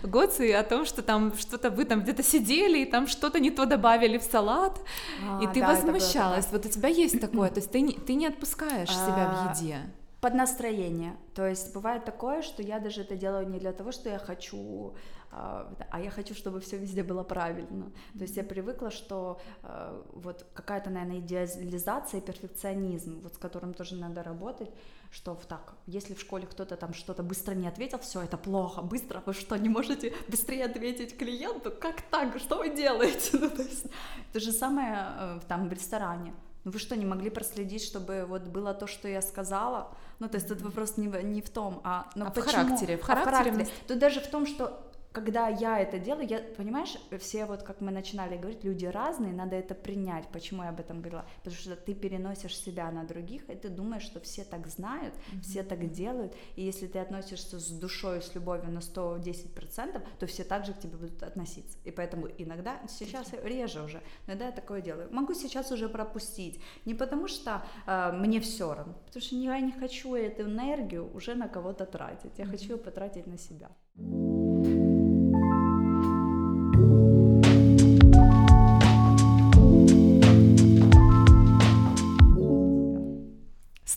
Гоцы 0.02 0.52
о 0.54 0.64
том, 0.64 0.86
что 0.86 1.02
там 1.02 1.36
что-то 1.36 1.70
вы 1.70 1.84
там 1.84 2.02
где-то 2.02 2.24
сидели 2.24 2.80
и 2.80 2.84
там 2.84 3.06
что-то 3.06 3.38
не 3.38 3.52
то 3.52 3.64
добавили 3.64 4.18
в 4.18 4.24
салат, 4.24 4.80
а, 5.24 5.40
и 5.40 5.46
ты 5.46 5.60
да, 5.60 5.68
возмущалась. 5.68 6.48
Вот 6.50 6.66
у 6.66 6.68
тебя 6.68 6.88
есть 6.88 7.20
такое, 7.20 7.50
то 7.50 7.60
есть 7.60 7.70
ты 7.70 7.80
не, 7.80 7.92
ты 7.92 8.14
не 8.14 8.26
отпускаешь 8.26 8.90
себя 8.90 9.28
в 9.32 9.48
а, 9.48 9.54
еде. 9.54 9.78
Под 10.20 10.34
настроение. 10.34 11.16
То 11.36 11.46
есть 11.46 11.72
бывает 11.72 12.04
такое, 12.04 12.42
что 12.42 12.60
я 12.60 12.80
даже 12.80 13.02
это 13.02 13.14
делаю 13.14 13.48
не 13.48 13.60
для 13.60 13.72
того, 13.72 13.92
что 13.92 14.08
я 14.08 14.18
хочу 14.18 14.94
а, 15.30 15.70
а 15.90 16.00
я 16.00 16.10
хочу, 16.10 16.34
чтобы 16.34 16.60
все 16.60 16.78
везде 16.78 17.02
было 17.02 17.22
правильно. 17.22 17.92
То 18.14 18.22
есть 18.22 18.36
я 18.36 18.44
привыкла, 18.44 18.90
что 18.90 19.40
а, 19.62 20.02
вот 20.12 20.46
какая-то, 20.54 20.90
наверное, 20.90 21.20
идеализация 21.20 22.20
и 22.20 22.24
перфекционизм, 22.24 23.20
вот 23.20 23.34
с 23.34 23.38
которым 23.38 23.74
тоже 23.74 23.96
надо 23.96 24.22
работать, 24.22 24.70
что 25.10 25.34
в 25.34 25.44
так, 25.46 25.74
если 25.86 26.14
в 26.14 26.20
школе 26.20 26.46
кто-то 26.46 26.76
там 26.76 26.94
что-то 26.94 27.22
быстро 27.22 27.54
не 27.54 27.66
ответил, 27.66 27.98
все 27.98 28.22
это 28.22 28.36
плохо, 28.36 28.82
быстро, 28.82 29.22
вы 29.26 29.34
что, 29.34 29.56
не 29.56 29.68
можете 29.68 30.14
быстрее 30.28 30.64
ответить 30.66 31.16
клиенту? 31.16 31.70
Как 31.70 32.02
так? 32.02 32.38
Что 32.38 32.58
вы 32.58 32.74
делаете? 32.74 33.30
Ну, 33.38 33.50
то 33.50 33.62
есть, 33.62 33.86
то 34.32 34.40
же 34.40 34.52
самое 34.52 35.06
э, 35.18 35.40
там 35.46 35.68
в 35.68 35.72
ресторане. 35.72 36.34
Ну 36.64 36.72
вы 36.72 36.78
что, 36.78 36.96
не 36.96 37.06
могли 37.06 37.30
проследить, 37.30 37.82
чтобы 37.82 38.26
вот 38.28 38.42
было 38.42 38.74
то, 38.74 38.86
что 38.86 39.08
я 39.08 39.22
сказала? 39.22 39.90
Ну, 40.18 40.28
то 40.28 40.36
есть 40.36 40.48
тут 40.48 40.60
вопрос 40.60 40.96
не 40.96 41.08
в, 41.08 41.22
не 41.22 41.40
в 41.40 41.50
том, 41.50 41.80
а, 41.84 42.10
ну, 42.14 42.26
а 42.26 42.30
почему? 42.30 42.50
в 42.50 42.54
характере. 42.54 42.96
В 42.96 43.02
характере. 43.02 43.36
А 43.36 43.42
в 43.42 43.44
характере. 43.44 43.70
Тут 43.86 43.98
даже 43.98 44.20
в 44.20 44.26
том, 44.26 44.46
что 44.46 44.87
когда 45.12 45.48
я 45.48 45.78
это 45.78 45.98
делаю, 45.98 46.26
я, 46.28 46.40
понимаешь, 46.56 46.96
все 47.18 47.46
вот, 47.46 47.62
как 47.62 47.80
мы 47.80 47.90
начинали 47.90 48.36
говорить, 48.36 48.64
люди 48.64 48.86
разные, 48.86 49.32
надо 49.32 49.56
это 49.56 49.74
принять. 49.74 50.28
Почему 50.28 50.62
я 50.62 50.68
об 50.68 50.80
этом 50.80 51.00
говорила? 51.00 51.24
Потому 51.38 51.56
что 51.56 51.76
ты 51.76 51.94
переносишь 51.94 52.56
себя 52.56 52.90
на 52.90 53.04
других, 53.04 53.48
и 53.48 53.54
ты 53.54 53.68
думаешь, 53.68 54.02
что 54.02 54.20
все 54.20 54.44
так 54.44 54.66
знают, 54.66 55.14
mm-hmm. 55.14 55.40
все 55.40 55.62
так 55.62 55.90
делают, 55.90 56.34
и 56.56 56.62
если 56.62 56.86
ты 56.86 56.98
относишься 56.98 57.58
с 57.58 57.70
душой, 57.70 58.20
с 58.20 58.34
любовью 58.34 58.70
на 58.70 58.78
110%, 58.80 60.02
то 60.18 60.26
все 60.26 60.44
так 60.44 60.66
же 60.66 60.74
к 60.74 60.78
тебе 60.78 60.96
будут 60.96 61.22
относиться. 61.22 61.78
И 61.84 61.90
поэтому 61.90 62.28
иногда, 62.38 62.80
сейчас 62.88 63.32
реже 63.42 63.82
уже, 63.82 64.02
иногда 64.26 64.46
я 64.46 64.52
такое 64.52 64.82
делаю. 64.82 65.08
Могу 65.10 65.34
сейчас 65.34 65.72
уже 65.72 65.88
пропустить, 65.88 66.60
не 66.84 66.94
потому 66.94 67.28
что 67.28 67.64
э, 67.86 68.12
мне 68.12 68.40
все 68.40 68.74
равно, 68.74 68.94
потому 69.06 69.22
что 69.22 69.36
я 69.36 69.58
не 69.60 69.72
хочу 69.72 70.14
эту 70.14 70.42
энергию 70.42 71.10
уже 71.14 71.34
на 71.34 71.48
кого-то 71.48 71.86
тратить, 71.86 72.38
я 72.38 72.44
mm-hmm. 72.44 72.50
хочу 72.50 72.72
ее 72.72 72.76
потратить 72.76 73.26
на 73.26 73.38
себя. 73.38 73.70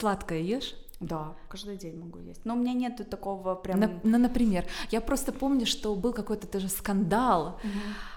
Сладкое 0.01 0.39
ешь? 0.39 0.73
Да, 0.99 1.35
каждый 1.47 1.77
день 1.77 1.95
могу 1.95 2.17
есть. 2.17 2.41
Но 2.43 2.55
у 2.55 2.57
меня 2.57 2.73
нет 2.73 3.07
такого 3.07 3.53
прям... 3.53 3.79
На, 3.79 3.91
ну, 4.01 4.17
например, 4.17 4.65
я 4.89 4.99
просто 4.99 5.31
помню, 5.31 5.67
что 5.67 5.95
был 5.95 6.11
какой-то 6.11 6.47
даже 6.47 6.69
скандал. 6.69 7.59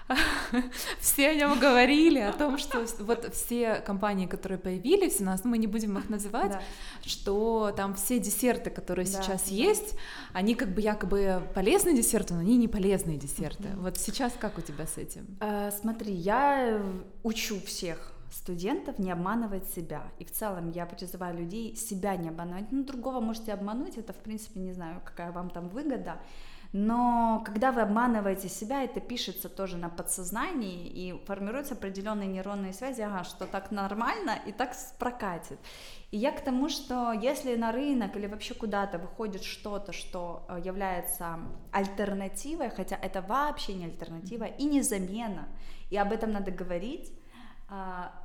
Все 0.99 1.29
о 1.29 1.35
нем 1.35 1.59
говорили, 1.59 2.17
о 2.17 2.33
том, 2.33 2.57
что 2.57 2.83
вот 2.99 3.35
все 3.35 3.75
компании, 3.75 4.25
которые 4.25 4.57
появились 4.57 5.21
у 5.21 5.25
нас, 5.25 5.43
ну, 5.43 5.51
мы 5.51 5.59
не 5.59 5.67
будем 5.67 5.95
их 5.99 6.09
называть, 6.09 6.59
что 7.05 7.71
там 7.77 7.93
все 7.93 8.19
десерты, 8.19 8.71
которые 8.71 9.05
сейчас 9.05 9.47
есть, 9.49 9.95
они 10.33 10.55
как 10.55 10.73
бы 10.73 10.81
якобы 10.81 11.43
полезные 11.53 11.95
десерты, 11.95 12.33
но 12.33 12.39
они 12.39 12.57
не 12.57 12.67
полезные 12.67 13.17
десерты. 13.17 13.69
Вот 13.77 13.97
сейчас 13.97 14.33
как 14.39 14.57
у 14.57 14.61
тебя 14.61 14.87
с 14.87 14.97
этим? 14.97 15.37
Э, 15.39 15.69
смотри, 15.71 16.13
я 16.13 16.81
учу 17.23 17.59
всех 17.61 18.14
студентов 18.31 18.99
не 18.99 19.11
обманывать 19.11 19.69
себя. 19.69 20.03
И 20.19 20.25
в 20.25 20.31
целом 20.31 20.69
я 20.71 20.85
призываю 20.85 21.37
людей 21.37 21.75
себя 21.75 22.15
не 22.15 22.29
обманывать. 22.29 22.71
Ну, 22.71 22.83
другого 22.83 23.19
можете 23.19 23.53
обмануть, 23.53 23.97
это, 23.97 24.13
в 24.13 24.17
принципе, 24.17 24.59
не 24.59 24.73
знаю, 24.73 25.01
какая 25.03 25.31
вам 25.31 25.49
там 25.49 25.69
выгода. 25.69 26.19
Но 26.77 27.41
когда 27.45 27.71
вы 27.71 27.79
обманываете 27.81 28.49
себя, 28.49 28.83
это 28.83 28.99
пишется 28.99 29.47
тоже 29.47 29.77
на 29.77 29.87
подсознании 29.87 30.87
и 30.87 31.23
формируются 31.25 31.73
определенные 31.73 32.27
нейронные 32.27 32.73
связи, 32.73 32.99
ага, 32.99 33.23
что 33.23 33.45
так 33.45 33.71
нормально 33.71 34.37
и 34.45 34.51
так 34.51 34.75
прокатит. 34.99 35.57
И 36.11 36.17
я 36.17 36.33
к 36.33 36.41
тому, 36.43 36.67
что 36.67 37.13
если 37.13 37.55
на 37.55 37.71
рынок 37.71 38.17
или 38.17 38.27
вообще 38.27 38.53
куда-то 38.55 38.97
выходит 38.97 39.43
что-то, 39.43 39.93
что 39.93 40.45
э, 40.49 40.59
является 40.65 41.39
альтернативой, 41.71 42.69
хотя 42.69 42.97
это 43.01 43.21
вообще 43.21 43.73
не 43.73 43.85
альтернатива 43.85 44.43
и 44.43 44.65
не 44.65 44.81
замена, 44.81 45.47
и 45.89 45.95
об 45.95 46.11
этом 46.11 46.33
надо 46.33 46.51
говорить, 46.51 47.13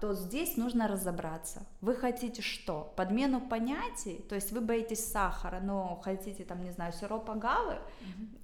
то 0.00 0.14
здесь 0.14 0.56
нужно 0.56 0.88
разобраться. 0.88 1.66
Вы 1.80 1.94
хотите 1.94 2.42
что? 2.42 2.92
Подмену 2.96 3.40
понятий? 3.40 4.24
То 4.28 4.34
есть 4.34 4.52
вы 4.52 4.60
боитесь 4.60 5.04
сахара, 5.04 5.60
но 5.60 6.00
хотите 6.02 6.44
там, 6.44 6.62
не 6.64 6.70
знаю, 6.70 6.92
сироп 6.92 7.30
агавы, 7.30 7.78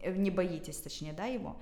mm-hmm. 0.02 0.16
не 0.16 0.30
боитесь, 0.30 0.78
точнее, 0.78 1.12
да, 1.12 1.24
его. 1.24 1.57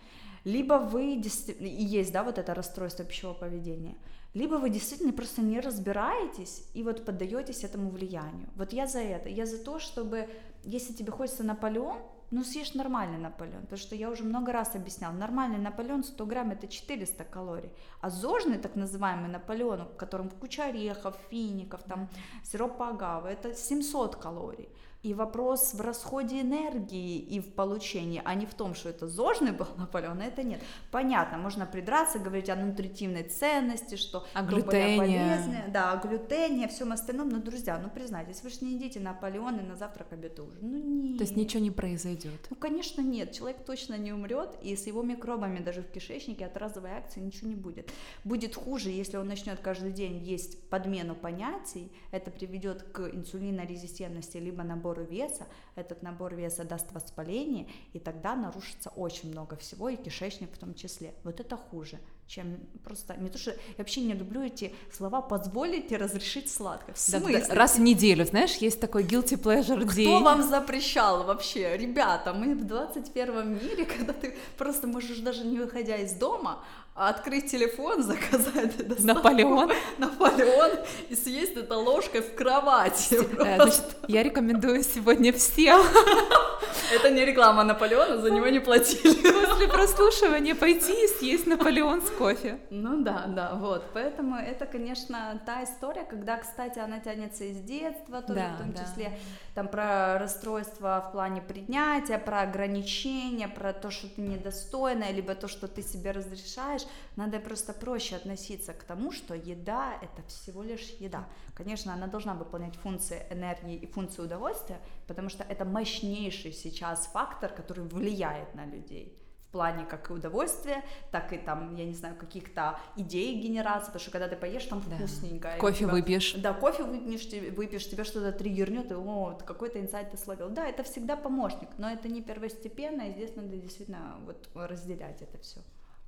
Либо 0.44 0.74
вы 0.74 1.16
действительно, 1.16 1.66
и 1.66 1.82
есть, 1.82 2.12
да, 2.12 2.22
вот 2.22 2.38
это 2.38 2.54
расстройство 2.54 3.04
пищевого 3.04 3.34
поведения, 3.34 3.96
либо 4.34 4.56
вы 4.56 4.68
действительно 4.68 5.12
просто 5.12 5.42
не 5.42 5.60
разбираетесь 5.60 6.64
и 6.74 6.82
вот 6.82 7.04
поддаетесь 7.04 7.64
этому 7.64 7.90
влиянию. 7.90 8.48
Вот 8.56 8.72
я 8.72 8.86
за 8.86 8.98
это, 8.98 9.28
я 9.28 9.46
за 9.46 9.58
то, 9.58 9.78
чтобы, 9.78 10.28
если 10.64 10.92
тебе 10.92 11.12
хочется 11.12 11.44
Наполеон, 11.44 11.98
ну 12.34 12.42
съешь 12.42 12.74
нормальный 12.74 13.18
Наполеон, 13.18 13.62
потому 13.62 13.78
что 13.78 13.94
я 13.94 14.10
уже 14.10 14.24
много 14.24 14.52
раз 14.52 14.74
объясняла, 14.74 15.12
нормальный 15.12 15.58
Наполеон 15.58 16.02
100 16.02 16.26
грамм 16.26 16.50
это 16.50 16.66
400 16.66 17.24
калорий, 17.24 17.70
а 18.00 18.10
зожный 18.10 18.58
так 18.58 18.74
называемый 18.74 19.30
Наполеон, 19.30 19.84
в 19.84 19.96
котором 19.96 20.30
куча 20.30 20.64
орехов, 20.64 21.16
фиников, 21.30 21.84
там 21.84 22.08
сироп 22.42 22.82
агавы, 22.82 23.28
это 23.28 23.54
700 23.54 24.16
калорий. 24.16 24.68
И 25.04 25.12
вопрос 25.12 25.74
в 25.74 25.82
расходе 25.82 26.40
энергии 26.40 27.18
и 27.18 27.38
в 27.38 27.52
получении, 27.52 28.22
а 28.24 28.34
не 28.34 28.46
в 28.46 28.54
том, 28.54 28.74
что 28.74 28.88
это 28.88 29.06
зожный 29.06 29.52
был 29.52 29.66
Наполеон, 29.76 30.22
это 30.22 30.42
нет. 30.42 30.62
Понятно, 30.90 31.36
можно 31.36 31.66
придраться, 31.66 32.18
говорить 32.18 32.48
о 32.48 32.56
нутритивной 32.56 33.24
ценности, 33.24 33.96
что 33.96 34.26
о 34.32 34.42
глютене. 34.42 34.96
полезное, 34.96 35.68
да, 35.68 35.92
о 35.92 35.96
глютене, 35.98 36.64
о 36.64 36.68
всем 36.68 36.90
остальном, 36.90 37.28
но, 37.28 37.38
друзья, 37.38 37.78
ну 37.78 37.90
признайтесь, 37.90 38.42
вы 38.42 38.48
же 38.48 38.56
не 38.62 38.76
едите 38.76 38.98
Наполеон 38.98 39.58
и 39.58 39.62
на 39.62 39.76
завтрак, 39.76 40.10
обед 40.10 40.38
и 40.38 40.40
ужин, 40.40 40.58
ну 40.62 40.78
нет. 40.78 41.18
То 41.18 41.24
есть 41.24 41.36
ничего 41.36 41.62
не 41.62 41.70
произойдет? 41.70 42.40
Ну, 42.48 42.56
конечно, 42.56 43.02
нет, 43.02 43.32
человек 43.32 43.62
точно 43.62 43.98
не 43.98 44.10
умрет, 44.10 44.56
и 44.62 44.74
с 44.74 44.86
его 44.86 45.02
микробами 45.02 45.58
даже 45.58 45.82
в 45.82 45.90
кишечнике 45.90 46.46
от 46.46 46.56
разовой 46.56 46.92
акции 46.92 47.20
ничего 47.20 47.50
не 47.50 47.56
будет. 47.56 47.92
Будет 48.24 48.54
хуже, 48.54 48.88
если 48.88 49.18
он 49.18 49.28
начнет 49.28 49.60
каждый 49.60 49.92
день 49.92 50.24
есть 50.24 50.66
подмену 50.70 51.14
понятий, 51.14 51.92
это 52.10 52.30
приведет 52.30 52.84
к 52.84 53.00
инсулинорезистентности, 53.00 54.38
либо 54.38 54.62
набор 54.62 54.93
набору 54.94 55.04
веса, 55.04 55.46
этот 55.74 56.02
набор 56.02 56.34
веса 56.34 56.64
даст 56.64 56.92
воспаление, 56.92 57.66
и 57.92 57.98
тогда 57.98 58.36
нарушится 58.36 58.90
очень 58.90 59.30
много 59.30 59.56
всего, 59.56 59.88
и 59.88 59.96
кишечник 59.96 60.52
в 60.52 60.58
том 60.58 60.74
числе. 60.74 61.14
Вот 61.24 61.40
это 61.40 61.56
хуже 61.56 61.98
чем 62.26 62.58
просто 62.82 63.16
не 63.16 63.28
то 63.28 63.38
что 63.38 63.50
я 63.50 63.56
вообще 63.78 64.00
не 64.00 64.14
люблю 64.14 64.42
эти 64.42 64.74
слова 64.90 65.20
позволите 65.20 65.96
разрешить 65.96 66.50
сладкое. 66.50 66.94
В 66.94 67.10
да, 67.10 67.20
да, 67.20 67.54
раз 67.54 67.76
в 67.76 67.80
неделю, 67.80 68.24
знаешь, 68.24 68.54
есть 68.56 68.80
такой 68.80 69.04
guilty 69.04 69.40
pleasure 69.40 69.84
Кто 69.84 69.94
день. 69.94 70.16
Кто 70.16 70.24
вам 70.24 70.42
запрещал 70.42 71.24
вообще, 71.24 71.76
ребята? 71.76 72.32
Мы 72.32 72.54
в 72.54 72.64
21 72.64 73.54
мире, 73.54 73.84
когда 73.98 74.12
ты 74.12 74.36
просто 74.56 74.86
можешь 74.86 75.18
даже 75.18 75.44
не 75.44 75.58
выходя 75.58 75.96
из 75.96 76.12
дома, 76.12 76.64
открыть 76.94 77.50
телефон, 77.50 78.02
заказать 78.02 79.02
Наполеон, 79.02 79.72
Наполеон 79.98 80.72
и 81.08 81.16
съесть 81.16 81.56
это 81.56 81.76
ложкой 81.76 82.20
в 82.20 82.34
кровати. 82.34 83.18
Э, 83.38 83.56
значит, 83.56 83.96
я 84.06 84.22
рекомендую 84.22 84.82
сегодня 84.84 85.32
всем. 85.32 85.84
Это 86.92 87.10
не 87.10 87.24
реклама 87.24 87.64
Наполеона, 87.64 88.20
за 88.20 88.30
него 88.30 88.46
не 88.48 88.60
платили. 88.60 89.14
После 89.14 89.68
прослушивания 89.68 90.54
пойти 90.54 90.92
и 90.92 91.08
съесть 91.08 91.46
Наполеон 91.46 92.02
с 92.02 92.10
кофе. 92.18 92.58
Ну 92.70 93.02
да, 93.02 93.26
да, 93.26 93.54
вот. 93.54 93.84
Поэтому 93.92 94.36
это, 94.36 94.66
конечно, 94.66 95.40
та 95.44 95.64
история, 95.64 96.04
когда, 96.04 96.36
кстати, 96.38 96.78
она 96.78 97.00
тянется 97.00 97.44
из 97.44 97.60
детства, 97.60 98.22
тоже 98.22 98.40
да, 98.40 98.54
в 98.54 98.58
том 98.58 98.72
да. 98.72 98.84
числе 98.84 99.18
там 99.54 99.68
про 99.68 100.18
расстройство 100.18 101.04
в 101.08 101.12
плане 101.12 101.40
принятия, 101.40 102.18
про 102.18 102.42
ограничения, 102.42 103.48
про 103.48 103.72
то, 103.72 103.90
что 103.90 104.08
ты 104.08 104.20
недостойная, 104.20 105.12
либо 105.12 105.34
то, 105.34 105.48
что 105.48 105.68
ты 105.68 105.82
себе 105.82 106.10
разрешаешь. 106.10 106.82
Надо 107.16 107.38
просто 107.38 107.72
проще 107.72 108.16
относиться 108.16 108.72
к 108.72 108.84
тому, 108.84 109.12
что 109.12 109.34
еда 109.34 109.94
это 110.02 110.26
всего 110.28 110.62
лишь 110.62 110.96
еда. 110.98 111.26
Конечно, 111.54 111.92
она 111.92 112.06
должна 112.06 112.34
выполнять 112.34 112.76
функции 112.76 113.22
энергии 113.30 113.76
и 113.76 113.86
функции 113.86 114.22
удовольствия, 114.22 114.80
потому 115.06 115.28
что 115.28 115.44
это 115.44 115.64
мощнейший 115.64 116.52
сейчас 116.52 117.06
фактор, 117.12 117.52
который 117.52 117.84
влияет 117.84 118.54
на 118.54 118.64
людей 118.66 119.23
плане 119.54 119.84
как 119.84 120.10
и 120.10 120.12
удовольствия, 120.12 120.82
так 121.12 121.32
и 121.32 121.38
там, 121.38 121.76
я 121.76 121.84
не 121.84 121.94
знаю, 121.94 122.16
каких-то 122.16 122.76
идей 122.96 123.40
генерации, 123.40 123.86
потому 123.86 124.00
что 124.00 124.10
когда 124.10 124.26
ты 124.26 124.34
поешь, 124.34 124.64
там 124.64 124.82
да. 124.86 124.96
вкусненько. 124.96 125.54
Кофе 125.58 125.84
тебя, 125.84 125.92
выпьешь. 125.92 126.34
Да, 126.34 126.52
кофе 126.52 126.82
выпьешь, 126.82 127.28
выпьешь, 127.56 127.88
тебя 127.88 128.04
что-то 128.04 128.32
триггернет, 128.32 128.90
и 128.90 128.94
о, 128.94 129.38
какой-то 129.46 129.80
инсайт 129.80 130.10
ты 130.10 130.16
словил. 130.16 130.50
Да, 130.50 130.66
это 130.66 130.82
всегда 130.82 131.16
помощник, 131.16 131.68
но 131.78 131.88
это 131.88 132.08
не 132.08 132.20
первостепенно, 132.20 133.02
и 133.02 133.12
здесь 133.12 133.36
надо 133.36 133.56
действительно 133.56 134.16
вот 134.26 134.48
разделять 134.54 135.22
это 135.22 135.38
все. 135.38 135.60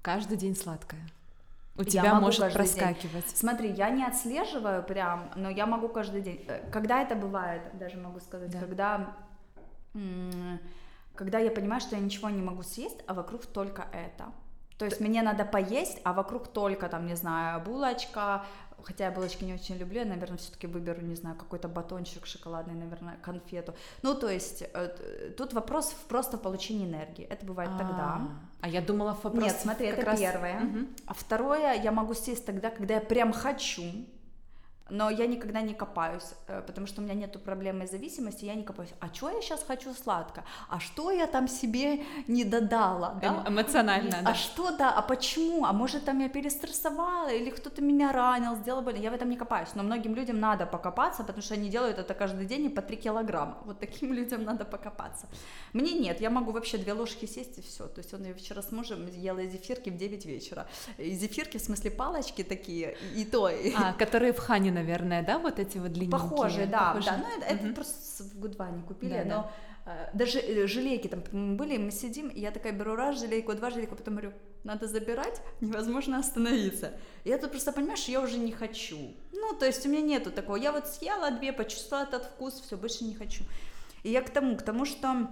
Каждый 0.02 0.36
день 0.36 0.56
сладкое. 0.56 1.00
У 1.78 1.84
тебя 1.84 2.04
я 2.04 2.14
может 2.20 2.52
проскакивать. 2.52 3.26
День. 3.26 3.36
Смотри, 3.36 3.70
я 3.70 3.90
не 3.90 4.04
отслеживаю 4.04 4.82
прям, 4.82 5.30
но 5.36 5.50
я 5.50 5.66
могу 5.66 5.88
каждый 5.88 6.22
день. 6.22 6.44
Э, 6.48 6.68
когда 6.72 7.02
это 7.02 7.14
бывает, 7.14 7.62
даже 7.78 7.98
могу 7.98 8.18
сказать, 8.18 8.50
да. 8.50 8.60
когда 8.60 9.16
когда 11.16 11.38
я 11.38 11.50
понимаю, 11.50 11.80
что 11.80 11.96
я 11.96 12.02
ничего 12.02 12.30
не 12.30 12.42
могу 12.42 12.62
съесть, 12.62 12.98
а 13.06 13.14
вокруг 13.14 13.46
только 13.46 13.86
это. 13.92 14.26
То 14.78 14.84
есть 14.84 15.00
мне 15.00 15.22
надо 15.22 15.44
поесть, 15.44 15.98
а 16.04 16.12
вокруг 16.12 16.48
только 16.48 16.88
там, 16.88 17.06
не 17.06 17.16
знаю, 17.16 17.62
булочка, 17.62 18.44
хотя 18.82 19.06
я 19.06 19.10
булочки 19.10 19.42
не 19.44 19.54
очень 19.54 19.76
люблю, 19.76 20.00
я, 20.00 20.04
наверное, 20.04 20.38
все-таки 20.38 20.66
выберу, 20.66 21.00
не 21.00 21.16
знаю, 21.16 21.36
какой-то 21.36 21.66
батончик 21.68 22.26
шоколадный, 22.26 22.74
наверное, 22.74 23.16
конфету. 23.22 23.74
Ну, 24.02 24.14
то 24.14 24.28
есть 24.28 24.62
э, 24.62 25.32
тут 25.36 25.54
вопрос 25.54 25.90
в 25.90 26.06
просто 26.06 26.36
в 26.36 26.42
получении 26.42 26.86
энергии. 26.86 27.24
Это 27.24 27.46
бывает 27.46 27.70
А-а-а. 27.70 27.78
тогда. 27.78 28.20
А 28.60 28.68
я 28.68 28.82
думала, 28.82 29.16
вопрос. 29.22 29.42
Нет, 29.42 29.56
смотри, 29.60 29.86
это 29.88 30.04
раз... 30.04 30.20
первое. 30.20 30.62
Угу. 30.62 30.78
А 31.06 31.14
второе, 31.14 31.74
я 31.82 31.90
могу 31.90 32.14
съесть 32.14 32.44
тогда, 32.44 32.70
когда 32.70 32.94
я 32.94 33.00
прям 33.00 33.32
хочу 33.32 33.82
но 34.90 35.10
я 35.10 35.26
никогда 35.26 35.62
не 35.62 35.74
копаюсь, 35.74 36.34
э, 36.46 36.62
потому 36.66 36.86
что 36.86 37.00
у 37.00 37.04
меня 37.04 37.14
нет 37.14 37.42
проблемы 37.42 37.86
зависимости, 37.86 38.44
я 38.44 38.54
не 38.54 38.62
копаюсь. 38.62 38.90
А 39.00 39.12
что 39.12 39.30
я 39.30 39.40
сейчас 39.40 39.64
хочу 39.64 39.92
сладко? 39.94 40.44
А 40.68 40.78
что 40.78 41.10
я 41.10 41.26
там 41.26 41.48
себе 41.48 42.04
не 42.28 42.44
додала? 42.44 43.18
Да? 43.20 43.26
Эм, 43.26 43.54
эмоционально, 43.54 44.18
а 44.18 44.22
да. 44.22 44.30
А 44.30 44.34
что, 44.34 44.70
да, 44.76 44.92
а 44.92 45.02
почему? 45.02 45.64
А 45.64 45.72
может 45.72 46.04
там 46.04 46.20
я 46.20 46.28
перестрессовала, 46.28 47.32
или 47.32 47.50
кто-то 47.50 47.82
меня 47.82 48.12
ранил, 48.12 48.54
сделал 48.54 48.82
больно? 48.82 48.98
Я 48.98 49.10
в 49.10 49.14
этом 49.14 49.28
не 49.28 49.36
копаюсь, 49.36 49.74
но 49.74 49.82
многим 49.82 50.14
людям 50.14 50.38
надо 50.38 50.66
покопаться, 50.66 51.24
потому 51.24 51.42
что 51.42 51.54
они 51.54 51.68
делают 51.68 51.98
это 51.98 52.14
каждый 52.14 52.46
день 52.46 52.66
и 52.66 52.68
по 52.68 52.82
3 52.82 52.96
килограмма. 52.96 53.58
Вот 53.64 53.80
таким 53.80 54.12
людям 54.18 54.44
надо 54.44 54.64
покопаться. 54.64 55.26
Мне 55.72 55.92
нет, 55.92 56.20
я 56.20 56.30
могу 56.30 56.52
вообще 56.52 56.78
две 56.78 56.92
ложки 56.92 57.26
сесть 57.26 57.58
и 57.58 57.62
все. 57.62 57.88
То 57.88 58.00
есть 58.00 58.14
он 58.14 58.24
я 58.24 58.34
вчера 58.34 58.62
с 58.62 58.70
мужем 58.70 59.08
ела 59.08 59.44
зефирки 59.46 59.90
в 59.90 59.96
9 59.96 60.26
вечера. 60.26 60.68
И 60.98 61.10
зефирки, 61.10 61.58
в 61.58 61.62
смысле 61.62 61.90
палочки 61.90 62.44
такие, 62.44 62.96
и 63.16 63.24
то. 63.24 63.50
А, 63.76 63.92
которые 63.92 64.32
в 64.32 64.38
Хане 64.38 64.75
наверное, 64.76 65.22
да, 65.22 65.38
вот 65.38 65.58
эти 65.58 65.78
вот 65.78 65.92
длинненькие? 65.92 66.20
Похожие, 66.20 66.66
да, 66.66 66.92
Похожие. 66.92 67.12
да, 67.12 67.18
ну 67.18 67.38
это, 67.38 67.54
угу. 67.54 67.64
это 67.64 67.74
просто 67.74 68.22
в 68.24 68.38
Гудване 68.38 68.82
купили, 68.82 69.18
да, 69.18 69.24
но 69.24 69.42
да. 69.42 69.52
Э, 69.86 70.10
даже 70.12 70.40
э, 70.40 70.66
желейки 70.66 71.08
там 71.08 71.56
были, 71.56 71.78
мы 71.78 71.90
сидим, 71.92 72.28
и 72.28 72.40
я 72.40 72.50
такая 72.50 72.72
беру 72.72 72.96
раз 72.96 73.20
желейку, 73.20 73.54
два 73.54 73.70
желейку, 73.70 73.94
потом 73.94 74.14
говорю, 74.14 74.32
надо 74.64 74.88
забирать, 74.88 75.40
невозможно 75.60 76.18
остановиться. 76.18 76.92
И 77.24 77.30
я 77.30 77.38
тут 77.38 77.50
просто 77.50 77.72
понимаешь, 77.72 78.04
я 78.08 78.20
уже 78.20 78.36
не 78.36 78.52
хочу. 78.52 78.98
Ну, 79.32 79.54
то 79.58 79.64
есть 79.64 79.86
у 79.86 79.88
меня 79.88 80.02
нету 80.02 80.32
такого, 80.32 80.56
я 80.56 80.72
вот 80.72 80.88
съела 80.88 81.30
две, 81.30 81.52
почувствовала 81.52 82.04
этот 82.04 82.24
вкус, 82.24 82.60
все, 82.60 82.76
больше 82.76 83.04
не 83.04 83.14
хочу. 83.14 83.44
И 84.02 84.10
я 84.10 84.22
к 84.22 84.30
тому, 84.30 84.56
к 84.56 84.62
тому, 84.62 84.84
что 84.84 85.28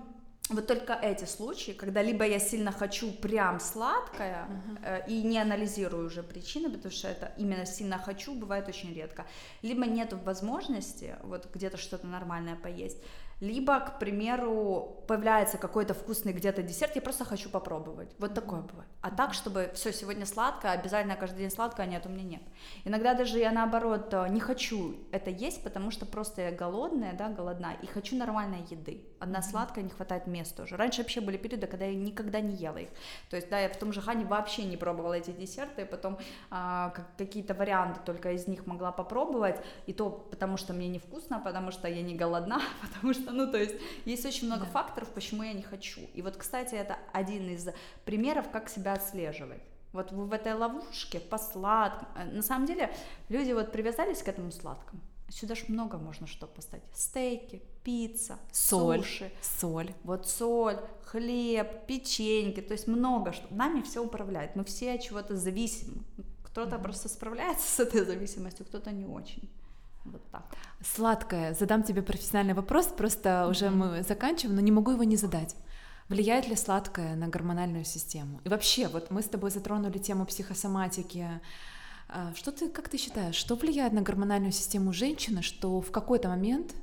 вот 0.51 0.67
только 0.67 0.93
эти 0.93 1.25
случаи, 1.25 1.73
когда 1.73 2.03
либо 2.03 2.27
я 2.27 2.39
сильно 2.39 2.71
хочу 2.71 3.11
прям 3.13 3.61
сладкое 3.61 4.47
uh-huh. 4.47 4.79
э, 4.83 5.09
и 5.09 5.23
не 5.23 5.39
анализирую 5.39 6.07
уже 6.07 6.23
причины, 6.23 6.69
потому 6.71 6.93
что 6.93 7.09
это 7.09 7.33
именно 7.39 7.65
сильно 7.65 7.97
хочу 7.99 8.35
бывает 8.35 8.69
очень 8.69 8.93
редко, 8.93 9.25
либо 9.63 9.87
нет 9.87 10.13
возможности 10.13 11.17
вот 11.23 11.49
где-то 11.55 11.79
что-то 11.79 12.07
нормальное 12.07 12.57
поесть, 12.57 12.99
либо, 13.41 13.81
к 13.81 13.99
примеру, 13.99 15.05
появляется 15.09 15.59
какой-то 15.59 15.93
вкусный 15.93 16.33
где-то 16.33 16.63
десерт, 16.63 16.97
я 16.97 17.03
просто 17.03 17.25
хочу 17.25 17.51
попробовать. 17.51 18.11
Вот 18.19 18.35
такое 18.35 18.61
бывает. 18.61 18.89
А 19.01 19.11
так, 19.11 19.35
чтобы 19.35 19.71
все 19.75 19.93
сегодня 19.93 20.25
сладкое, 20.25 20.73
обязательно 20.73 21.17
каждый 21.17 21.39
день 21.39 21.51
сладкое, 21.51 21.87
нет, 21.87 22.07
у 22.07 22.09
меня 22.09 22.23
нет. 22.23 22.43
Иногда 22.85 23.15
даже 23.15 23.39
я 23.39 23.51
наоборот 23.51 24.13
э, 24.13 24.29
не 24.29 24.41
хочу 24.41 24.97
это 25.11 25.31
есть, 25.31 25.63
потому 25.63 25.91
что 25.91 26.07
просто 26.07 26.43
я 26.43 26.53
голодная, 26.53 27.13
да, 27.13 27.29
голодна, 27.29 27.75
и 27.83 27.87
хочу 27.87 28.17
нормальной 28.17 28.63
еды. 28.71 29.03
Одна 29.25 29.41
сладкая, 29.41 29.83
не 29.83 29.89
хватает 29.89 30.27
места 30.27 30.65
уже. 30.65 30.77
Раньше 30.77 31.01
вообще 31.01 31.23
были 31.23 31.39
периоды, 31.39 31.67
когда 31.67 31.87
я 31.87 31.95
никогда 31.95 32.41
не 32.41 32.55
ела 32.57 32.77
их. 32.77 32.91
То 33.31 33.37
есть, 33.37 33.49
да, 33.49 33.59
я 33.59 33.71
в 33.71 33.77
том 33.79 33.91
же 33.91 34.03
Хане 34.03 34.27
вообще 34.27 34.65
не 34.65 34.77
пробовала 34.77 35.15
эти 35.15 35.31
десерты, 35.31 35.87
потом 35.87 36.19
а, 36.51 36.91
как, 36.91 37.07
какие-то 37.17 37.55
варианты 37.55 38.01
только 38.05 38.33
из 38.33 38.47
них 38.47 38.67
могла 38.67 38.93
попробовать, 38.93 39.57
и 39.87 39.95
то 39.95 40.11
потому 40.11 40.59
что 40.59 40.75
мне 40.75 40.89
невкусно, 40.89 41.41
потому 41.41 41.71
что 41.71 41.89
я 41.89 42.03
не 42.03 42.15
голодна, 42.15 42.61
потому 42.83 43.15
что 43.15 43.33
ну, 43.33 43.51
то 43.51 43.57
есть 43.57 43.77
есть 44.05 44.27
очень 44.27 44.47
много 44.47 44.67
да. 44.67 44.71
факторов, 44.73 45.09
почему 45.09 45.43
я 45.43 45.55
не 45.55 45.63
хочу. 45.63 46.03
И 46.13 46.21
вот, 46.21 46.37
кстати, 46.37 46.75
это 46.75 46.99
один 47.15 47.49
из 47.49 47.67
примеров, 48.05 48.51
как 48.51 48.69
себя 48.69 48.93
отслеживать. 48.93 49.63
Вот 49.95 50.13
в 50.13 50.33
этой 50.35 50.53
ловушке 50.53 51.19
по 51.19 51.39
сладкому. 51.39 52.11
Э, 52.15 52.25
на 52.27 52.43
самом 52.43 52.67
деле 52.67 52.95
люди 53.31 53.53
вот 53.53 53.73
привязались 53.73 54.23
к 54.23 54.29
этому 54.29 54.53
сладкому. 54.53 55.01
Сюда 55.31 55.55
ж 55.55 55.65
много 55.69 55.97
можно 55.97 56.27
что 56.27 56.47
поставить. 56.47 56.85
Стейки, 56.93 57.63
пицца, 57.85 58.39
соль, 58.51 58.99
суши. 58.99 59.33
Соль. 59.43 59.95
Вот 60.03 60.27
соль, 60.27 60.81
хлеб, 61.05 61.87
печеньки. 61.87 62.61
То 62.61 62.73
есть 62.73 62.89
много 62.89 63.33
что. 63.33 63.47
Нами 63.55 63.83
все 63.83 64.03
управляет. 64.03 64.57
Мы 64.57 64.65
все 64.65 64.95
от 64.95 65.03
чего-то 65.03 65.37
зависимы. 65.37 66.03
Кто-то 66.43 66.77
mm-hmm. 66.77 66.83
просто 66.83 67.09
справляется 67.09 67.69
с 67.69 67.81
этой 67.81 68.05
зависимостью, 68.05 68.67
кто-то 68.67 68.91
не 68.91 69.05
очень. 69.05 69.49
Вот 70.05 70.23
так. 70.31 70.45
Сладкое. 70.83 71.55
Задам 71.55 71.83
тебе 71.83 72.03
профессиональный 72.03 72.55
вопрос, 72.55 72.87
просто 72.87 73.29
mm-hmm. 73.29 73.51
уже 73.51 73.71
мы 73.71 74.03
заканчиваем, 74.03 74.57
но 74.57 74.63
не 74.63 74.73
могу 74.73 74.93
его 74.93 75.05
не 75.05 75.17
задать. 75.17 75.55
Влияет 76.09 76.49
ли 76.49 76.57
сладкое 76.57 77.17
на 77.17 77.29
гормональную 77.29 77.85
систему? 77.85 78.41
И 78.45 78.49
вообще, 78.49 78.89
вот 78.89 79.11
мы 79.11 79.23
с 79.23 79.27
тобой 79.27 79.51
затронули 79.51 79.99
тему 79.99 80.27
психосоматики. 80.27 81.41
А, 82.09 82.33
что 82.35 82.53
ты, 82.53 82.69
как 82.69 82.89
ты 82.89 82.99
считаешь, 82.99 83.35
что 83.35 83.55
влияет 83.55 83.95
на 83.95 84.03
гормональную 84.03 84.53
систему 84.53 84.93
женщины, 84.93 85.41
что 85.41 85.81
в 85.81 85.91
какой-то 85.91 86.29
момент 86.29 86.75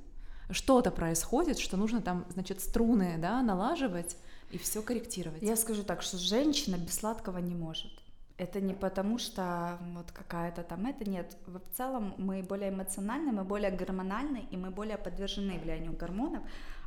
что-то 0.52 0.91
происходит, 0.91 1.60
что 1.60 1.78
нужно 1.78 2.02
там, 2.02 2.26
значит, 2.30 2.62
струны, 2.62 3.16
да, 3.18 3.41
налаживать 3.41 4.18
и 4.52 4.58
все 4.58 4.82
корректировать. 4.82 5.41
Я 5.41 5.56
скажу 5.56 5.84
так, 5.84 6.02
что 6.02 6.18
женщина 6.18 6.76
без 6.78 6.95
сладкого 6.95 7.38
не 7.39 7.56
может. 7.56 7.91
Это 8.38 8.60
не 8.60 8.74
потому, 8.74 9.20
что 9.20 9.78
вот 9.93 10.12
какая-то 10.12 10.64
там 10.64 10.86
это 10.88 11.08
нет. 11.10 11.38
В 11.45 11.60
целом 11.76 12.16
мы 12.18 12.41
более 12.41 12.70
эмоциональны, 12.70 13.32
мы 13.32 13.43
более 13.43 13.72
гормональны, 13.72 14.47
и 14.49 14.58
мы 14.58 14.72
более 14.72 14.97
подвержены 14.97 15.60
влиянию 15.60 15.93
гормонов. 15.93 16.43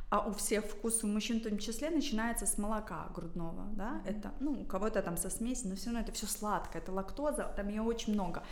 А 0.09 0.19
у 0.19 0.33
всех 0.33 0.65
вкус 0.65 1.03
у 1.03 1.07
мужчин 1.07 1.39
в 1.39 1.43
том 1.43 1.57
числе 1.57 1.89
начинается 1.89 2.45
с 2.45 2.57
молока 2.57 3.07
грудного, 3.15 3.65
да, 3.73 4.01
это, 4.05 4.31
ну, 4.39 4.61
у 4.61 4.65
кого-то 4.65 5.01
там 5.01 5.17
со 5.17 5.31
смесью, 5.31 5.69
но 5.69 5.75
все 5.75 5.87
равно 5.87 6.01
это 6.01 6.11
все 6.11 6.27
сладкое, 6.27 6.81
это 6.81 6.91
лактоза, 6.91 7.51
там 7.55 7.69
ее 7.69 7.81
очень 7.81 8.13
много. 8.13 8.43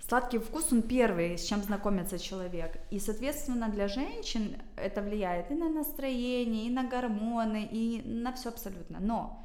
Сладкий 0.00 0.38
вкус, 0.38 0.72
он 0.72 0.82
первый, 0.82 1.38
с 1.38 1.44
чем 1.44 1.62
знакомится 1.62 2.18
человек. 2.18 2.78
И, 2.90 2.98
соответственно, 2.98 3.68
для 3.68 3.88
женщин 3.88 4.56
это 4.76 5.00
влияет 5.00 5.50
и 5.50 5.54
на 5.54 5.70
настроение, 5.70 6.66
и 6.66 6.70
на 6.70 6.84
гормоны, 6.84 7.66
и 7.70 8.02
на 8.04 8.32
все 8.32 8.50
абсолютно. 8.50 9.00
Но 9.00 9.42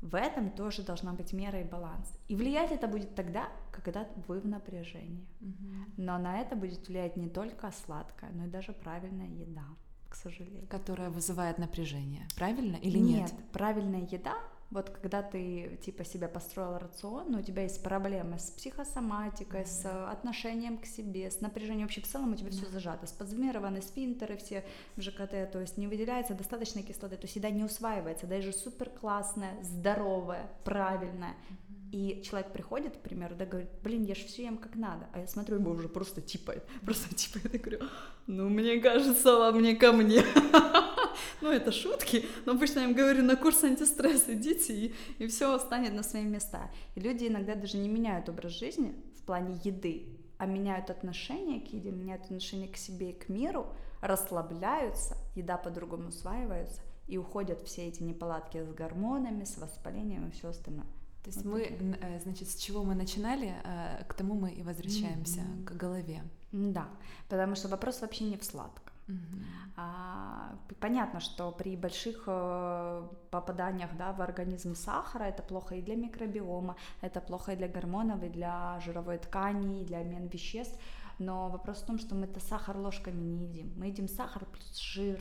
в 0.00 0.14
этом 0.14 0.50
тоже 0.50 0.82
должна 0.82 1.12
быть 1.12 1.32
мера 1.32 1.60
и 1.60 1.64
баланс. 1.64 2.18
И 2.28 2.36
влиять 2.36 2.72
это 2.72 2.88
будет 2.88 3.14
тогда, 3.14 3.48
когда 3.70 4.08
вы 4.26 4.40
в 4.40 4.46
напряжении. 4.46 5.26
Угу. 5.40 5.74
Но 5.98 6.18
на 6.18 6.40
это 6.40 6.56
будет 6.56 6.88
влиять 6.88 7.16
не 7.16 7.28
только 7.28 7.70
сладкое, 7.84 8.30
но 8.32 8.46
и 8.46 8.48
даже 8.48 8.72
правильная 8.72 9.28
еда, 9.28 9.64
к 10.08 10.14
сожалению. 10.14 10.68
Которая 10.68 11.10
вызывает 11.10 11.58
напряжение, 11.58 12.26
правильно 12.36 12.76
или 12.76 12.98
нет? 12.98 13.32
Нет, 13.32 13.34
правильная 13.52 14.06
еда 14.10 14.36
вот 14.70 14.90
когда 14.90 15.22
ты 15.22 15.78
типа 15.82 16.04
себя 16.04 16.28
построил 16.28 16.76
рацион, 16.78 17.30
но 17.30 17.38
у 17.38 17.42
тебя 17.42 17.62
есть 17.62 17.82
проблемы 17.82 18.38
с 18.38 18.50
психосоматикой, 18.50 19.64
с 19.64 19.86
отношением 20.10 20.76
к 20.76 20.84
себе, 20.84 21.30
с 21.30 21.40
напряжением 21.40 21.86
вообще 21.86 22.02
в 22.02 22.06
целом 22.06 22.32
у 22.32 22.36
тебя 22.36 22.50
все 22.50 22.66
зажато, 22.66 23.06
спазмированы 23.06 23.80
сфинктеры 23.80 24.36
все 24.36 24.64
в 24.96 25.00
ЖКТ, 25.00 25.50
то 25.50 25.60
есть 25.60 25.78
не 25.78 25.86
выделяется 25.86 26.34
достаточно 26.34 26.82
кислоты, 26.82 27.16
то 27.16 27.24
есть 27.24 27.36
еда 27.36 27.48
не 27.48 27.64
усваивается, 27.64 28.26
даже 28.26 28.52
супер 28.52 28.90
классная, 28.90 29.62
здоровая, 29.62 30.50
правильная. 30.64 31.34
И 31.90 32.20
человек 32.22 32.52
приходит, 32.52 32.98
к 32.98 33.00
примеру, 33.00 33.34
да, 33.34 33.46
говорит, 33.46 33.70
блин, 33.82 34.04
я 34.04 34.14
же 34.14 34.26
все 34.26 34.44
ем 34.44 34.58
как 34.58 34.74
надо. 34.74 35.06
А 35.14 35.20
я 35.20 35.26
смотрю, 35.26 35.58
его 35.58 35.70
уже 35.70 35.88
просто 35.88 36.20
типает, 36.20 36.66
просто 36.84 37.14
типает. 37.14 37.54
Я 37.54 37.58
говорю, 37.58 37.78
ну, 38.26 38.50
мне 38.50 38.78
кажется, 38.80 39.38
вам 39.38 39.62
не 39.62 39.74
ко 39.74 39.92
мне. 39.92 40.22
Ну, 41.40 41.50
это 41.50 41.72
шутки, 41.72 42.26
но 42.46 42.52
обычно 42.52 42.80
я 42.80 42.86
им 42.86 42.94
говорю, 42.94 43.22
на 43.22 43.36
курс 43.36 43.62
антистресс 43.64 44.24
идите, 44.28 44.74
и, 44.74 44.94
и 45.18 45.26
все 45.28 45.58
станет 45.58 45.94
на 45.94 46.02
свои 46.02 46.24
места. 46.24 46.70
И 46.94 47.00
люди 47.00 47.26
иногда 47.26 47.54
даже 47.54 47.78
не 47.78 47.88
меняют 47.88 48.28
образ 48.28 48.52
жизни 48.52 48.94
в 49.16 49.22
плане 49.22 49.58
еды, 49.64 50.18
а 50.38 50.46
меняют 50.46 50.90
отношение 50.90 51.60
к 51.60 51.72
еде, 51.72 51.90
меняют 51.90 52.24
отношение 52.24 52.68
к 52.68 52.76
себе 52.76 53.10
и 53.10 53.12
к 53.12 53.28
миру, 53.28 53.66
расслабляются, 54.00 55.16
еда 55.34 55.56
по-другому 55.56 56.08
усваивается, 56.08 56.80
и 57.06 57.18
уходят 57.18 57.60
все 57.62 57.88
эти 57.88 58.02
неполадки 58.02 58.62
с 58.62 58.72
гормонами, 58.72 59.44
с 59.44 59.58
воспалением 59.58 60.28
и 60.28 60.30
все 60.30 60.48
остальное. 60.48 60.86
То 61.22 61.30
есть 61.30 61.44
вот 61.44 61.52
мы, 61.52 61.60
это. 61.62 61.84
Э, 62.06 62.20
значит, 62.20 62.48
с 62.48 62.56
чего 62.56 62.84
мы 62.84 62.94
начинали, 62.94 63.54
э, 63.64 64.04
к 64.04 64.14
тому 64.14 64.34
мы 64.34 64.52
и 64.52 64.62
возвращаемся, 64.62 65.40
mm-hmm. 65.40 65.64
к 65.64 65.72
голове. 65.72 66.22
Да, 66.52 66.88
потому 67.28 67.54
что 67.54 67.68
вопрос 67.68 68.00
вообще 68.00 68.24
не 68.24 68.36
в 68.36 68.44
сладком. 68.44 68.87
Mm-hmm. 69.08 69.44
А, 69.76 70.58
понятно, 70.80 71.20
что 71.20 71.52
при 71.52 71.76
больших 71.76 72.24
э, 72.26 73.08
попаданиях 73.30 73.96
да, 73.96 74.12
в 74.12 74.20
организм 74.20 74.74
сахара 74.74 75.24
это 75.24 75.42
плохо 75.42 75.76
и 75.76 75.82
для 75.82 75.94
микробиома, 75.94 76.76
это 77.00 77.20
плохо 77.20 77.52
и 77.52 77.56
для 77.56 77.68
гормонов, 77.68 78.22
и 78.22 78.28
для 78.28 78.80
жировой 78.80 79.18
ткани, 79.18 79.82
и 79.82 79.84
для 79.84 80.00
обмен 80.00 80.26
веществ. 80.26 80.78
Но 81.18 81.48
вопрос 81.48 81.82
в 81.82 81.86
том, 81.86 81.98
что 81.98 82.14
мы 82.14 82.26
это 82.26 82.40
сахар 82.40 82.76
ложками 82.76 83.20
не 83.20 83.46
едим. 83.46 83.72
Мы 83.76 83.86
едим 83.86 84.08
сахар 84.08 84.44
плюс 84.46 84.78
жир, 84.78 85.20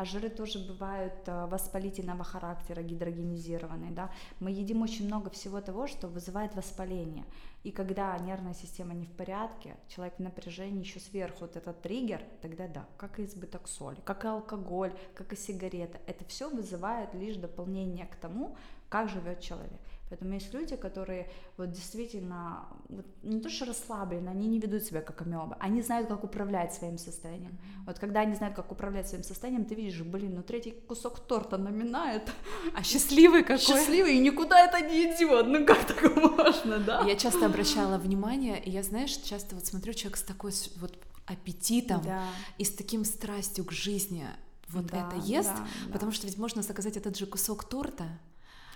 а 0.00 0.04
жиры 0.06 0.30
тоже 0.30 0.58
бывают 0.58 1.12
э, 1.26 1.46
воспалительного 1.46 2.24
характера, 2.24 2.80
гидрогенизированные, 2.80 3.90
да, 3.90 4.10
мы 4.40 4.50
едим 4.50 4.80
очень 4.80 5.04
много 5.04 5.28
всего 5.28 5.60
того, 5.60 5.86
что 5.86 6.08
вызывает 6.08 6.54
воспаление, 6.54 7.26
и 7.64 7.70
когда 7.70 8.16
нервная 8.16 8.54
система 8.54 8.94
не 8.94 9.04
в 9.04 9.12
порядке, 9.12 9.76
человек 9.88 10.14
в 10.16 10.22
напряжении, 10.22 10.80
еще 10.80 11.00
сверху 11.00 11.40
вот 11.40 11.56
этот 11.56 11.82
триггер, 11.82 12.22
тогда 12.40 12.66
да, 12.66 12.86
как 12.96 13.18
и 13.18 13.26
избыток 13.26 13.68
соли, 13.68 13.98
как 14.02 14.24
и 14.24 14.28
алкоголь, 14.28 14.94
как 15.14 15.34
и 15.34 15.36
сигарета, 15.36 16.00
это 16.06 16.24
все 16.24 16.48
вызывает 16.48 17.12
лишь 17.12 17.36
дополнение 17.36 18.06
к 18.06 18.16
тому, 18.16 18.56
как 18.88 19.10
живет 19.10 19.40
человек. 19.40 19.80
Поэтому 20.10 20.34
есть 20.34 20.52
люди, 20.52 20.74
которые 20.74 21.30
вот 21.56 21.70
действительно 21.70 22.66
вот, 22.88 23.06
не 23.22 23.40
то 23.40 23.48
что 23.48 23.64
расслаблены, 23.64 24.28
они 24.28 24.48
не 24.48 24.58
ведут 24.58 24.82
себя 24.82 25.00
как 25.00 25.22
амебы, 25.22 25.56
они 25.60 25.82
знают, 25.82 26.08
как 26.08 26.24
управлять 26.24 26.74
своим 26.74 26.98
состоянием. 26.98 27.56
Вот 27.86 28.00
когда 28.00 28.20
они 28.20 28.34
знают, 28.34 28.56
как 28.56 28.72
управлять 28.72 29.08
своим 29.08 29.22
состоянием, 29.22 29.64
ты 29.64 29.76
видишь, 29.76 30.02
блин, 30.02 30.34
ну 30.34 30.42
третий 30.42 30.72
кусок 30.72 31.20
торта 31.20 31.56
наминает. 31.58 32.22
А 32.74 32.82
счастливый 32.82 33.42
какой? 33.42 33.58
Счастливый, 33.58 34.16
и 34.16 34.18
никуда 34.18 34.64
это 34.64 34.80
не 34.80 35.14
идет, 35.14 35.46
ну 35.46 35.64
как 35.64 35.84
так 35.86 36.16
можно, 36.16 36.78
да? 36.78 37.04
Я 37.06 37.16
часто 37.16 37.46
обращала 37.46 37.96
внимание, 37.96 38.60
и 38.62 38.70
я, 38.70 38.82
знаешь, 38.82 39.16
часто 39.16 39.54
вот 39.54 39.66
смотрю, 39.66 39.92
человек 39.92 40.16
с 40.16 40.22
такой 40.22 40.52
вот 40.76 40.98
аппетитом 41.26 42.02
да. 42.02 42.24
и 42.58 42.64
с 42.64 42.70
таким 42.70 43.04
страстью 43.04 43.64
к 43.64 43.70
жизни 43.70 44.26
вот 44.68 44.86
да, 44.86 45.06
это 45.06 45.16
ест, 45.24 45.54
да, 45.54 45.92
потому 45.92 46.10
да. 46.10 46.16
что 46.16 46.26
ведь 46.26 46.38
можно 46.38 46.62
заказать 46.62 46.96
этот 46.96 47.16
же 47.16 47.26
кусок 47.26 47.64
торта, 47.64 48.08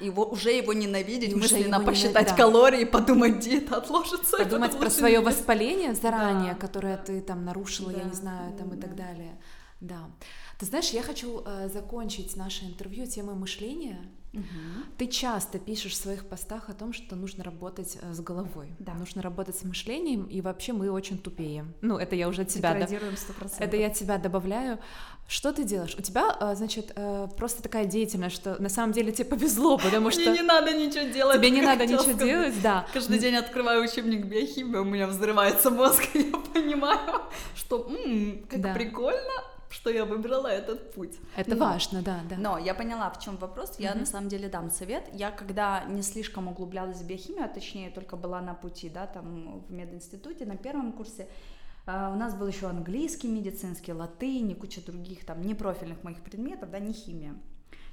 его 0.00 0.24
уже 0.24 0.50
его 0.52 0.72
ненавидеть, 0.72 1.32
и 1.32 1.34
мысленно 1.34 1.76
его 1.76 1.84
посчитать 1.84 2.28
да. 2.28 2.34
калории, 2.34 2.84
подумать, 2.84 3.36
где 3.36 3.58
это 3.58 3.76
отложится. 3.76 4.38
Подумать 4.38 4.78
про 4.78 4.90
свое 4.90 5.20
воспаление 5.20 5.94
заранее, 5.94 6.54
да, 6.54 6.58
которое 6.58 6.96
ты 6.96 7.20
там 7.20 7.44
нарушила, 7.44 7.92
да, 7.92 7.98
я 7.98 8.04
не 8.04 8.14
знаю, 8.14 8.56
там 8.56 8.70
да. 8.70 8.76
и 8.76 8.80
так 8.80 8.96
далее. 8.96 9.38
Да. 9.80 10.10
Ты 10.58 10.66
знаешь, 10.66 10.90
я 10.90 11.02
хочу 11.02 11.42
э, 11.44 11.68
закончить 11.68 12.36
наше 12.36 12.64
интервью 12.64 13.06
темой 13.06 13.34
мышления. 13.34 14.00
Угу. 14.34 14.96
Ты 14.98 15.06
часто 15.06 15.58
пишешь 15.58 15.92
в 15.92 15.96
своих 15.96 16.26
постах 16.26 16.68
о 16.68 16.72
том, 16.72 16.92
что 16.92 17.16
нужно 17.16 17.44
работать 17.44 17.98
э, 18.02 18.12
с 18.12 18.20
головой, 18.20 18.72
да. 18.78 18.94
нужно 18.94 19.22
работать 19.22 19.56
с 19.56 19.64
мышлением, 19.64 20.24
и 20.24 20.40
вообще 20.40 20.72
мы 20.72 20.90
очень 20.90 21.18
тупеем. 21.18 21.72
Ну, 21.80 21.98
это 21.98 22.16
я 22.16 22.28
уже 22.28 22.42
от 22.42 22.48
тебя... 22.48 22.74
Да, 22.74 22.86
это 23.58 23.76
я 23.76 23.90
тебя 23.90 24.18
добавляю. 24.18 24.78
Что 25.28 25.52
ты 25.52 25.64
делаешь? 25.64 25.94
У 25.96 26.02
тебя, 26.02 26.36
э, 26.40 26.54
значит, 26.56 26.92
э, 26.96 27.28
просто 27.36 27.62
такая 27.62 27.86
деятельность, 27.86 28.34
что 28.34 28.60
на 28.60 28.68
самом 28.68 28.92
деле 28.92 29.12
тебе 29.12 29.24
повезло, 29.24 29.78
потому 29.78 30.10
что... 30.10 30.20
Мне 30.20 30.40
не 30.40 30.42
надо 30.42 30.72
ничего 30.74 31.08
делать. 31.08 31.38
Тебе 31.38 31.50
не 31.50 31.62
надо 31.62 31.86
ничего 31.86 32.12
делать, 32.12 32.60
да. 32.60 32.86
Каждый 32.92 33.18
день 33.18 33.36
открываю 33.36 33.84
учебник 33.84 34.26
биохимии, 34.26 34.76
у 34.76 34.84
меня 34.84 35.06
взрывается 35.06 35.70
мозг, 35.70 36.02
и 36.14 36.18
я 36.30 36.36
понимаю, 36.52 37.22
что 37.54 37.88
как 38.50 38.74
прикольно, 38.74 39.44
что 39.74 39.90
я 39.90 40.04
выбрала 40.04 40.46
этот 40.46 40.92
путь. 40.92 41.18
Это 41.36 41.56
но, 41.56 41.64
важно, 41.64 42.00
да, 42.00 42.20
да. 42.30 42.36
Но 42.38 42.58
я 42.58 42.74
поняла, 42.74 43.10
в 43.10 43.18
чем 43.18 43.36
вопрос. 43.36 43.74
Я 43.78 43.92
mm-hmm. 43.92 43.98
на 43.98 44.06
самом 44.06 44.28
деле 44.28 44.48
дам 44.48 44.70
совет. 44.70 45.04
Я 45.12 45.32
когда 45.32 45.84
не 45.84 46.02
слишком 46.02 46.46
углублялась 46.46 46.98
в 46.98 47.06
биохимию, 47.06 47.44
а 47.44 47.48
точнее 47.48 47.90
только 47.90 48.16
была 48.16 48.40
на 48.40 48.54
пути, 48.54 48.88
да, 48.88 49.06
там 49.06 49.64
в 49.66 49.72
мединституте 49.72 50.46
на 50.46 50.56
первом 50.56 50.92
курсе, 50.92 51.28
Uh, 51.86 52.14
у 52.14 52.16
нас 52.16 52.34
был 52.34 52.46
еще 52.46 52.66
английский 52.66 53.28
медицинский, 53.28 53.92
латынь 53.92 54.50
и 54.50 54.54
куча 54.54 54.80
других 54.80 55.26
там 55.26 55.42
непрофильных 55.42 56.02
моих 56.02 56.22
предметов, 56.22 56.70
да, 56.70 56.78
не 56.78 56.94
химия. 56.94 57.34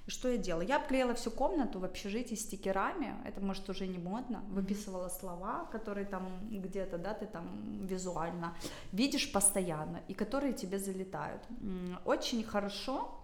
И 0.08 0.12
что 0.12 0.30
я 0.30 0.38
делала? 0.38 0.64
Я 0.64 0.78
обклеила 0.78 1.14
всю 1.14 1.32
комнату 1.32 1.80
в 1.80 1.86
общежитии 1.86 2.36
стикерами, 2.36 3.16
это 3.26 3.42
может 3.42 3.70
уже 3.70 3.88
не 3.88 3.98
модно, 3.98 4.44
выписывала 4.50 5.10
слова, 5.10 5.66
которые 5.72 6.06
там 6.06 6.50
где-то, 6.50 6.98
да, 6.98 7.14
ты 7.14 7.26
там 7.26 7.86
визуально 7.86 8.56
видишь 8.92 9.32
постоянно, 9.32 10.02
и 10.08 10.14
которые 10.14 10.54
тебе 10.54 10.80
залетают. 10.80 11.44
Очень 12.06 12.44
хорошо 12.44 13.18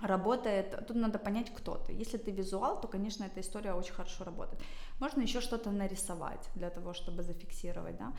работает, 0.00 0.86
тут 0.86 0.96
надо 0.96 1.18
понять, 1.18 1.52
кто 1.54 1.76
ты. 1.76 1.92
Если 1.92 2.18
ты 2.18 2.30
визуал, 2.30 2.80
то, 2.80 2.88
конечно, 2.88 3.24
эта 3.24 3.40
история 3.40 3.74
очень 3.74 3.94
хорошо 3.94 4.24
работает. 4.24 4.62
Можно 5.00 5.22
еще 5.22 5.40
что-то 5.40 5.70
нарисовать 5.70 6.48
для 6.54 6.70
того, 6.70 6.92
чтобы 6.94 7.22
зафиксировать, 7.22 7.96
да. 7.96 8.12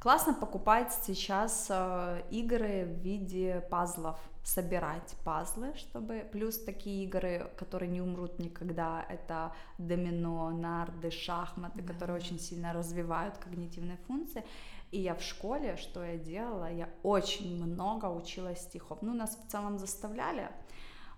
Классно 0.00 0.32
покупать 0.32 0.94
сейчас 1.02 1.66
э, 1.68 2.22
игры 2.30 2.86
в 2.86 3.02
виде 3.02 3.60
пазлов, 3.70 4.18
собирать 4.54 5.16
пазлы, 5.24 5.74
чтобы 5.76 6.26
плюс 6.32 6.58
такие 6.58 7.04
игры, 7.04 7.50
которые 7.56 7.88
не 7.90 8.00
умрут 8.00 8.38
никогда, 8.38 9.04
это 9.08 9.52
домино, 9.78 10.50
нарды, 10.50 11.10
шахматы, 11.10 11.82
да. 11.82 11.92
которые 11.92 12.16
очень 12.16 12.40
сильно 12.40 12.72
развивают 12.72 13.38
когнитивные 13.38 13.98
функции. 14.08 14.44
И 14.90 15.00
я 15.00 15.14
в 15.14 15.22
школе, 15.22 15.76
что 15.76 16.04
я 16.04 16.16
делала, 16.16 16.72
я 16.72 16.88
очень 17.04 17.62
много 17.64 18.06
училась 18.06 18.62
стихов. 18.62 18.98
Ну, 19.02 19.14
нас 19.14 19.36
в 19.36 19.50
целом 19.50 19.78
заставляли, 19.78 20.48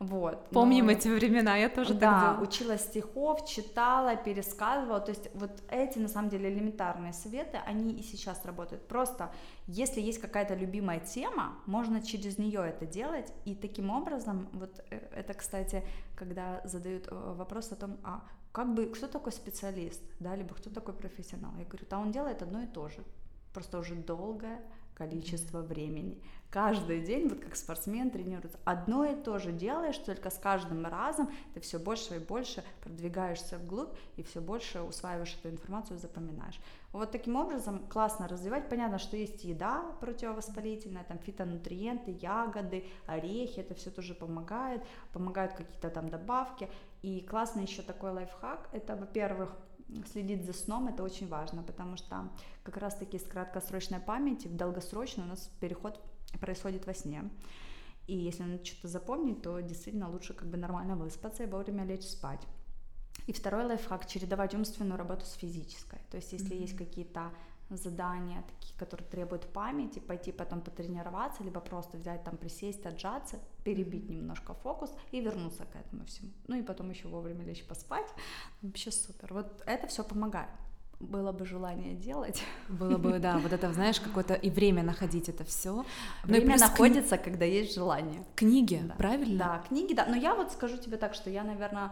вот. 0.03 0.49
Помним 0.51 0.87
но... 0.87 0.93
эти 0.93 1.09
времена, 1.09 1.57
я 1.57 1.69
тоже 1.69 1.95
да, 1.95 2.01
так 2.01 2.21
делала. 2.21 2.43
учила 2.45 2.79
стихов, 2.79 3.47
читала, 3.47 4.17
пересказывала. 4.17 5.01
То 5.01 5.13
есть 5.13 5.29
вот 5.35 5.51
эти, 5.71 5.99
на 5.99 6.09
самом 6.09 6.29
деле, 6.29 6.53
элементарные 6.53 7.13
советы, 7.13 7.59
они 7.65 7.93
и 7.93 8.03
сейчас 8.03 8.45
работают. 8.45 8.89
Просто, 8.89 9.31
если 9.69 10.01
есть 10.01 10.21
какая-то 10.21 10.55
любимая 10.55 10.99
тема, 10.99 11.55
можно 11.67 12.03
через 12.03 12.39
нее 12.39 12.61
это 12.67 12.85
делать. 12.85 13.33
И 13.45 13.55
таким 13.55 13.91
образом, 13.91 14.49
вот 14.53 14.81
э, 14.91 14.99
это, 15.15 15.35
кстати, 15.35 15.85
когда 16.17 16.61
задают 16.65 17.07
э, 17.09 17.35
вопрос 17.37 17.71
о 17.71 17.77
том, 17.77 17.97
а 18.03 18.25
как 18.51 18.75
бы, 18.75 18.87
кто 18.87 19.07
такой 19.07 19.33
специалист, 19.33 20.03
да, 20.19 20.35
либо 20.37 20.55
кто 20.55 20.69
такой 20.69 20.95
профессионал. 20.95 21.53
Я 21.59 21.65
говорю, 21.65 21.87
да, 21.89 21.99
он 21.99 22.11
делает 22.11 22.43
одно 22.43 22.63
и 22.63 22.67
то 22.67 22.89
же, 22.89 23.05
просто 23.53 23.79
уже 23.79 23.95
долгое 23.95 24.61
количество 24.95 25.61
времени. 25.61 26.23
Каждый 26.53 27.01
день, 27.01 27.29
вот 27.29 27.41
как 27.41 27.57
спортсмен 27.57 28.11
тренируется, 28.11 28.59
одно 28.65 29.07
и 29.07 29.15
то 29.15 29.39
же 29.39 29.53
делаешь, 29.53 29.97
только 29.97 30.29
с 30.29 30.37
каждым 30.37 30.85
разом 30.85 31.31
ты 31.55 31.61
все 31.61 31.79
больше 31.79 32.17
и 32.17 32.19
больше 32.19 32.63
продвигаешься 32.83 33.57
вглубь 33.57 33.89
и 34.17 34.23
все 34.23 34.43
больше 34.43 34.83
усваиваешь 34.83 35.35
эту 35.41 35.49
информацию, 35.49 35.99
запоминаешь. 35.99 36.61
Вот 36.93 37.11
таким 37.11 37.37
образом 37.37 37.79
классно 37.89 38.29
развивать. 38.29 38.69
Понятно, 38.69 38.99
что 38.99 39.17
есть 39.17 39.45
еда 39.45 39.83
противовоспалительная, 40.01 41.05
там 41.05 41.19
фитонутриенты, 41.19 42.19
ягоды, 42.21 42.85
орехи, 43.07 43.61
это 43.61 43.75
все 43.75 43.91
тоже 43.91 44.15
помогает, 44.15 44.83
помогают 45.15 45.55
какие-то 45.55 45.89
там 45.89 46.11
добавки. 46.11 46.69
И 47.01 47.23
классно 47.23 47.61
еще 47.61 47.81
такой 47.81 48.11
лайфхак, 48.11 48.69
это, 48.73 48.95
во-первых, 48.95 49.57
следить 50.11 50.45
за 50.45 50.53
сном, 50.53 50.89
это 50.89 51.03
очень 51.03 51.29
важно, 51.29 51.63
потому 51.63 51.97
что 51.97 52.31
как 52.63 52.77
раз-таки 52.77 53.19
с 53.19 53.25
краткосрочной 53.25 54.01
памяти 54.01 54.49
в 54.49 54.57
долгосрочную 54.57 55.27
у 55.27 55.31
нас 55.31 55.51
переход 55.61 56.01
происходит 56.41 56.87
во 56.87 56.95
сне. 56.95 57.31
И 58.07 58.17
если 58.17 58.43
надо 58.43 58.65
что-то 58.65 58.89
запомнить, 58.89 59.43
то 59.43 59.61
действительно 59.61 60.11
лучше 60.11 60.35
как 60.35 60.49
бы 60.49 60.57
нормально 60.57 60.97
выспаться 60.97 61.45
и 61.45 61.47
вовремя 61.47 61.85
лечь 61.85 62.09
спать. 62.09 62.47
И 63.27 63.33
второй 63.33 63.65
лайфхак– 63.65 64.07
чередовать 64.09 64.55
умственную 64.55 64.99
работу 64.99 65.25
с 65.25 65.35
физической. 65.35 66.01
То 66.11 66.17
есть 66.17 66.33
если 66.33 66.57
mm-hmm. 66.57 66.61
есть 66.61 66.77
какие-то 66.77 67.31
задания, 67.71 68.43
такие, 68.43 68.77
которые 68.79 69.07
требуют 69.09 69.53
памяти, 69.53 69.99
пойти 70.01 70.33
потом 70.33 70.61
потренироваться, 70.61 71.43
либо 71.43 71.61
просто 71.61 71.97
взять 71.97 72.25
там, 72.25 72.37
присесть, 72.37 72.85
отжаться, 72.85 73.39
перебить 73.65 74.09
немножко 74.09 74.55
фокус 74.55 74.91
и 75.11 75.21
вернуться 75.21 75.65
к 75.65 75.77
этому 75.77 76.05
всему. 76.05 76.31
Ну 76.49 76.59
и 76.59 76.63
потом 76.63 76.91
еще 76.91 77.09
вовремя 77.09 77.45
лечь 77.45 77.65
поспать. 77.65 78.07
Вообще 78.63 78.91
супер. 78.91 79.33
Вот 79.33 79.63
это 79.67 79.87
все 79.87 80.03
помогает 80.03 80.49
было 81.03 81.33
бы 81.33 81.45
желание 81.45 81.95
делать. 81.95 82.43
Было 82.69 82.97
бы, 82.97 83.19
да, 83.19 83.39
вот 83.39 83.53
это, 83.53 83.73
знаешь, 83.73 84.01
какое-то 84.01 84.35
и 84.35 84.51
время 84.51 84.83
находить 84.83 85.29
это 85.29 85.45
все. 85.45 85.85
Время 86.25 86.59
находится, 86.59 87.19
кни... 87.19 87.25
когда 87.25 87.45
есть 87.45 87.75
желание. 87.75 88.25
Книги, 88.37 88.81
да. 88.83 88.95
правильно? 88.95 89.39
Да, 89.39 89.65
книги, 89.69 89.95
да. 89.95 90.07
Но 90.07 90.17
я 90.17 90.35
вот 90.35 90.53
скажу 90.53 90.77
тебе 90.77 90.97
так, 90.97 91.15
что 91.15 91.29
я, 91.29 91.43
наверное, 91.43 91.91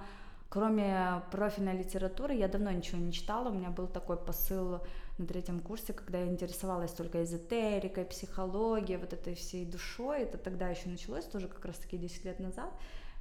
кроме 0.49 1.23
профильной 1.31 1.77
литературы, 1.77 2.35
я 2.35 2.49
давно 2.49 2.71
ничего 2.71 2.99
не 2.99 3.13
читала. 3.13 3.49
У 3.49 3.53
меня 3.53 3.71
был 3.71 3.89
такой 3.89 4.17
посыл 4.17 4.81
на 5.21 5.27
третьем 5.27 5.61
курсе, 5.61 5.93
когда 5.93 6.19
я 6.19 6.27
интересовалась 6.27 6.93
только 6.93 7.23
эзотерикой, 7.23 8.05
психологией, 8.05 8.99
вот 8.99 9.13
этой 9.13 9.35
всей 9.35 9.65
душой. 9.65 10.23
Это 10.23 10.39
тогда 10.39 10.69
еще 10.69 10.89
началось, 10.89 11.27
тоже 11.27 11.47
как 11.47 11.65
раз-таки 11.65 11.99
10 11.99 12.25
лет 12.25 12.41
назад. 12.41 12.73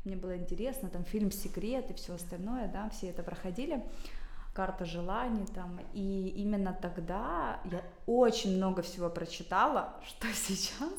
Мне 0.05 0.15
было 0.15 0.37
интересно, 0.37 0.89
там 0.89 1.03
фильм 1.03 1.29
«Секрет» 1.29 1.91
и 1.91 1.93
все 1.93 2.15
остальное, 2.15 2.69
да, 2.69 2.89
все 2.89 3.09
это 3.09 3.21
проходили 3.21 3.83
карта 4.53 4.85
желаний 4.85 5.45
там. 5.53 5.79
И 5.93 6.29
именно 6.37 6.73
тогда 6.73 7.59
я 7.65 7.83
очень 8.05 8.55
много 8.55 8.81
всего 8.81 9.09
прочитала, 9.09 9.95
что 10.07 10.27
сейчас 10.33 10.93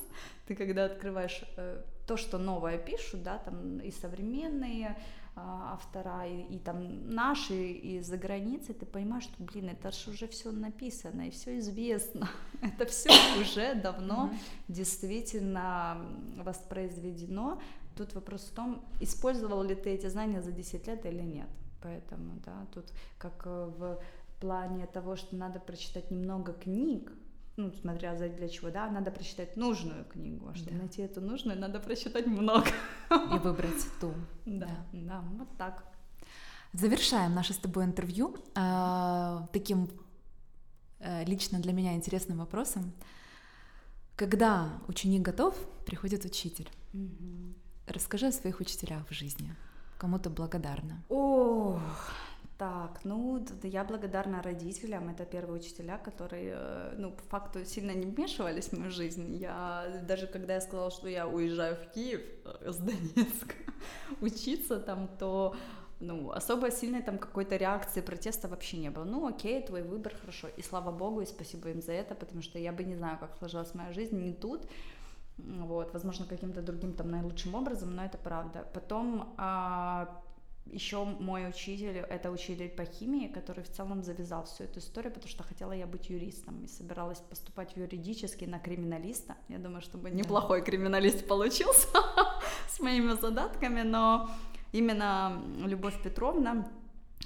ты 0.47 0.55
когда 0.55 0.85
открываешь 0.85 1.43
э, 1.57 1.83
то, 2.07 2.17
что 2.17 2.39
новое 2.39 2.77
пишут, 2.77 3.23
да, 3.23 3.39
там 3.39 3.79
и 3.79 3.91
современные 3.91 4.97
автора, 5.45 6.27
и, 6.27 6.55
и 6.55 6.59
там 6.59 7.11
наши, 7.11 7.55
и 7.73 8.01
за 8.01 8.17
границей, 8.17 8.75
ты 8.75 8.87
понимаешь, 8.87 9.25
что, 9.25 9.43
блин, 9.43 9.69
это 9.69 9.91
же 9.91 10.11
уже 10.11 10.27
все 10.27 10.51
написано, 10.51 11.29
и 11.29 11.31
все 11.31 11.59
известно. 11.59 12.29
это 12.63 12.87
все 12.87 13.11
уже 13.41 13.75
давно 13.75 14.31
действительно 14.69 15.99
воспроизведено. 16.37 17.61
Тут 17.97 18.15
вопрос 18.15 18.43
в 18.43 18.55
том, 18.55 18.83
использовал 19.01 19.63
ли 19.63 19.75
ты 19.75 19.91
эти 19.91 20.07
знания 20.09 20.43
за 20.43 20.53
10 20.53 20.87
лет 20.87 21.07
или 21.07 21.23
нет. 21.23 21.49
Поэтому, 21.83 22.39
да, 22.45 22.67
тут 22.73 22.87
как 23.19 23.43
э, 23.47 23.71
в 23.79 23.99
плане 24.41 24.87
того, 24.87 25.17
что 25.17 25.37
надо 25.37 25.61
прочитать 25.61 26.11
немного 26.11 26.53
книг, 26.53 27.13
ну, 27.61 27.73
смотря 27.73 28.17
за 28.17 28.29
для 28.29 28.49
чего, 28.49 28.71
да, 28.71 28.91
надо 28.91 29.11
прочитать 29.11 29.57
нужную 29.57 30.05
книгу, 30.05 30.49
а 30.49 30.55
чтобы 30.55 30.71
да. 30.73 30.79
найти 30.79 31.03
эту 31.03 31.21
нужную, 31.21 31.59
надо 31.59 31.81
прочитать 31.81 32.27
много. 32.27 32.69
И 33.11 33.39
выбрать 33.39 33.87
ту. 34.01 34.15
Да, 34.47 34.67
да, 34.93 35.21
да 35.23 35.25
вот 35.39 35.49
так. 35.57 35.85
Завершаем 36.73 37.35
наше 37.35 37.53
с 37.53 37.57
тобой 37.57 37.85
интервью 37.85 38.37
э, 38.55 39.39
таким 39.53 39.91
э, 41.01 41.25
лично 41.25 41.59
для 41.59 41.73
меня 41.73 41.95
интересным 41.95 42.39
вопросом. 42.39 42.93
Когда 44.17 44.69
ученик 44.89 45.23
готов, 45.23 45.55
приходит 45.85 46.25
учитель. 46.25 46.69
Угу. 46.95 47.55
Расскажи 47.87 48.27
о 48.27 48.33
своих 48.33 48.61
учителях 48.61 49.09
в 49.09 49.13
жизни 49.13 49.55
кому 50.01 50.19
то 50.19 50.31
благодарна? 50.31 51.03
Ох, 51.09 52.13
так, 52.61 53.01
ну, 53.05 53.43
я 53.63 53.85
благодарна 53.85 54.43
родителям. 54.43 55.09
Это 55.09 55.25
первые 55.25 55.61
учителя, 55.61 55.97
которые, 55.97 56.53
э, 56.57 56.95
ну, 56.99 57.11
по 57.11 57.23
факту 57.23 57.65
сильно 57.65 57.93
не 57.93 58.05
вмешивались 58.05 58.69
в 58.69 58.79
мою 58.79 58.91
жизнь. 58.91 59.35
Я 59.35 60.03
даже 60.07 60.27
когда 60.27 60.55
я 60.55 60.61
сказала, 60.61 60.91
что 60.91 61.09
я 61.09 61.27
уезжаю 61.27 61.77
в 61.77 61.95
Киев 61.95 62.21
э, 62.45 62.71
с 62.71 62.77
Донецка 62.77 63.55
учиться 64.21 64.79
там, 64.79 65.09
то 65.19 65.57
ну, 66.01 66.33
особо 66.33 66.71
сильной 66.71 67.03
там 67.03 67.19
какой-то 67.19 67.57
реакции 67.57 68.03
протеста 68.03 68.47
вообще 68.47 68.77
не 68.77 68.91
было. 68.91 69.05
Ну, 69.05 69.27
окей, 69.27 69.63
твой 69.63 69.83
выбор, 69.83 70.13
хорошо. 70.21 70.49
И 70.59 70.63
слава 70.63 70.93
богу, 70.93 71.23
и 71.23 71.27
спасибо 71.27 71.71
им 71.71 71.81
за 71.81 71.93
это, 71.93 72.15
потому 72.15 72.43
что 72.43 72.59
я 72.59 72.73
бы 72.73 72.85
не 72.85 72.97
знаю, 72.97 73.19
как 73.19 73.37
сложилась 73.39 73.75
моя 73.75 73.93
жизнь 73.95 74.23
не 74.23 74.35
тут, 74.35 74.69
вот, 75.39 75.95
возможно, 75.95 76.27
каким-то 76.27 76.61
другим 76.61 76.93
там 76.93 77.11
наилучшим 77.11 77.55
образом, 77.55 77.97
но 77.97 78.05
это 78.05 78.19
правда. 78.19 78.67
Потом 78.75 79.33
а, 79.39 80.23
еще 80.73 81.05
мой 81.05 81.49
учитель, 81.49 81.99
это 81.99 82.31
учитель 82.31 82.69
по 82.69 82.85
химии, 82.85 83.29
который 83.29 83.63
в 83.65 83.71
целом 83.71 84.03
завязал 84.03 84.45
всю 84.45 84.65
эту 84.65 84.79
историю, 84.79 85.13
потому 85.13 85.29
что 85.29 85.43
хотела 85.43 85.73
я 85.73 85.87
быть 85.87 86.11
юристом 86.11 86.65
и 86.65 86.69
собиралась 86.69 87.19
поступать 87.19 87.73
в 87.73 87.77
юридический 87.77 88.47
на 88.47 88.59
криминалиста. 88.59 89.37
Я 89.49 89.59
думаю, 89.59 89.81
чтобы 89.81 90.11
неплохой 90.11 90.63
криминалист 90.63 91.27
получился 91.27 91.89
с 92.69 92.81
моими 92.81 93.13
задатками, 93.21 93.83
но 93.83 94.31
именно 94.73 95.43
Любовь 95.59 96.01
Петровна 96.03 96.69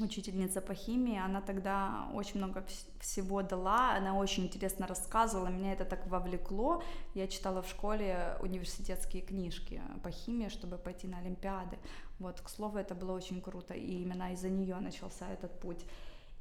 учительница 0.00 0.60
по 0.60 0.74
химии, 0.74 1.18
она 1.18 1.40
тогда 1.40 2.08
очень 2.14 2.38
много 2.38 2.64
всего 3.00 3.42
дала, 3.42 3.94
она 3.96 4.16
очень 4.16 4.44
интересно 4.44 4.86
рассказывала, 4.86 5.48
меня 5.48 5.72
это 5.72 5.84
так 5.84 6.06
вовлекло. 6.08 6.82
Я 7.14 7.28
читала 7.28 7.62
в 7.62 7.68
школе 7.68 8.36
университетские 8.40 9.22
книжки 9.22 9.80
по 10.02 10.10
химии, 10.10 10.48
чтобы 10.48 10.78
пойти 10.78 11.06
на 11.06 11.18
Олимпиады. 11.18 11.78
Вот, 12.18 12.40
к 12.40 12.48
слову, 12.48 12.78
это 12.78 12.94
было 12.94 13.12
очень 13.12 13.40
круто, 13.40 13.74
и 13.74 14.02
именно 14.02 14.32
из-за 14.32 14.48
нее 14.48 14.76
начался 14.76 15.30
этот 15.30 15.60
путь. 15.60 15.84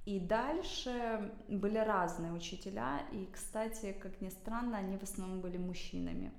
И 0.05 0.19
дальше 0.19 1.31
были 1.47 1.77
разные 1.77 2.33
учителя, 2.33 3.01
и, 3.11 3.29
кстати, 3.31 3.93
как 3.93 4.19
ни 4.19 4.29
странно, 4.29 4.77
они 4.77 4.97
в 4.97 5.03
основном 5.03 5.41
были 5.41 5.57
мужчинами. 5.57 6.31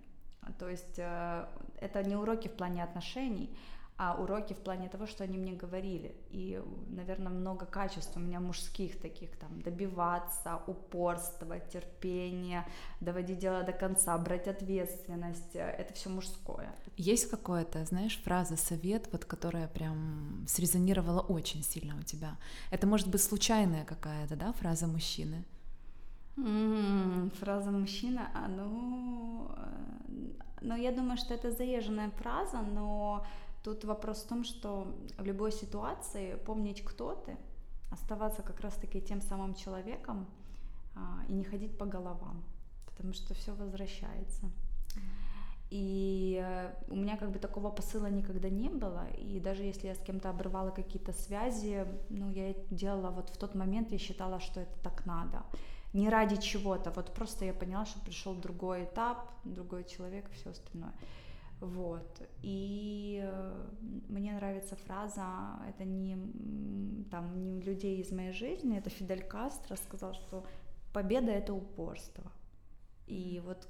То 0.58 0.68
есть 0.68 0.98
э, 0.98 1.46
это 1.80 2.02
не 2.02 2.16
уроки 2.16 2.48
в 2.48 2.52
плане 2.52 2.84
отношений, 2.84 3.56
а 3.96 4.14
уроки 4.14 4.54
в 4.54 4.58
плане 4.58 4.88
того, 4.88 5.06
что 5.06 5.22
они 5.24 5.38
мне 5.38 5.52
говорили. 5.52 6.16
И, 6.30 6.60
наверное, 6.88 7.32
много 7.32 7.64
качеств 7.64 8.16
у 8.16 8.20
меня 8.20 8.40
мужских 8.40 9.00
таких, 9.00 9.36
там, 9.36 9.62
добиваться, 9.62 10.60
упорство, 10.66 11.60
терпение, 11.60 12.66
доводить 13.00 13.38
дело 13.38 13.62
до 13.62 13.72
конца, 13.72 14.18
брать 14.18 14.48
ответственность, 14.48 15.54
это 15.54 15.94
все 15.94 16.10
мужское. 16.10 16.74
Есть 16.96 17.30
какое-то, 17.30 17.84
знаешь, 17.84 18.20
фраза, 18.24 18.56
совет, 18.56 19.08
вот 19.12 19.24
которая 19.24 19.68
прям 19.68 20.44
срезонировала 20.48 21.20
очень 21.20 21.62
сильно 21.62 21.96
у 21.96 22.02
тебя? 22.02 22.36
Это 22.70 22.86
может 22.86 23.08
быть 23.08 23.22
случайная 23.22 23.84
какая-то, 23.84 24.34
да, 24.34 24.52
фраза 24.52 24.88
мужчины? 24.88 25.44
Mm, 26.36 27.30
фраза 27.38 27.70
мужчина, 27.70 28.28
а 28.34 28.48
ну, 28.48 29.50
э, 29.56 30.34
ну, 30.62 30.76
я 30.76 30.90
думаю, 30.90 31.16
что 31.16 31.32
это 31.32 31.52
заезженная 31.52 32.10
фраза, 32.10 32.60
но 32.60 33.24
Тут 33.64 33.84
вопрос 33.84 34.18
в 34.22 34.28
том, 34.28 34.44
что 34.44 34.86
в 35.18 35.24
любой 35.24 35.50
ситуации 35.50 36.36
помнить, 36.36 36.84
кто 36.84 37.14
ты, 37.14 37.36
оставаться 37.90 38.42
как 38.42 38.60
раз-таки 38.60 39.00
тем 39.00 39.22
самым 39.22 39.54
человеком 39.54 40.26
а, 40.94 41.24
и 41.28 41.32
не 41.32 41.44
ходить 41.44 41.78
по 41.78 41.86
головам, 41.86 42.44
потому 42.84 43.14
что 43.14 43.32
все 43.32 43.54
возвращается. 43.54 44.50
И 45.70 46.38
э, 46.44 46.74
у 46.88 46.94
меня 46.94 47.16
как 47.16 47.30
бы 47.30 47.38
такого 47.38 47.70
посыла 47.70 48.10
никогда 48.10 48.50
не 48.50 48.68
было, 48.68 49.08
и 49.18 49.40
даже 49.40 49.62
если 49.62 49.88
я 49.88 49.94
с 49.94 49.98
кем-то 49.98 50.28
обрывала 50.28 50.70
какие-то 50.70 51.12
связи, 51.12 51.86
ну, 52.10 52.30
я 52.30 52.54
делала 52.70 53.10
вот 53.10 53.30
в 53.30 53.36
тот 53.38 53.54
момент, 53.54 53.92
я 53.92 53.98
считала, 53.98 54.40
что 54.40 54.60
это 54.60 54.78
так 54.82 55.06
надо. 55.06 55.42
Не 55.94 56.10
ради 56.10 56.36
чего-то, 56.36 56.90
вот 56.90 57.14
просто 57.14 57.46
я 57.46 57.54
поняла, 57.54 57.86
что 57.86 57.98
пришел 58.00 58.34
другой 58.34 58.84
этап, 58.84 59.30
другой 59.44 59.84
человек 59.84 60.28
и 60.30 60.34
все 60.34 60.50
остальное. 60.50 60.92
Вот. 61.60 62.22
И 62.42 63.20
э, 63.24 63.66
мне 64.08 64.32
нравится 64.32 64.76
фраза, 64.76 65.58
это 65.68 65.84
не, 65.84 66.16
там, 67.10 67.42
не 67.42 67.60
людей 67.60 68.00
из 68.00 68.12
моей 68.12 68.32
жизни, 68.32 68.78
это 68.78 68.90
Фидель 68.90 69.22
Кастро 69.22 69.76
сказал, 69.76 70.14
что 70.14 70.44
победа— 70.92 71.30
это 71.32 71.54
упорство. 71.54 72.30
И 73.06 73.40
вот 73.44 73.68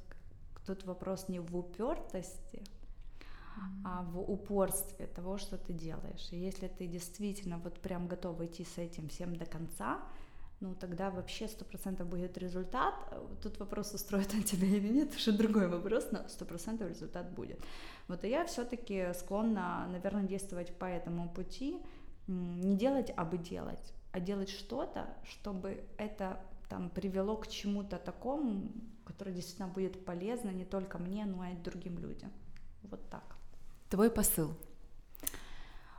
тут 0.66 0.84
вопрос 0.84 1.28
не 1.28 1.40
в 1.40 1.56
упертости, 1.56 2.62
а 3.84 4.02
в 4.02 4.18
упорстве 4.18 5.06
того, 5.06 5.38
что 5.38 5.56
ты 5.56 5.72
делаешь. 5.72 6.28
И 6.32 6.36
если 6.36 6.68
ты 6.68 6.86
действительно 6.86 7.58
вот 7.58 7.80
прям 7.80 8.08
готов 8.08 8.40
идти 8.40 8.64
с 8.64 8.78
этим 8.78 9.08
всем 9.08 9.36
до 9.36 9.46
конца, 9.46 10.00
ну 10.64 10.74
тогда 10.74 11.10
вообще 11.10 11.46
сто 11.46 11.64
процентов 11.64 12.08
будет 12.08 12.38
результат. 12.38 12.94
Тут 13.42 13.58
вопрос, 13.58 13.92
устроит 13.92 14.32
он 14.34 14.42
тебя 14.42 14.66
или 14.66 14.88
нет, 14.88 15.14
уже 15.14 15.32
другой 15.32 15.68
вопрос, 15.68 16.08
но 16.10 16.26
сто 16.28 16.46
процентов 16.46 16.88
результат 16.88 17.30
будет. 17.30 17.60
Вот 18.08 18.24
и 18.24 18.30
я 18.30 18.44
все-таки 18.46 19.12
склонна, 19.14 19.86
наверное, 19.92 20.22
действовать 20.24 20.74
по 20.78 20.86
этому 20.86 21.28
пути, 21.28 21.76
не 22.26 22.76
делать, 22.76 23.12
а 23.14 23.24
бы 23.26 23.36
делать, 23.36 23.92
а 24.12 24.20
делать 24.20 24.48
что-то, 24.48 25.06
чтобы 25.24 25.84
это 25.98 26.40
там 26.70 26.88
привело 26.88 27.36
к 27.36 27.46
чему-то 27.46 27.98
такому, 27.98 28.72
которое 29.04 29.32
действительно 29.32 29.68
будет 29.68 30.06
полезно 30.06 30.48
не 30.48 30.64
только 30.64 30.98
мне, 30.98 31.26
но 31.26 31.44
и 31.44 31.54
другим 31.56 31.98
людям. 31.98 32.32
Вот 32.84 33.00
так. 33.10 33.36
Твой 33.90 34.10
посыл? 34.10 34.56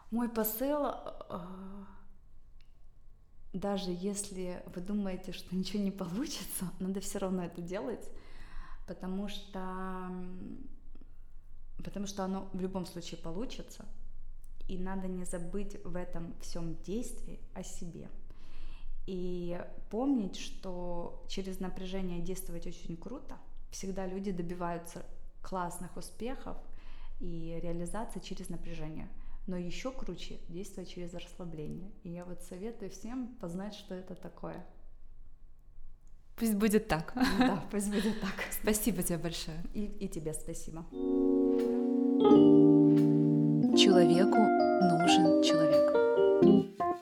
Мой 0.10 0.28
посыл 0.28 0.88
э, 0.88 1.40
даже 3.56 3.92
если 3.92 4.62
вы 4.74 4.82
думаете, 4.82 5.32
что 5.32 5.56
ничего 5.56 5.82
не 5.82 5.92
получится, 5.92 6.72
надо 6.80 7.00
все 7.00 7.20
равно 7.20 7.46
это 7.46 7.62
делать, 7.62 8.10
потому 8.88 9.28
что, 9.28 10.12
потому 11.78 12.08
что 12.08 12.24
оно 12.24 12.50
в 12.54 12.60
любом 12.60 12.86
случае 12.86 13.20
получится, 13.20 13.86
и 14.68 14.78
надо 14.78 15.08
не 15.08 15.26
забыть 15.26 15.84
в 15.84 15.96
этом 15.96 16.34
всем 16.42 16.76
действии 16.84 17.40
о 17.54 17.64
себе. 17.64 18.10
И 19.06 19.64
помнить, 19.92 20.38
что 20.38 21.24
через 21.28 21.60
напряжение 21.60 22.22
действовать 22.22 22.66
очень 22.66 22.98
круто. 22.98 23.38
Всегда 23.70 24.08
люди 24.08 24.32
добиваются 24.32 25.06
классных 25.44 25.96
успехов 25.96 26.58
и 27.20 27.60
реализации 27.62 28.20
через 28.20 28.50
напряжение– 28.50 29.08
но 29.48 29.58
еще 29.58 29.92
круче 29.92 30.40
действовать 30.50 30.90
через 30.90 31.14
расслабление. 31.14 31.92
И 32.04 32.10
я 32.10 32.26
вот 32.26 32.42
советую 32.42 32.92
всем 32.92 33.36
познать, 33.40 33.76
что 33.76 33.94
это 33.94 34.16
такое. 34.16 34.66
Пусть 36.38 36.56
будет 36.56 36.88
так. 36.88 37.14
Да, 37.40 37.64
пусть 37.72 37.90
будет 37.90 38.20
так. 38.20 38.34
Спасибо 38.62 39.04
тебе 39.04 39.18
большое. 39.18 39.58
И, 39.74 39.86
и 39.86 40.08
тебе 40.08 40.34
спасибо. 40.34 40.86
Человеку 43.78 44.38
нужен 44.38 45.44
человек. 45.44 46.95